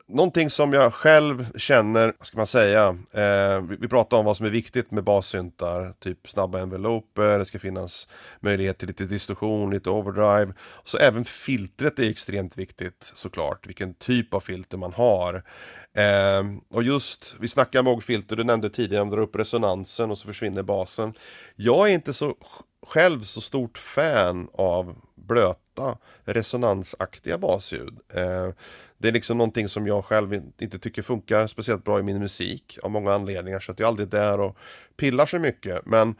någonting 0.08 0.50
som 0.50 0.72
jag 0.72 0.94
själv 0.94 1.58
känner, 1.58 2.12
vad 2.18 2.26
ska 2.26 2.36
man 2.36 2.46
säga, 2.46 2.88
eh, 3.12 3.60
vi, 3.60 3.76
vi 3.80 3.88
pratar 3.88 4.16
om 4.16 4.24
vad 4.24 4.36
som 4.36 4.46
är 4.46 4.50
viktigt 4.50 4.90
med 4.90 5.04
bassyntar, 5.04 5.94
typ 6.00 6.30
snabba 6.30 6.58
enveloper, 6.58 7.38
det 7.38 7.44
ska 7.44 7.58
finnas 7.58 8.08
möjlighet 8.40 8.78
till 8.78 8.88
lite 8.88 9.04
distorsion, 9.04 9.70
lite 9.70 9.90
overdrive. 9.90 10.54
Så 10.84 10.98
även 10.98 11.24
filtret 11.24 11.98
är 11.98 12.10
extremt 12.10 12.56
viktigt 12.56 13.12
såklart, 13.14 13.66
vilken 13.66 13.94
typ 13.94 14.34
av 14.34 14.40
filter 14.40 14.78
man 14.78 14.92
har. 14.92 15.42
Eh, 15.94 16.42
och 16.70 16.82
just, 16.82 17.34
vi 17.40 17.48
snackar 17.48 17.88
om 17.88 18.00
filter 18.00 18.36
du 18.36 18.44
nämnde 18.44 18.70
tidigare, 18.70 19.04
de 19.04 19.10
drar 19.10 19.22
upp 19.22 19.36
resonansen 19.36 20.10
och 20.10 20.18
så 20.18 20.26
försvinner 20.26 20.62
basen. 20.62 21.14
Jag 21.56 21.88
är 21.88 21.94
inte 21.94 22.12
så 22.12 22.34
själv 22.86 23.22
så 23.22 23.40
stort 23.40 23.78
fan 23.78 24.48
av 24.52 24.96
blöta 25.26 25.98
resonansaktiga 26.24 27.38
basljud. 27.38 27.98
Eh, 28.14 28.48
det 28.98 29.08
är 29.08 29.12
liksom 29.12 29.38
någonting 29.38 29.68
som 29.68 29.86
jag 29.86 30.04
själv 30.04 30.34
inte 30.34 30.78
tycker 30.78 31.02
funkar 31.02 31.46
speciellt 31.46 31.84
bra 31.84 31.98
i 31.98 32.02
min 32.02 32.18
musik 32.18 32.78
av 32.82 32.90
många 32.90 33.12
anledningar 33.14 33.60
så 33.60 33.72
att 33.72 33.78
jag 33.78 33.86
är 33.86 33.88
aldrig 33.88 34.08
där 34.08 34.40
och 34.40 34.56
pillar 34.96 35.26
så 35.26 35.38
mycket. 35.38 35.86
Men 35.86 36.14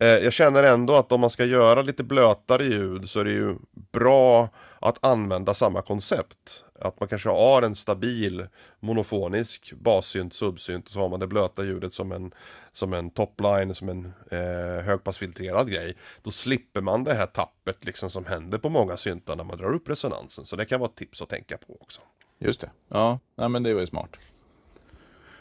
eh, 0.00 0.08
jag 0.08 0.32
känner 0.32 0.62
ändå 0.62 0.96
att 0.96 1.12
om 1.12 1.20
man 1.20 1.30
ska 1.30 1.44
göra 1.44 1.82
lite 1.82 2.04
blötare 2.04 2.64
ljud 2.64 3.10
så 3.10 3.20
är 3.20 3.24
det 3.24 3.30
ju 3.30 3.56
bra 3.92 4.48
att 4.80 5.04
använda 5.04 5.54
samma 5.54 5.82
koncept. 5.82 6.64
att 6.80 7.00
man 7.00 7.08
kanske 7.08 7.28
har 7.28 7.62
en 7.62 7.74
stabil 7.74 8.46
monofonisk 8.80 9.72
bassynt, 9.72 10.34
subsynt 10.34 10.86
och 10.86 10.92
så 10.92 11.00
har 11.00 11.08
man 11.08 11.20
det 11.20 11.26
blöta 11.26 11.64
ljudet 11.64 11.94
som 11.94 12.12
en, 12.12 12.32
som 12.78 12.92
en 12.92 13.10
topline, 13.10 13.74
som 13.74 13.88
en 13.88 14.12
eh, 14.30 14.84
högpassfiltrerad 14.84 15.70
grej. 15.70 15.96
Då 16.22 16.30
slipper 16.30 16.80
man 16.80 17.04
det 17.04 17.14
här 17.14 17.26
tappet 17.26 17.84
liksom 17.84 18.10
som 18.10 18.24
händer 18.24 18.58
på 18.58 18.68
många 18.68 18.96
syntar 18.96 19.36
när 19.36 19.44
man 19.44 19.58
drar 19.58 19.72
upp 19.72 19.88
resonansen. 19.88 20.46
Så 20.46 20.56
det 20.56 20.64
kan 20.64 20.80
vara 20.80 20.90
ett 20.90 20.96
tips 20.96 21.22
att 21.22 21.28
tänka 21.28 21.58
på 21.58 21.76
också. 21.80 22.00
Just 22.38 22.60
det. 22.60 22.70
Ja, 22.88 23.18
nej, 23.34 23.48
men 23.48 23.62
det 23.62 23.74
var 23.74 23.80
ju 23.80 23.86
smart. 23.86 24.16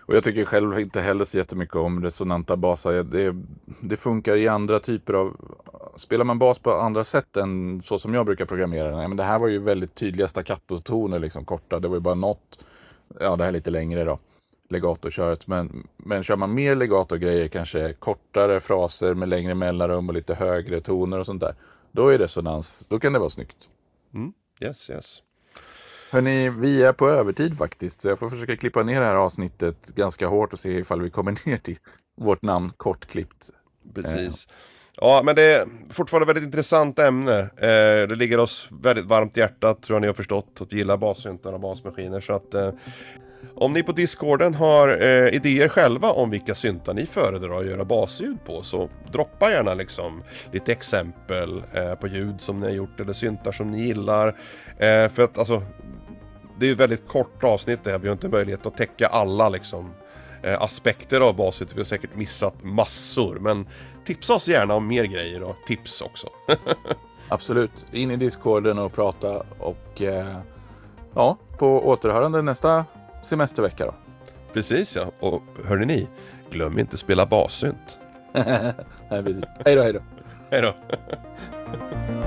Och 0.07 0.15
jag 0.15 0.23
tycker 0.23 0.45
själv 0.45 0.79
inte 0.79 1.01
heller 1.01 1.25
så 1.25 1.37
jättemycket 1.37 1.75
om 1.75 2.03
resonanta 2.03 2.55
basar. 2.55 2.93
Det, 2.93 3.35
det 3.81 3.97
funkar 3.97 4.35
i 4.35 4.47
andra 4.47 4.79
typer 4.79 5.13
av... 5.13 5.35
Spelar 5.95 6.25
man 6.25 6.39
bas 6.39 6.59
på 6.59 6.71
andra 6.71 7.03
sätt 7.03 7.37
än 7.37 7.81
så 7.81 7.99
som 7.99 8.13
jag 8.13 8.25
brukar 8.25 8.45
programmera 8.45 8.89
den. 8.89 9.09
Men 9.09 9.17
det 9.17 9.23
här 9.23 9.39
var 9.39 9.47
ju 9.47 9.59
väldigt 9.59 9.95
tydliga 9.95 10.27
staccatotoner, 10.27 11.19
liksom 11.19 11.45
korta. 11.45 11.79
Det 11.79 11.87
var 11.87 11.95
ju 11.95 12.01
bara 12.01 12.15
något. 12.15 12.59
Ja, 13.19 13.35
det 13.35 13.43
här 13.43 13.49
är 13.49 13.53
lite 13.53 13.69
längre 13.69 14.03
då. 14.03 14.19
Legato-köret. 14.69 15.47
Men, 15.47 15.87
men 15.97 16.23
kör 16.23 16.35
man 16.35 16.53
mer 16.53 16.75
legato-grejer, 16.75 17.47
kanske 17.47 17.93
kortare 17.93 18.59
fraser 18.59 19.13
med 19.13 19.29
längre 19.29 19.55
mellanrum 19.55 20.09
och 20.09 20.15
lite 20.15 20.35
högre 20.35 20.79
toner 20.79 21.19
och 21.19 21.25
sånt 21.25 21.41
där. 21.41 21.55
Då 21.91 22.07
är 22.07 22.17
resonans, 22.17 22.87
då 22.89 22.99
kan 22.99 23.13
det 23.13 23.19
vara 23.19 23.29
snyggt. 23.29 23.69
Mm. 24.13 24.33
Yes, 24.61 24.89
yes. 24.89 25.21
Hörni, 26.11 26.49
vi 26.49 26.83
är 26.83 26.93
på 26.93 27.09
övertid 27.09 27.57
faktiskt, 27.57 28.01
så 28.01 28.07
jag 28.07 28.19
får 28.19 28.29
försöka 28.29 28.57
klippa 28.57 28.83
ner 28.83 28.99
det 28.99 29.05
här 29.05 29.15
avsnittet 29.15 29.85
ganska 29.95 30.27
hårt 30.27 30.53
och 30.53 30.59
se 30.59 30.71
ifall 30.71 31.01
vi 31.01 31.09
kommer 31.09 31.37
ner 31.49 31.57
till 31.57 31.77
vårt 32.17 32.41
namn 32.41 32.71
kortklippt. 32.77 33.49
Precis. 33.95 34.47
Ja, 35.01 35.21
men 35.25 35.35
det 35.35 35.41
är 35.41 35.67
fortfarande 35.89 36.25
väldigt 36.25 36.43
intressant 36.43 36.99
ämne. 36.99 37.39
Eh, 37.39 38.07
det 38.07 38.15
ligger 38.15 38.37
oss 38.37 38.67
väldigt 38.71 39.05
varmt 39.05 39.37
i 39.37 39.39
hjärtat, 39.39 39.81
tror 39.81 39.95
jag 39.95 40.01
ni 40.01 40.07
har 40.07 40.13
förstått, 40.13 40.61
att 40.61 40.73
gilla 40.73 40.97
bassyntar 40.97 41.53
och 41.53 41.59
basmaskiner. 41.59 42.21
Så 42.21 42.33
att 42.33 42.53
eh, 42.53 42.71
om 43.55 43.73
ni 43.73 43.83
på 43.83 43.91
Discorden 43.91 44.53
har 44.53 45.01
eh, 45.01 45.35
idéer 45.35 45.67
själva 45.67 46.11
om 46.11 46.29
vilka 46.29 46.55
syntar 46.55 46.93
ni 46.93 47.05
föredrar 47.05 47.59
att 47.59 47.65
göra 47.65 47.85
basljud 47.85 48.37
på 48.45 48.63
så 48.63 48.89
droppa 49.11 49.51
gärna 49.51 49.73
liksom 49.73 50.23
lite 50.51 50.71
exempel 50.71 51.63
eh, 51.73 51.95
på 51.95 52.07
ljud 52.07 52.41
som 52.41 52.59
ni 52.59 52.65
har 52.65 52.73
gjort 52.73 52.99
eller 52.99 53.13
syntar 53.13 53.51
som 53.51 53.71
ni 53.71 53.81
gillar. 53.81 54.27
Eh, 54.77 55.09
för 55.09 55.21
att 55.21 55.37
alltså, 55.37 55.63
det 56.59 56.67
är 56.67 56.71
ett 56.71 56.79
väldigt 56.79 57.07
kort 57.07 57.43
avsnitt 57.43 57.79
det 57.83 57.91
här, 57.91 57.99
vi 57.99 58.07
har 58.07 58.13
inte 58.13 58.29
möjlighet 58.29 58.65
att 58.65 58.77
täcka 58.77 59.07
alla 59.07 59.49
liksom 59.49 59.93
eh, 60.43 60.61
aspekter 60.61 61.21
av 61.21 61.35
basljud. 61.35 61.69
Vi 61.73 61.79
har 61.79 61.85
säkert 61.85 62.15
missat 62.15 62.63
massor, 62.63 63.39
men 63.39 63.67
tipsa 64.05 64.33
oss 64.33 64.47
gärna 64.47 64.73
om 64.75 64.87
mer 64.87 65.03
grejer 65.03 65.43
och 65.43 65.55
tips 65.67 66.01
också. 66.01 66.27
Absolut, 67.29 67.85
in 67.91 68.11
i 68.11 68.15
Discorden 68.15 68.79
och 68.79 68.93
prata 68.93 69.43
och 69.59 70.01
eh, 70.01 70.37
ja, 71.13 71.37
på 71.57 71.87
återhörande 71.87 72.41
nästa 72.41 72.85
semestervecka 73.27 73.85
då. 73.85 73.95
Precis 74.53 74.95
ja, 74.95 75.11
och 75.19 75.41
hörni 75.65 75.85
ni, 75.85 76.07
glöm 76.51 76.79
inte 76.79 76.97
spela 76.97 77.25
bassynt. 77.25 77.99
Nej, 78.33 79.23
precis. 79.23 79.43
Hej 79.65 79.75
då, 79.75 79.81
hej 79.81 79.93
då. 79.93 79.99
Hej 80.51 80.61
då. 80.61 80.75